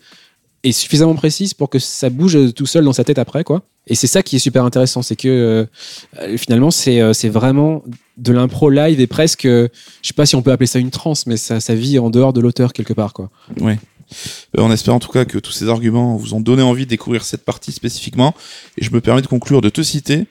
[0.63, 3.63] et suffisamment précise pour que ça bouge tout seul dans sa tête après, quoi.
[3.85, 7.83] Et c'est ça qui est super intéressant, c'est que euh, finalement c'est euh, c'est vraiment
[8.17, 9.67] de l'impro live et presque, euh,
[10.01, 12.09] je sais pas si on peut appeler ça une transe, mais ça, ça vit en
[12.09, 13.29] dehors de l'auteur quelque part, quoi.
[13.61, 13.75] Euh,
[14.57, 17.25] on espère en tout cas que tous ces arguments vous ont donné envie de découvrir
[17.25, 18.33] cette partie spécifiquement.
[18.77, 20.27] Et je me permets de conclure de te citer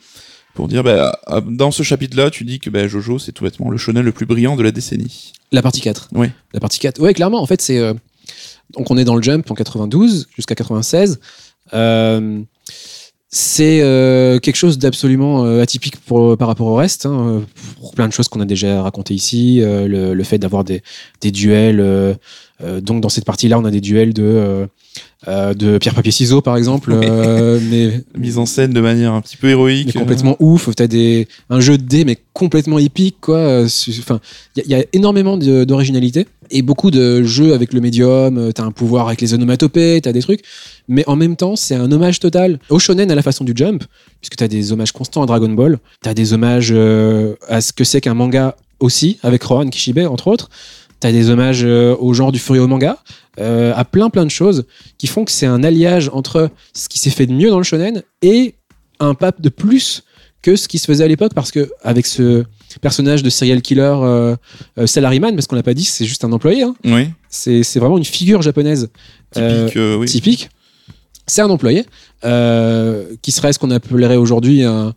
[0.54, 3.70] pour dire, bah, à- dans ce chapitre-là, tu dis que bah, Jojo, c'est tout bêtement
[3.70, 5.32] le shonen le plus brillant de la décennie.
[5.50, 6.08] La partie 4.
[6.12, 6.28] Oui.
[6.52, 7.00] La partie 4.
[7.00, 7.78] Ouais, clairement, en fait, c'est.
[7.78, 7.94] euh,
[8.76, 11.20] donc, on est dans le jump en 92 jusqu'à 96.
[11.74, 12.40] Euh,
[13.34, 17.42] c'est euh, quelque chose d'absolument atypique pour, par rapport au reste, hein,
[17.80, 19.60] pour plein de choses qu'on a déjà racontées ici.
[19.62, 20.82] le, le fait d'avoir des,
[21.22, 22.16] des duels.
[22.82, 24.68] donc, dans cette partie-là, on a des duels de,
[25.28, 26.92] euh, euh, de pierre-papier-ciseaux, par exemple.
[26.92, 29.92] Euh, mais Mise en scène de manière un petit peu héroïque.
[29.94, 30.68] mais complètement ouf.
[30.74, 33.36] T'as des un jeu de dés mais complètement épique quoi.
[33.36, 33.68] Euh,
[34.00, 34.20] Enfin,
[34.56, 38.36] il y, a- il y a énormément d'originalité et beaucoup de jeux avec le médium.
[38.38, 40.42] euh, T'as un pouvoir avec les onomatopées, t'as des trucs.
[40.88, 43.84] Mais en même temps, c'est un hommage total au shonen à la façon du Jump,
[44.20, 45.78] puisque t'as des hommages constants à Dragon Ball.
[46.02, 50.26] T'as des hommages euh, à ce que c'est qu'un manga aussi, avec Rohan Kishibe entre
[50.26, 50.50] autres.
[51.02, 52.96] T'as des hommages euh, au genre du Furio manga,
[53.40, 54.66] euh, à plein plein de choses
[54.98, 57.64] qui font que c'est un alliage entre ce qui s'est fait de mieux dans le
[57.64, 58.54] shonen et
[59.00, 60.04] un pape de plus
[60.42, 62.44] que ce qui se faisait à l'époque parce que avec ce
[62.80, 64.36] personnage de serial killer euh,
[64.78, 66.76] euh, salaryman parce qu'on l'a pas dit c'est juste un employé hein.
[66.84, 68.88] Oui, c'est vraiment une figure japonaise
[69.32, 69.76] typique.
[69.98, 70.06] oui.
[70.06, 70.50] typique
[71.26, 71.84] c'est un employé
[72.24, 74.92] euh, qui serait ce qu'on appellerait aujourd'hui un,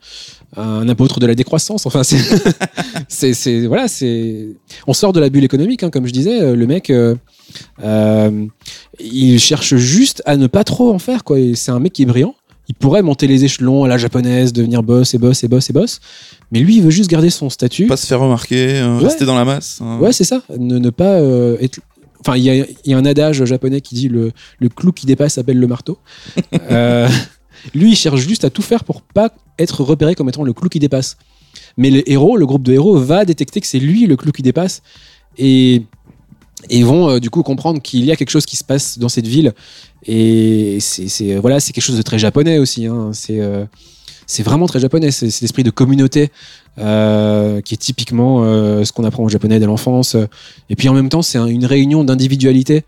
[0.57, 2.01] un apôtre de la décroissance enfin
[3.07, 4.47] c'est voilà c'est
[4.88, 7.15] on sort de la bulle économique hein, comme je disais euh, le mec euh,
[7.84, 8.45] euh,
[8.99, 12.07] il cherche juste à ne pas trop en faire quoi c'est un mec qui est
[12.07, 12.36] brillant
[12.67, 15.73] il pourrait monter les échelons à la japonaise devenir boss et boss et boss et
[15.73, 15.99] boss
[16.51, 19.03] mais lui il veut juste garder son statut Pas se faire remarquer, euh, Ouais.
[19.05, 19.80] rester dans la masse.
[19.82, 19.97] hein.
[19.99, 20.41] Ouais, c'est ça.
[20.57, 21.19] Ne, ne pas
[21.59, 21.80] être.
[22.26, 24.91] Enfin, il y a, il y a un adage japonais qui dit le, le clou
[24.91, 25.99] qui dépasse s'appelle le marteau.
[26.71, 27.07] Euh,
[27.73, 30.69] lui, il cherche juste à tout faire pour pas être repéré comme étant le clou
[30.69, 31.17] qui dépasse.
[31.78, 34.41] Mais le héros, le groupe de héros, va détecter que c'est lui le clou qui
[34.41, 34.82] dépasse
[35.38, 35.84] et,
[36.69, 39.09] et vont euh, du coup comprendre qu'il y a quelque chose qui se passe dans
[39.09, 39.53] cette ville.
[40.05, 42.86] Et c'est c'est- voilà, c'est quelque chose de très japonais aussi.
[42.88, 43.11] hein.
[43.13, 43.65] C'est euh,
[44.28, 45.11] c'est vraiment très japonais.
[45.11, 46.32] C'est l'esprit de communauté
[46.78, 50.15] euh, qui est typiquement euh, ce qu'on apprend au japonais dès l'enfance.
[50.69, 52.84] Et puis en même temps, c'est un- une réunion d'individualité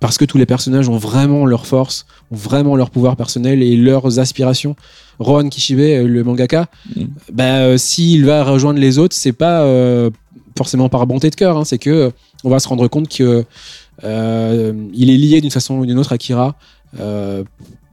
[0.00, 3.76] parce que tous les personnages ont vraiment leur force, ont vraiment leur pouvoir personnel et
[3.76, 4.76] leurs aspirations.
[5.18, 7.04] Rohan Kishibe, euh, le mangaka, Mm.
[7.32, 10.10] bah, euh, s'il va rejoindre les autres, c'est pas euh,
[10.58, 12.10] forcément par bonté de cœur, hein, c'est que euh,
[12.44, 13.44] on va se rendre compte que
[14.04, 16.54] euh, il est lié d'une façon ou d'une autre à Kira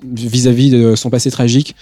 [0.03, 1.75] vis-à-vis de son passé tragique.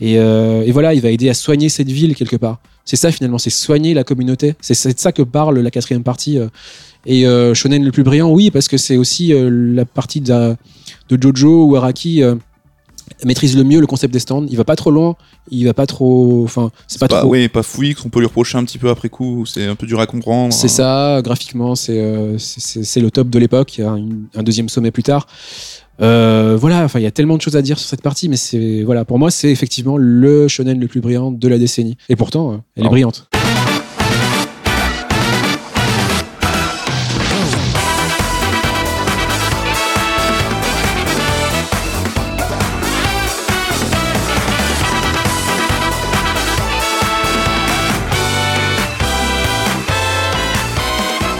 [0.00, 2.58] Et, euh, et voilà, il va aider à soigner cette ville quelque part.
[2.84, 4.54] C'est ça finalement, c'est soigner la communauté.
[4.60, 6.38] C'est de ça que parle la quatrième partie.
[6.38, 6.48] euh.
[7.06, 10.56] Et euh, Shonen le plus brillant, oui, parce que c'est aussi euh, la partie de,
[11.10, 12.22] de Jojo où Araki
[13.24, 14.46] maîtrise le mieux le concept des stands.
[14.48, 15.16] Il va pas trop loin,
[15.50, 16.42] il va pas trop.
[16.44, 17.30] Enfin, c'est pas Pas, trop.
[17.30, 19.86] oui, pas fouillis, qu'on peut lui reprocher un petit peu après coup, c'est un peu
[19.86, 20.52] dur à comprendre.
[20.52, 23.78] C'est ça, graphiquement, c'est le top de l'époque.
[23.78, 25.26] Il y a une- un deuxième sommet plus tard.
[26.00, 28.36] Euh, voilà, enfin, il y a tellement de choses à dire sur cette partie, mais
[28.36, 31.96] c'est voilà, pour moi, c'est effectivement le shonen le plus brillant de la décennie.
[32.08, 33.28] Et pourtant, euh, elle est brillante.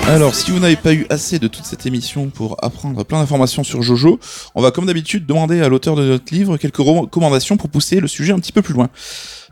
[0.09, 3.63] Alors, si vous n'avez pas eu assez de toute cette émission pour apprendre plein d'informations
[3.63, 4.19] sur Jojo,
[4.55, 8.09] on va comme d'habitude demander à l'auteur de notre livre quelques recommandations pour pousser le
[8.09, 8.89] sujet un petit peu plus loin.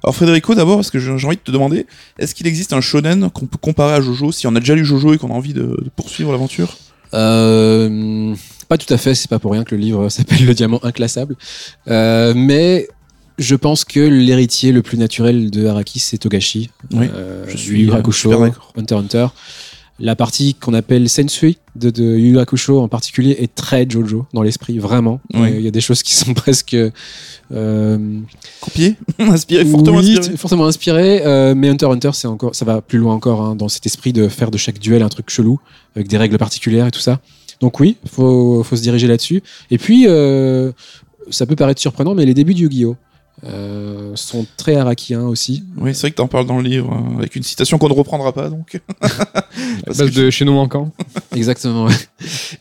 [0.03, 1.87] Alors Frédérico, d'abord, est-ce que j'ai envie de te demander,
[2.19, 4.87] est-ce qu'il existe un shonen qu'on peut comparer à Jojo si on a déjà lu
[4.87, 6.79] Jojo et qu'on a envie de, de poursuivre l'aventure?
[7.13, 8.35] Euh,
[8.69, 11.37] pas tout à fait, c'est pas pour rien que le livre s'appelle Le diamant inclassable.
[11.89, 12.89] Euh, mais
[13.39, 16.71] je pense que l'héritier le plus naturel de Araki, c'est Togashi.
[16.93, 18.73] Oui, Euh, je suis, d'accord.
[18.77, 19.27] Hunter Hunter.
[19.99, 24.43] La partie qu'on appelle Sensui de, de Yu Hakusho en particulier est très Jojo dans
[24.43, 25.21] l'esprit, vraiment.
[25.33, 25.41] Oui.
[25.49, 26.77] Euh, Il y a des choses qui sont presque.
[27.53, 28.21] euh,
[28.61, 30.31] Copié Inspiré, fortement oui, inspiré.
[30.33, 31.23] t- fortement inspiré.
[31.25, 33.87] euh, mais Hunter x Hunter, c'est encore, ça va plus loin encore hein, dans cet
[33.87, 35.59] esprit de faire de chaque duel un truc chelou
[35.95, 37.21] avec des règles particulières et tout ça.
[37.61, 39.43] Donc oui, faut, faut se diriger là-dessus.
[39.71, 40.05] Et puis,
[41.31, 42.97] ça peut paraître surprenant, mais les débuts de Yu-Gi-Oh
[43.45, 45.63] euh, sont très arakiens aussi.
[45.77, 47.95] Oui, c'est vrai que t'en parles dans le livre, euh, avec une citation qu'on ne
[47.95, 48.81] reprendra pas, donc.
[49.03, 49.09] À
[49.87, 50.91] Parce base que- de chez nos manquants.
[51.37, 51.85] Exactement.
[51.87, 51.95] ouais.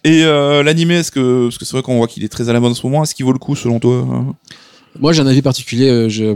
[0.04, 2.54] Et euh, l'animé, est-ce que, parce que c'est vrai qu'on voit qu'il est très à
[2.54, 4.22] la mode en ce moment, est-ce qu'il vaut le coup selon toi euh?
[5.00, 5.90] Moi, j'ai un avis particulier.
[5.90, 6.36] euh, Je,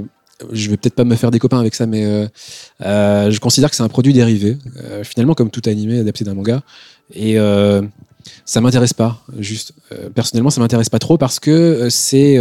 [0.53, 2.27] je vais peut-être pas me faire des copains avec ça, mais euh,
[2.81, 4.57] euh, je considère que c'est un produit dérivé.
[4.83, 6.61] euh, finalement, comme tout animé adapté d'un manga.
[7.13, 7.81] Et euh,
[8.45, 9.73] ça m'intéresse pas, juste.
[9.91, 12.37] Euh, personnellement, ça m'intéresse pas trop parce que euh, c'est.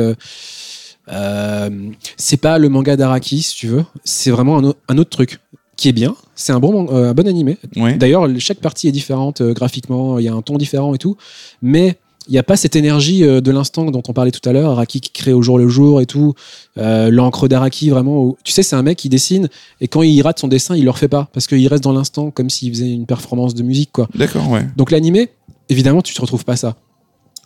[1.12, 1.70] Euh,
[2.16, 3.84] c'est pas le manga d'Araki, si tu veux.
[4.04, 5.40] C'est vraiment un, au- un autre truc
[5.76, 6.16] qui est bien.
[6.34, 7.56] C'est un bon, euh, un bon animé.
[7.76, 7.94] Ouais.
[7.96, 11.16] D'ailleurs, chaque partie est différente euh, graphiquement, il y a un ton différent et tout,
[11.62, 11.96] mais
[12.28, 15.00] il n'y a pas cette énergie de l'instant dont on parlait tout à l'heure, Araki
[15.00, 16.34] qui crée au jour le jour et tout,
[16.76, 19.48] euh, l'encre d'Araki vraiment, où- tu sais, c'est un mec qui dessine
[19.80, 22.30] et quand il rate son dessin, il le refait pas parce qu'il reste dans l'instant
[22.30, 24.08] comme s'il faisait une performance de musique quoi.
[24.14, 24.66] D'accord, ouais.
[24.76, 25.30] Donc l'animé,
[25.70, 26.76] évidemment, tu te retrouves pas ça.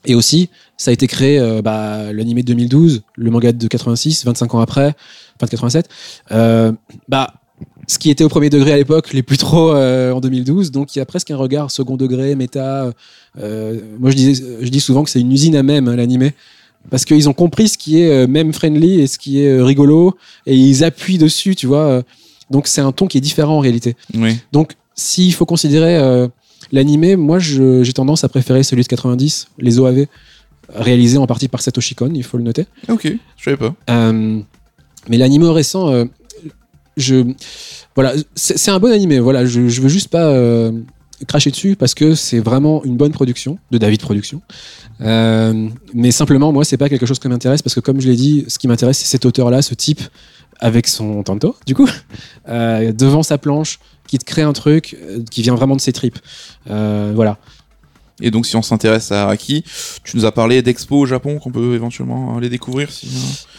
[0.04, 4.24] Et aussi, ça a été créé, euh, bah, l'animé de 2012, le manga de 86,
[4.24, 4.94] 25 ans après,
[5.38, 5.88] fin de 87.
[6.32, 6.72] Euh,
[7.08, 7.34] bah,
[7.86, 10.70] ce qui était au premier degré à l'époque, les plus trop euh, en 2012.
[10.70, 12.92] Donc il y a presque un regard second degré, méta.
[13.38, 14.16] Euh, moi, je,
[14.68, 16.32] dis souvent que c'est une usine à même, hein, l'animé.
[16.90, 20.16] Parce qu'ils ont compris ce qui est même friendly et ce qui est rigolo.
[20.46, 22.02] Et ils appuient dessus, tu vois.
[22.50, 23.94] Donc c'est un ton qui est différent en réalité.
[24.14, 24.36] Oui.
[24.50, 26.28] Donc, s'il faut considérer
[26.72, 30.06] l'animé, moi, j'ai tendance à préférer celui de 90, les OAV,
[30.74, 32.66] réalisés en partie par Satoshi Kon, il faut le noter.
[32.88, 33.74] Ok, je savais pas.
[33.90, 34.40] Euh,
[35.08, 36.04] mais l'animé récent, euh,
[36.96, 37.24] je,
[37.94, 39.20] voilà, c'est un bon animé.
[39.20, 40.72] Voilà, je, je veux juste pas euh,
[41.26, 44.40] cracher dessus parce que c'est vraiment une bonne production de David Production.
[45.00, 48.44] Mais simplement, moi, c'est pas quelque chose qui m'intéresse parce que, comme je l'ai dit,
[48.48, 50.00] ce qui m'intéresse, c'est cet auteur-là, ce type
[50.62, 51.88] avec son tanto, du coup,
[52.48, 55.92] euh, devant sa planche, qui te crée un truc euh, qui vient vraiment de ses
[55.92, 56.18] tripes.
[56.70, 57.38] Euh, voilà.
[58.20, 59.64] Et donc, si on s'intéresse à Araki,
[60.04, 62.90] tu nous as parlé d'expo au Japon qu'on peut éventuellement aller découvrir.
[62.90, 63.08] Si,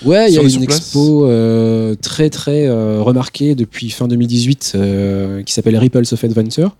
[0.05, 5.43] Ouais, il y a une expo euh, très très euh, remarquée depuis fin 2018 euh,
[5.43, 6.77] qui s'appelle Ripples of Adventure,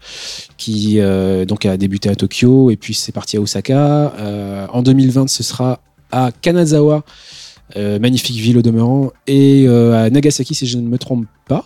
[0.57, 0.99] qui
[1.47, 4.13] donc a débuté à Tokyo et puis c'est parti à Osaka.
[4.71, 5.81] En 2020, ce sera
[6.11, 7.03] à Kanazawa,
[7.75, 11.65] euh, magnifique ville au demeurant, et euh, à Nagasaki si je ne me trompe pas.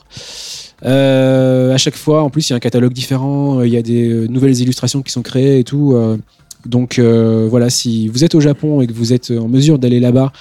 [0.85, 3.81] Euh, à chaque fois, en plus, il y a un catalogue différent, il y a
[3.81, 5.95] des nouvelles illustrations qui sont créées et tout.
[6.65, 10.31] donc voilà, si vous êtes au Japon et que vous êtes en mesure d'aller là-bas,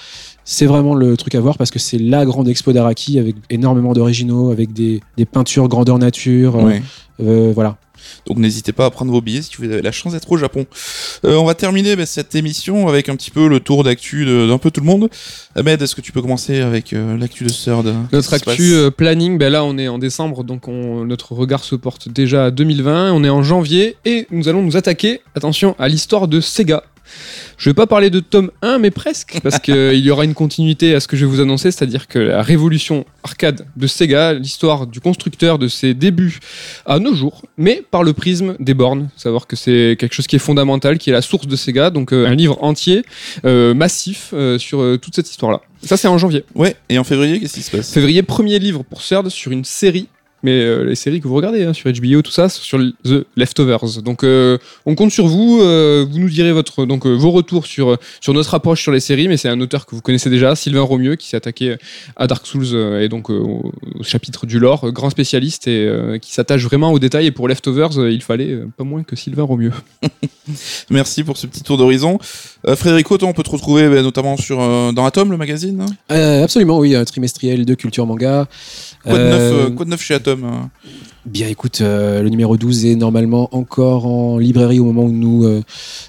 [0.45, 3.91] c'est vraiment le truc à voir parce que c'est la grande expo d'Araki avec énormément
[3.91, 6.55] d'originaux, avec des, des peintures grandeur nature.
[6.55, 6.81] ouais.
[7.19, 7.77] voilà.
[8.25, 10.65] Donc n'hésitez pas à prendre vos billets si vous avez la chance d'être au Japon.
[11.25, 14.57] Euh, on va terminer bah, cette émission avec un petit peu le tour d'actu d'un
[14.57, 15.09] peu tout le monde.
[15.55, 19.37] Ahmed, est-ce que tu peux commencer avec euh, l'actu de Third Notre actu euh, planning,
[19.37, 23.11] ben là on est en décembre, donc on- notre regard se porte déjà à 2020,
[23.13, 26.83] on est en janvier et nous allons nous attaquer, attention, à l'histoire de Sega.
[27.57, 30.95] Je vais pas parler de tome 1, mais presque, parce qu'il y aura une continuité
[30.95, 34.87] à ce que je vais vous annoncer, c'est-à-dire que la révolution arcade de Sega, l'histoire
[34.87, 36.39] du constructeur de ses débuts
[36.85, 40.35] à nos jours, mais par le prisme des bornes, savoir que c'est quelque chose qui
[40.35, 43.03] est fondamental, qui est la source de Sega, donc euh, un livre entier,
[43.45, 45.61] euh, massif, euh, sur toute cette histoire-là.
[45.83, 46.43] Ça c'est en janvier.
[46.55, 47.91] Ouais, et en février, qu'est-ce qui se passe?
[47.91, 50.07] Février, premier livre pour Third sur une série.
[50.43, 54.01] Mais euh, les séries que vous regardez hein, sur HBO, tout ça, sur The Leftovers.
[54.03, 55.59] Donc euh, on compte sur vous.
[55.61, 59.27] euh, vous nous direz votre, donc, vos retours sur, sur notre approche sur les séries.
[59.27, 61.75] Mais c'est un auteur que vous connaissez déjà, Sylvain Romieux, qui s'est attaqué
[62.15, 65.89] à Dark Souls et donc au, au chapitre du lore, grand spécialiste et
[66.21, 67.27] qui s'attache vraiment aux détails.
[67.27, 69.73] Et pour Leftovers, il fallait pas moins que Sylvain Romieux.
[70.89, 72.19] Merci pour ce petit tour d'horizon.
[72.65, 75.81] Euh, Frédérico, toi, on peut te retrouver bah, notamment sur, euh, dans Atom, le magazine.
[75.81, 78.47] hein Euh, absolument, oui, un trimestriel de culture manga.
[79.03, 80.69] Quoi, de Euh, neuf, euh, quoi de neuf chez Atom
[81.27, 85.43] Bien, écoute, euh, le numéro 12 est normalement encore en librairie au moment où nous,
[85.43, 85.61] euh,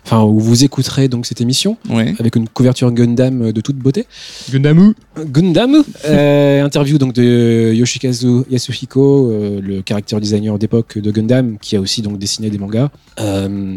[0.06, 2.14] enfin, où vous écouterez donc cette émission Ouais.
[2.20, 4.06] avec une couverture Gundam euh, de toute beauté.
[4.48, 4.94] Gundamu
[5.26, 11.74] Gundam, euh, interview donc de Yoshikazu Yasuhiko, euh, le character designer d'époque de Gundam, qui
[11.74, 12.88] a aussi donc dessiné des mangas,
[13.18, 13.74] euh,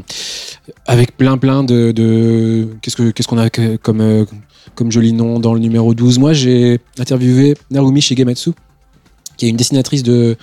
[0.85, 3.49] avec plein plein de, de- qu'est-ce que qu'est-ce qu'on a
[3.81, 4.27] comme
[4.76, 6.19] comme joli nom dans le numéro 12.
[6.19, 8.51] Moi, j'ai interviewé Narumi Shigematsu,
[9.38, 10.38] qui est une dessinatrice de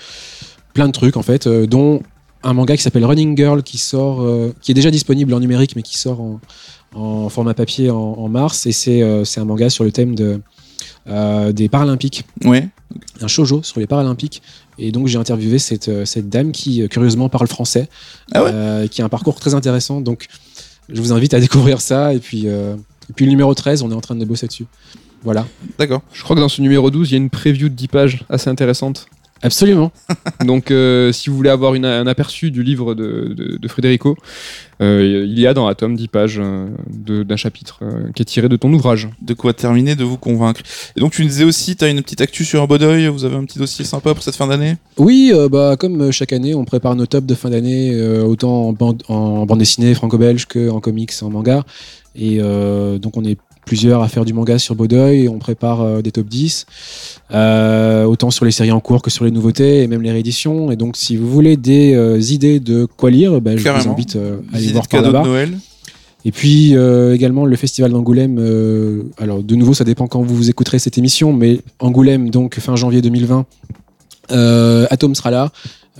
[0.75, 2.03] plein de trucs en fait, euh, dont
[2.43, 5.75] un manga qui s'appelle Running Girl qui sort, euh, qui est déjà disponible en numérique
[5.77, 6.41] mais qui sort en,
[6.95, 10.41] en format papier en, en mars et c'est euh, un manga sur le thème de
[11.09, 12.69] euh, des Paralympiques, Ouais.
[13.21, 14.43] un shoujo sur les Paralympiques
[14.79, 17.89] Et donc j'ai interviewé cette, cette dame qui curieusement parle français,
[18.33, 20.01] Ah ouais qui a un parcours très intéressant.
[20.01, 20.27] Donc
[20.91, 22.13] je vous invite à découvrir ça.
[22.15, 24.67] Et puis, et puis le numéro 13, on est en train de bosser dessus.
[25.25, 25.47] Voilà.
[25.79, 26.03] D'accord.
[26.13, 28.25] Je crois que dans ce numéro 12, il y a une preview de 10 pages
[28.29, 29.07] assez intéressante.
[29.43, 29.93] Absolument.
[30.45, 34.17] Donc, euh, si vous voulez avoir une- un aperçu du livre de, de, de Federico,
[34.81, 36.69] euh, il y a dans Atom 10 pages euh,
[37.25, 39.09] d'un chapitre euh, qui est tiré de ton ouvrage.
[39.23, 40.61] De quoi terminer, de vous convaincre.
[40.97, 43.37] Et donc tu nous disais aussi, tu as une petite actu sur Bodoy, vous avez
[43.37, 44.77] un petit dossier sympa pour cette fin d'année?
[44.97, 48.69] Oui, euh, bah, comme chaque année, on prépare nos tops de fin d'année, euh, autant
[48.69, 51.65] en bande, en bande dessinée franco-belge qu'en comics, en manga.
[52.21, 53.39] Et euh, donc, on est
[53.69, 56.65] plusieurs à faire du manga sur Bodoy et on prépare euh, des top 10,
[57.33, 60.71] euh, autant sur les séries en cours que sur les nouveautés et même les rééditions.
[60.71, 64.17] Et donc, si vous voulez des euh, idées de quoi lire, bah, je vous invite
[64.17, 65.23] à aller voir par là-bas.
[65.23, 65.59] Noël
[66.25, 68.39] Et puis euh, également le festival d'Angoulême.
[68.41, 72.75] euh, alors de nouveau, ça dépend quand vous écouterez cette émission, mais Angoulême, donc fin
[72.75, 73.45] janvier 2020.
[74.31, 75.51] Euh, Atom sera là,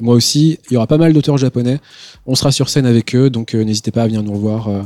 [0.01, 0.59] moi aussi.
[0.71, 1.79] Il y aura pas mal d'auteurs japonais.
[2.27, 4.83] On sera sur scène avec eux, donc euh, n'hésitez pas à venir nous revoir euh,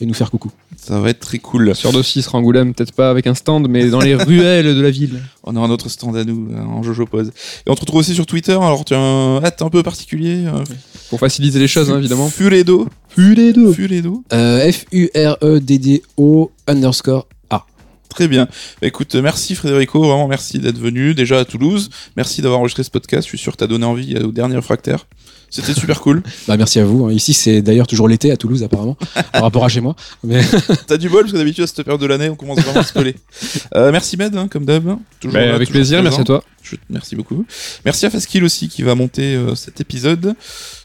[0.00, 0.50] et nous faire coucou.
[0.76, 1.74] Ça va être très cool.
[1.74, 4.90] Sur Dossier sera Angoulême, peut-être pas avec un stand, mais dans les ruelles de la
[4.90, 5.20] ville.
[5.44, 7.32] On aura notre stand à nous en Jojo Pose.
[7.66, 10.44] Et on te retrouve aussi sur Twitter, alors tu as un hâte un peu particulier.
[10.46, 10.64] euh,
[11.10, 12.28] Pour faciliter les choses, hein, évidemment.
[12.28, 12.88] Fuledo.
[13.10, 13.72] Fuledo.
[13.72, 14.22] Fuledo.
[14.32, 17.26] Euh, F-U-R-E-D-D-O underscore.
[18.08, 18.46] Très bien.
[18.80, 21.90] Bah, écoute, euh, merci Frédérico, vraiment merci d'être venu déjà à Toulouse.
[22.16, 23.24] Merci d'avoir enregistré ce podcast.
[23.24, 25.06] Je suis sûr que t'as donné envie au dernier fractaire.
[25.48, 26.22] C'était super cool.
[26.48, 27.08] Bah, merci à vous.
[27.10, 28.96] Ici, c'est d'ailleurs toujours l'été à Toulouse, apparemment,
[29.32, 29.94] par rapport à chez moi.
[30.24, 30.40] Mais
[30.86, 32.84] T'as du bol parce que d'habitude à cette période de l'année on commence vraiment à
[32.84, 33.14] se coller.
[33.74, 34.88] Euh, merci Med, hein, comme d'hab.
[34.88, 34.98] hein.
[35.20, 36.42] Toujours Bah, là, avec toujours plaisir, merci à toi.
[36.62, 37.44] Je- merci beaucoup.
[37.84, 40.34] Merci à Faskill aussi qui va monter euh, cet épisode.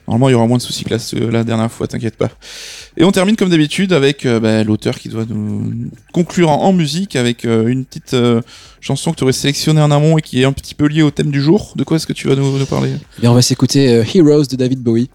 [0.08, 2.30] Normalement, il y aura moins de soucis que la, dernière fois, t'inquiète pas.
[2.98, 7.16] Et on termine comme d'habitude avec euh, bah, l'auteur qui doit nous conclure en, musique
[7.16, 8.42] avec euh, une petite euh,
[8.80, 11.12] chanson que tu aurais sélectionnée en amont et qui est un petit peu liée au
[11.12, 11.74] thème du jour.
[11.76, 12.92] De quoi est-ce que tu vas nous, parler?
[13.20, 15.10] Bien, on va s'écouter Heroes de David Bowie.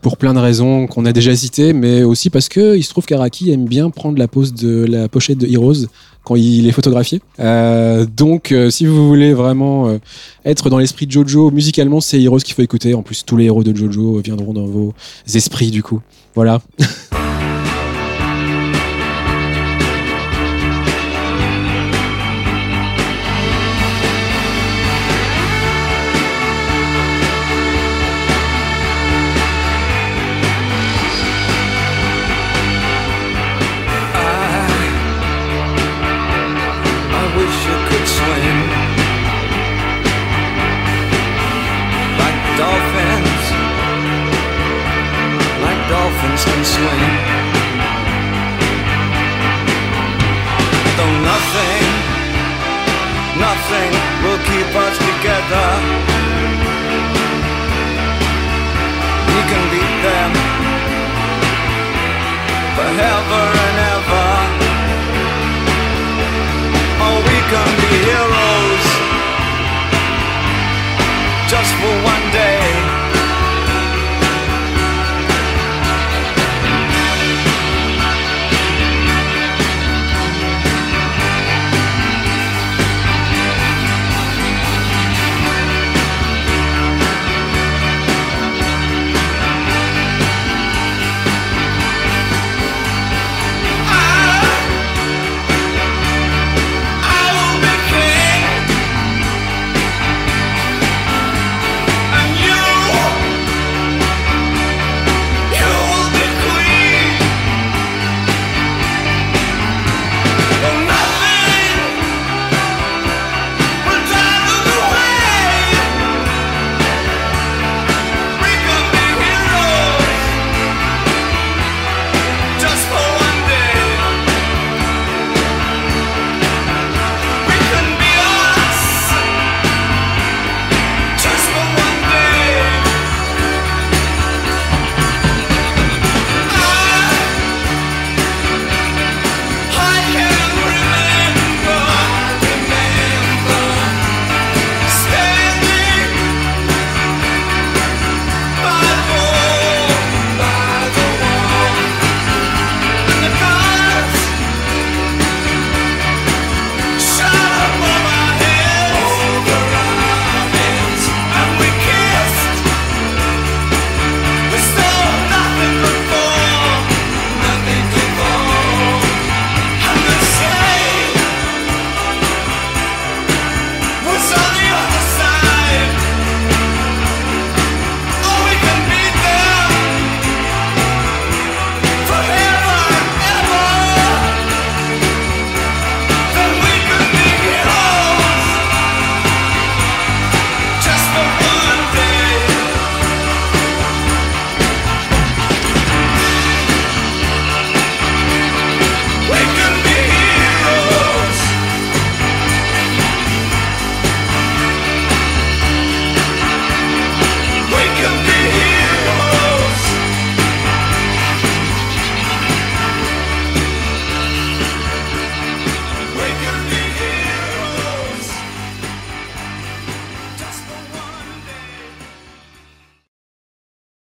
[0.00, 3.04] pour plein de raisons qu'on a déjà citées, mais aussi parce que il se trouve
[3.04, 5.86] qu'Araki aime bien prendre la pose de la pochette de Heroes
[6.24, 7.20] quand il est photographié.
[7.40, 9.98] Euh, donc, euh, si vous voulez vraiment euh,
[10.44, 12.94] être dans l'esprit de Jojo, musicalement, c'est Heroes qu'il faut écouter.
[12.94, 14.94] En plus, tous les héros de Jojo viendront dans vos
[15.34, 16.00] esprits, du coup.
[16.34, 16.60] Voilà.